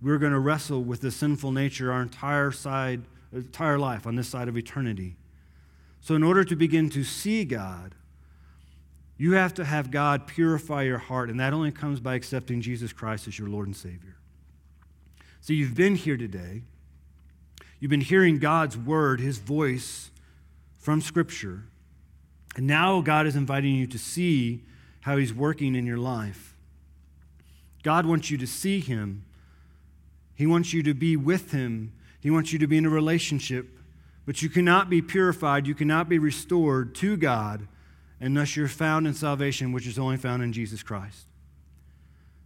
We're 0.00 0.18
going 0.18 0.32
to 0.32 0.38
wrestle 0.38 0.82
with 0.82 1.00
the 1.00 1.10
sinful 1.10 1.52
nature 1.52 1.92
our 1.92 2.02
entire 2.02 2.52
side, 2.52 3.02
entire 3.32 3.78
life 3.78 4.06
on 4.06 4.14
this 4.14 4.28
side 4.28 4.48
of 4.48 4.56
eternity. 4.56 5.16
So, 6.00 6.14
in 6.14 6.22
order 6.22 6.44
to 6.44 6.54
begin 6.54 6.90
to 6.90 7.02
see 7.02 7.44
God, 7.44 7.94
you 9.22 9.34
have 9.34 9.54
to 9.54 9.64
have 9.64 9.92
God 9.92 10.26
purify 10.26 10.82
your 10.82 10.98
heart, 10.98 11.30
and 11.30 11.38
that 11.38 11.52
only 11.52 11.70
comes 11.70 12.00
by 12.00 12.16
accepting 12.16 12.60
Jesus 12.60 12.92
Christ 12.92 13.28
as 13.28 13.38
your 13.38 13.46
Lord 13.46 13.68
and 13.68 13.76
Savior. 13.76 14.16
So, 15.40 15.52
you've 15.52 15.76
been 15.76 15.94
here 15.94 16.16
today. 16.16 16.62
You've 17.78 17.88
been 17.88 18.00
hearing 18.00 18.40
God's 18.40 18.76
word, 18.76 19.20
His 19.20 19.38
voice 19.38 20.10
from 20.76 21.00
Scripture. 21.00 21.62
And 22.56 22.66
now 22.66 23.00
God 23.00 23.28
is 23.28 23.36
inviting 23.36 23.76
you 23.76 23.86
to 23.86 23.98
see 23.98 24.64
how 25.02 25.16
He's 25.16 25.32
working 25.32 25.76
in 25.76 25.86
your 25.86 25.98
life. 25.98 26.56
God 27.84 28.06
wants 28.06 28.28
you 28.28 28.38
to 28.38 28.46
see 28.48 28.80
Him, 28.80 29.24
He 30.34 30.48
wants 30.48 30.72
you 30.72 30.82
to 30.82 30.94
be 30.94 31.16
with 31.16 31.52
Him, 31.52 31.92
He 32.18 32.32
wants 32.32 32.52
you 32.52 32.58
to 32.58 32.66
be 32.66 32.76
in 32.76 32.86
a 32.86 32.90
relationship. 32.90 33.68
But 34.26 34.42
you 34.42 34.48
cannot 34.48 34.90
be 34.90 35.00
purified, 35.00 35.68
you 35.68 35.76
cannot 35.76 36.08
be 36.08 36.18
restored 36.18 36.96
to 36.96 37.16
God 37.16 37.68
unless 38.22 38.56
you're 38.56 38.68
found 38.68 39.06
in 39.06 39.14
salvation, 39.14 39.72
which 39.72 39.86
is 39.86 39.98
only 39.98 40.16
found 40.16 40.42
in 40.42 40.52
Jesus 40.52 40.82
Christ. 40.82 41.26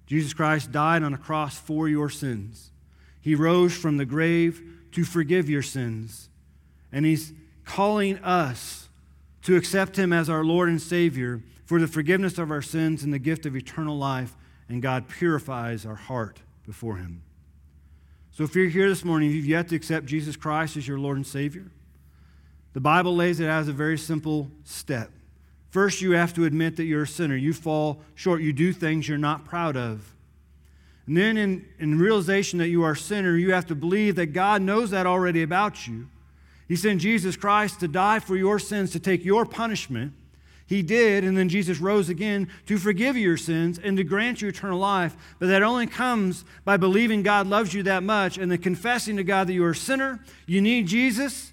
Jesus 0.06 0.32
Christ 0.32 0.72
died 0.72 1.02
on 1.02 1.14
a 1.14 1.18
cross 1.18 1.58
for 1.58 1.88
your 1.88 2.08
sins. 2.08 2.70
He 3.20 3.34
rose 3.34 3.76
from 3.76 3.96
the 3.96 4.04
grave 4.04 4.62
to 4.92 5.04
forgive 5.04 5.50
your 5.50 5.62
sins. 5.62 6.28
And 6.92 7.04
He's 7.04 7.32
calling 7.64 8.18
us 8.18 8.88
to 9.42 9.56
accept 9.56 9.96
him 9.96 10.12
as 10.12 10.30
our 10.30 10.44
Lord 10.44 10.68
and 10.68 10.82
Savior 10.82 11.42
for 11.66 11.78
the 11.78 11.86
forgiveness 11.86 12.38
of 12.38 12.50
our 12.50 12.62
sins 12.62 13.02
and 13.02 13.12
the 13.12 13.18
gift 13.18 13.46
of 13.46 13.56
eternal 13.56 13.96
life, 13.96 14.36
and 14.68 14.82
God 14.82 15.08
purifies 15.08 15.84
our 15.84 15.94
heart 15.94 16.40
before 16.64 16.96
him. 16.96 17.22
So 18.32 18.44
if 18.44 18.54
you're 18.56 18.68
here 18.68 18.88
this 18.88 19.04
morning, 19.04 19.30
you've 19.30 19.46
yet 19.46 19.68
to 19.68 19.76
accept 19.76 20.06
Jesus 20.06 20.36
Christ 20.36 20.76
as 20.76 20.88
your 20.88 20.98
Lord 20.98 21.16
and 21.16 21.26
Savior, 21.26 21.70
the 22.72 22.80
Bible 22.80 23.14
lays 23.14 23.40
it 23.40 23.46
as 23.46 23.68
a 23.68 23.72
very 23.72 23.96
simple 23.96 24.50
step. 24.64 25.10
First, 25.76 26.00
you 26.00 26.12
have 26.12 26.32
to 26.36 26.46
admit 26.46 26.76
that 26.76 26.84
you're 26.84 27.02
a 27.02 27.06
sinner. 27.06 27.36
You 27.36 27.52
fall 27.52 28.00
short. 28.14 28.40
You 28.40 28.54
do 28.54 28.72
things 28.72 29.06
you're 29.06 29.18
not 29.18 29.44
proud 29.44 29.76
of. 29.76 30.14
And 31.06 31.14
then, 31.14 31.36
in, 31.36 31.66
in 31.78 31.98
realization 31.98 32.58
that 32.60 32.68
you 32.68 32.82
are 32.82 32.92
a 32.92 32.96
sinner, 32.96 33.36
you 33.36 33.52
have 33.52 33.66
to 33.66 33.74
believe 33.74 34.16
that 34.16 34.32
God 34.32 34.62
knows 34.62 34.88
that 34.92 35.04
already 35.04 35.42
about 35.42 35.86
you. 35.86 36.08
He 36.66 36.76
sent 36.76 37.02
Jesus 37.02 37.36
Christ 37.36 37.80
to 37.80 37.88
die 37.88 38.20
for 38.20 38.38
your 38.38 38.58
sins, 38.58 38.90
to 38.92 38.98
take 38.98 39.22
your 39.22 39.44
punishment. 39.44 40.14
He 40.66 40.80
did, 40.80 41.24
and 41.24 41.36
then 41.36 41.50
Jesus 41.50 41.78
rose 41.78 42.08
again 42.08 42.48
to 42.64 42.78
forgive 42.78 43.18
your 43.18 43.36
sins 43.36 43.78
and 43.78 43.98
to 43.98 44.02
grant 44.02 44.40
you 44.40 44.48
eternal 44.48 44.78
life. 44.78 45.14
But 45.38 45.48
that 45.48 45.62
only 45.62 45.86
comes 45.86 46.46
by 46.64 46.78
believing 46.78 47.22
God 47.22 47.48
loves 47.48 47.74
you 47.74 47.82
that 47.82 48.02
much 48.02 48.38
and 48.38 48.50
then 48.50 48.62
confessing 48.62 49.18
to 49.18 49.24
God 49.24 49.46
that 49.48 49.52
you 49.52 49.64
are 49.66 49.72
a 49.72 49.76
sinner, 49.76 50.20
you 50.46 50.62
need 50.62 50.86
Jesus, 50.86 51.52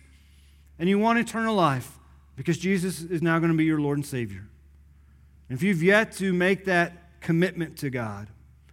and 0.79 0.87
you 0.87 0.97
want 0.97 1.19
eternal 1.19 1.55
life 1.55 1.99
because 2.35 2.57
Jesus 2.57 3.01
is 3.01 3.21
now 3.21 3.39
going 3.39 3.51
to 3.51 3.57
be 3.57 3.65
your 3.65 3.79
Lord 3.79 3.97
and 3.97 4.05
Savior. 4.05 4.47
And 5.49 5.57
if 5.57 5.63
you've 5.63 5.83
yet 5.83 6.11
to 6.13 6.33
make 6.33 6.65
that 6.65 7.19
commitment 7.21 7.77
to 7.77 7.89
God 7.89 8.27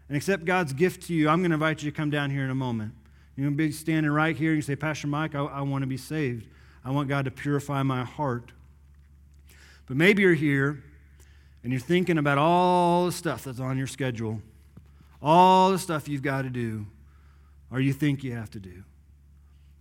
and 0.08 0.16
accept 0.16 0.44
God's 0.44 0.72
gift 0.72 1.06
to 1.08 1.14
you, 1.14 1.28
I'm 1.28 1.40
going 1.40 1.50
to 1.50 1.54
invite 1.54 1.82
you 1.82 1.90
to 1.90 1.96
come 1.96 2.10
down 2.10 2.30
here 2.30 2.44
in 2.44 2.50
a 2.50 2.54
moment. 2.54 2.92
You're 3.36 3.46
going 3.46 3.56
to 3.56 3.64
be 3.64 3.72
standing 3.72 4.10
right 4.10 4.36
here 4.36 4.50
and 4.50 4.58
you 4.58 4.62
say, 4.62 4.76
Pastor 4.76 5.06
Mike, 5.06 5.34
I, 5.34 5.40
I 5.40 5.60
want 5.62 5.82
to 5.82 5.86
be 5.86 5.96
saved. 5.96 6.46
I 6.84 6.90
want 6.90 7.08
God 7.08 7.26
to 7.26 7.30
purify 7.30 7.82
my 7.82 8.04
heart. 8.04 8.52
But 9.86 9.96
maybe 9.96 10.22
you're 10.22 10.34
here 10.34 10.82
and 11.62 11.72
you're 11.72 11.80
thinking 11.80 12.18
about 12.18 12.38
all 12.38 13.06
the 13.06 13.12
stuff 13.12 13.44
that's 13.44 13.60
on 13.60 13.76
your 13.76 13.86
schedule 13.86 14.40
all 15.22 15.70
the 15.70 15.78
stuff 15.78 16.08
you've 16.08 16.22
got 16.22 16.42
to 16.42 16.50
do 16.50 16.86
or 17.70 17.80
you 17.80 17.92
think 17.92 18.24
you 18.24 18.32
have 18.32 18.50
to 18.50 18.60
do. 18.60 18.82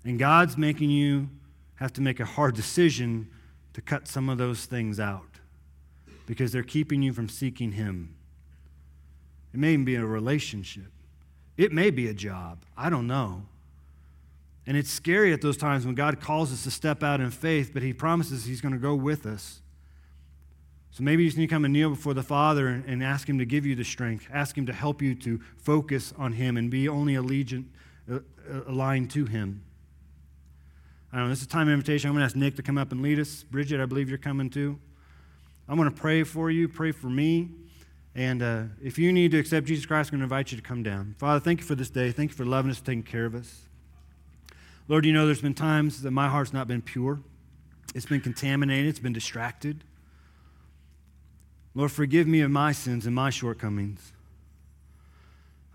And 0.03 0.19
God's 0.19 0.57
making 0.57 0.89
you 0.89 1.30
have 1.75 1.93
to 1.93 2.01
make 2.01 2.19
a 2.19 2.25
hard 2.25 2.55
decision 2.55 3.30
to 3.74 3.82
cut 3.82 4.07
some 4.07 4.30
of 4.30 4.38
those 4.38 4.65
things 4.65 4.99
out 4.99 5.39
because 6.26 6.51
they're 6.51 6.63
keeping 6.63 7.01
you 7.01 7.13
from 7.13 7.30
seeking 7.30 7.74
Him. 7.74 8.15
It 9.53 9.59
may 9.59 9.74
even 9.74 9.86
be 9.86 9.95
a 9.95 10.05
relationship, 10.05 10.91
it 11.57 11.72
may 11.72 11.89
be 11.89 12.07
a 12.07 12.13
job. 12.13 12.63
I 12.78 12.89
don't 12.89 13.07
know. 13.07 13.43
And 14.67 14.78
it's 14.78 14.91
scary 14.91 15.34
at 15.34 15.41
those 15.41 15.57
times 15.57 15.86
when 15.86 15.95
God 15.95 16.22
calls 16.22 16.53
us 16.53 16.63
to 16.63 16.72
step 16.72 17.01
out 17.01 17.20
in 17.20 17.32
faith, 17.32 17.72
but 17.74 17.82
He 17.82 17.91
promises 17.91 18.45
He's 18.45 18.61
going 18.61 18.74
to 18.74 18.80
go 18.80 18.93
with 18.93 19.26
us. 19.26 19.61
So 20.91 21.03
maybe 21.03 21.24
you 21.24 21.30
just 21.30 21.38
need 21.38 21.47
to 21.47 21.53
come 21.53 21.65
and 21.65 21.74
kneel 21.74 21.89
before 21.89 22.13
the 22.13 22.24
Father 22.24 22.67
and, 22.67 22.86
and 22.86 23.03
ask 23.03 23.28
Him 23.28 23.39
to 23.39 23.45
give 23.45 23.65
you 23.65 23.76
the 23.76 23.84
strength, 23.84 24.28
ask 24.32 24.57
Him 24.57 24.65
to 24.67 24.74
help 24.74 25.01
you 25.01 25.15
to 25.15 25.39
focus 25.57 26.13
on 26.17 26.34
Him 26.34 26.57
and 26.57 26.70
be 26.70 26.88
only 26.88 27.15
allegiant, 27.15 27.65
uh, 28.11 28.20
aligned 28.67 29.09
to 29.11 29.26
Him. 29.26 29.63
I 31.12 31.18
don't 31.18 31.26
know, 31.26 31.30
this 31.30 31.39
is 31.39 31.45
a 31.45 31.49
time 31.49 31.68
of 31.68 31.74
invitation. 31.74 32.07
I'm 32.10 32.14
going 32.16 32.22
to 32.22 32.26
ask 32.26 32.36
Nick 32.36 32.55
to 32.57 32.62
come 32.62 32.78
up 32.78 32.91
and 32.91 33.01
lead 33.01 33.20
us. 33.20 33.43
Bridget, 33.43 33.82
I 33.82 33.86
believe 33.86 34.10
you're 34.10 34.20
coming 34.20 34.49
too. 34.49 34.80
I'm 35.68 35.76
going 35.76 35.89
to 35.89 35.95
pray 35.95 36.24
for 36.24 36.51
you, 36.51 36.68
pray 36.68 36.91
for 36.91 37.10
me. 37.10 37.49
And 38.16 38.43
uh, 38.43 38.64
if 38.84 38.99
you 38.99 39.12
need 39.12 39.32
to 39.32 39.39
accept 39.39 39.68
Jesus 39.68 39.86
Christ, 39.86 40.10
I'm 40.10 40.20
going 40.20 40.28
to 40.28 40.34
invite 40.36 40.51
you 40.51 40.57
to 40.57 40.64
come 40.64 40.84
down. 40.84 41.16
Father, 41.18 41.39
thank 41.39 41.62
you 41.62 41.66
for 41.66 41.76
this 41.76 41.89
day. 41.89 42.12
Thank 42.12 42.32
you 42.32 42.38
for 42.38 42.45
loving 42.45 42.70
us, 42.70 42.82
taking 42.82 43.03
care 43.03 43.26
of 43.26 43.34
us. 43.34 43.62
Lord, 44.88 45.05
you 45.05 45.14
know 45.14 45.26
there's 45.26 45.41
been 45.41 45.53
times 45.53 46.01
that 46.01 46.12
my 46.12 46.28
heart's 46.28 46.51
not 46.51 46.68
been 46.68 46.82
pure, 46.82 47.20
it's 47.93 48.07
been 48.07 48.22
contaminated, 48.22 48.88
it's 48.88 48.99
been 48.99 49.14
distracted. 49.14 49.84
Lord, 51.76 51.91
forgive 51.91 52.28
me 52.28 52.41
of 52.41 52.49
my 52.49 52.72
sins 52.72 53.05
and 53.05 53.16
my 53.16 53.30
shortcomings. 53.30 54.14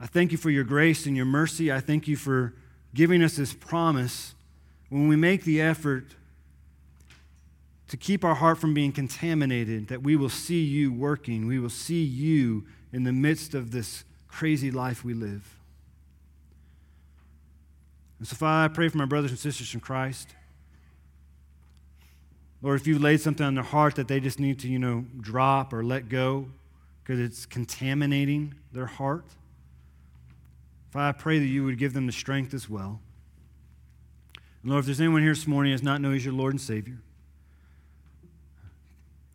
I 0.00 0.06
thank 0.06 0.32
you 0.32 0.38
for 0.38 0.50
your 0.50 0.64
grace 0.64 1.06
and 1.06 1.16
your 1.16 1.26
mercy. 1.26 1.72
I 1.72 1.80
thank 1.80 2.08
you 2.08 2.16
for 2.16 2.54
giving 2.92 3.22
us 3.22 3.36
this 3.36 3.54
promise 3.54 4.33
when 4.94 5.08
we 5.08 5.16
make 5.16 5.42
the 5.42 5.60
effort 5.60 6.14
to 7.88 7.96
keep 7.96 8.24
our 8.24 8.36
heart 8.36 8.58
from 8.58 8.74
being 8.74 8.92
contaminated, 8.92 9.88
that 9.88 10.04
we 10.04 10.14
will 10.14 10.28
see 10.28 10.62
you 10.62 10.92
working, 10.92 11.48
we 11.48 11.58
will 11.58 11.68
see 11.68 12.04
you 12.04 12.64
in 12.92 13.02
the 13.02 13.12
midst 13.12 13.54
of 13.54 13.72
this 13.72 14.04
crazy 14.28 14.70
life 14.70 15.04
we 15.04 15.12
live. 15.12 15.58
And 18.20 18.28
so, 18.28 18.36
Father, 18.36 18.70
I 18.70 18.72
pray 18.72 18.88
for 18.88 18.98
my 18.98 19.04
brothers 19.04 19.32
and 19.32 19.40
sisters 19.40 19.74
in 19.74 19.80
Christ. 19.80 20.28
Lord, 22.62 22.80
if 22.80 22.86
you've 22.86 23.02
laid 23.02 23.20
something 23.20 23.44
on 23.44 23.56
their 23.56 23.64
heart 23.64 23.96
that 23.96 24.06
they 24.06 24.20
just 24.20 24.38
need 24.38 24.60
to, 24.60 24.68
you 24.68 24.78
know, 24.78 25.06
drop 25.20 25.72
or 25.72 25.82
let 25.82 26.08
go 26.08 26.46
because 27.02 27.18
it's 27.18 27.46
contaminating 27.46 28.54
their 28.70 28.86
heart, 28.86 29.24
Father, 30.92 31.08
I 31.08 31.20
pray 31.20 31.40
that 31.40 31.46
you 31.46 31.64
would 31.64 31.78
give 31.78 31.94
them 31.94 32.06
the 32.06 32.12
strength 32.12 32.54
as 32.54 32.70
well. 32.70 33.00
Lord, 34.66 34.80
if 34.80 34.86
there's 34.86 35.00
anyone 35.00 35.22
here 35.22 35.34
this 35.34 35.46
morning 35.46 35.72
who 35.72 35.76
does 35.76 35.82
not 35.82 36.00
know 36.00 36.12
as 36.12 36.24
your 36.24 36.32
Lord 36.32 36.54
and 36.54 36.60
Savior, 36.60 36.96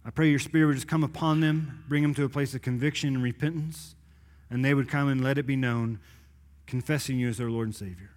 I 0.03 0.09
pray 0.09 0.29
your 0.29 0.39
Spirit 0.39 0.67
would 0.67 0.75
just 0.75 0.87
come 0.87 1.03
upon 1.03 1.39
them, 1.39 1.83
bring 1.87 2.01
them 2.01 2.15
to 2.15 2.23
a 2.23 2.29
place 2.29 2.55
of 2.55 2.63
conviction 2.63 3.13
and 3.13 3.23
repentance, 3.23 3.95
and 4.49 4.65
they 4.65 4.73
would 4.73 4.89
come 4.89 5.07
and 5.07 5.23
let 5.23 5.37
it 5.37 5.45
be 5.45 5.55
known, 5.55 5.99
confessing 6.65 7.19
you 7.19 7.29
as 7.29 7.37
their 7.37 7.51
Lord 7.51 7.67
and 7.67 7.75
Savior. 7.75 8.09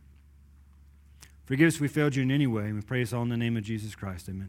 Forgive 1.45 1.69
us 1.69 1.75
if 1.75 1.81
we 1.83 1.89
failed 1.89 2.17
you 2.17 2.23
in 2.23 2.31
any 2.31 2.47
way, 2.47 2.65
and 2.65 2.77
we 2.77 2.81
pray 2.81 3.01
this 3.01 3.13
all 3.13 3.23
in 3.23 3.29
the 3.29 3.37
name 3.37 3.59
of 3.59 3.65
Jesus 3.65 3.95
Christ. 3.95 4.29
Amen. 4.31 4.49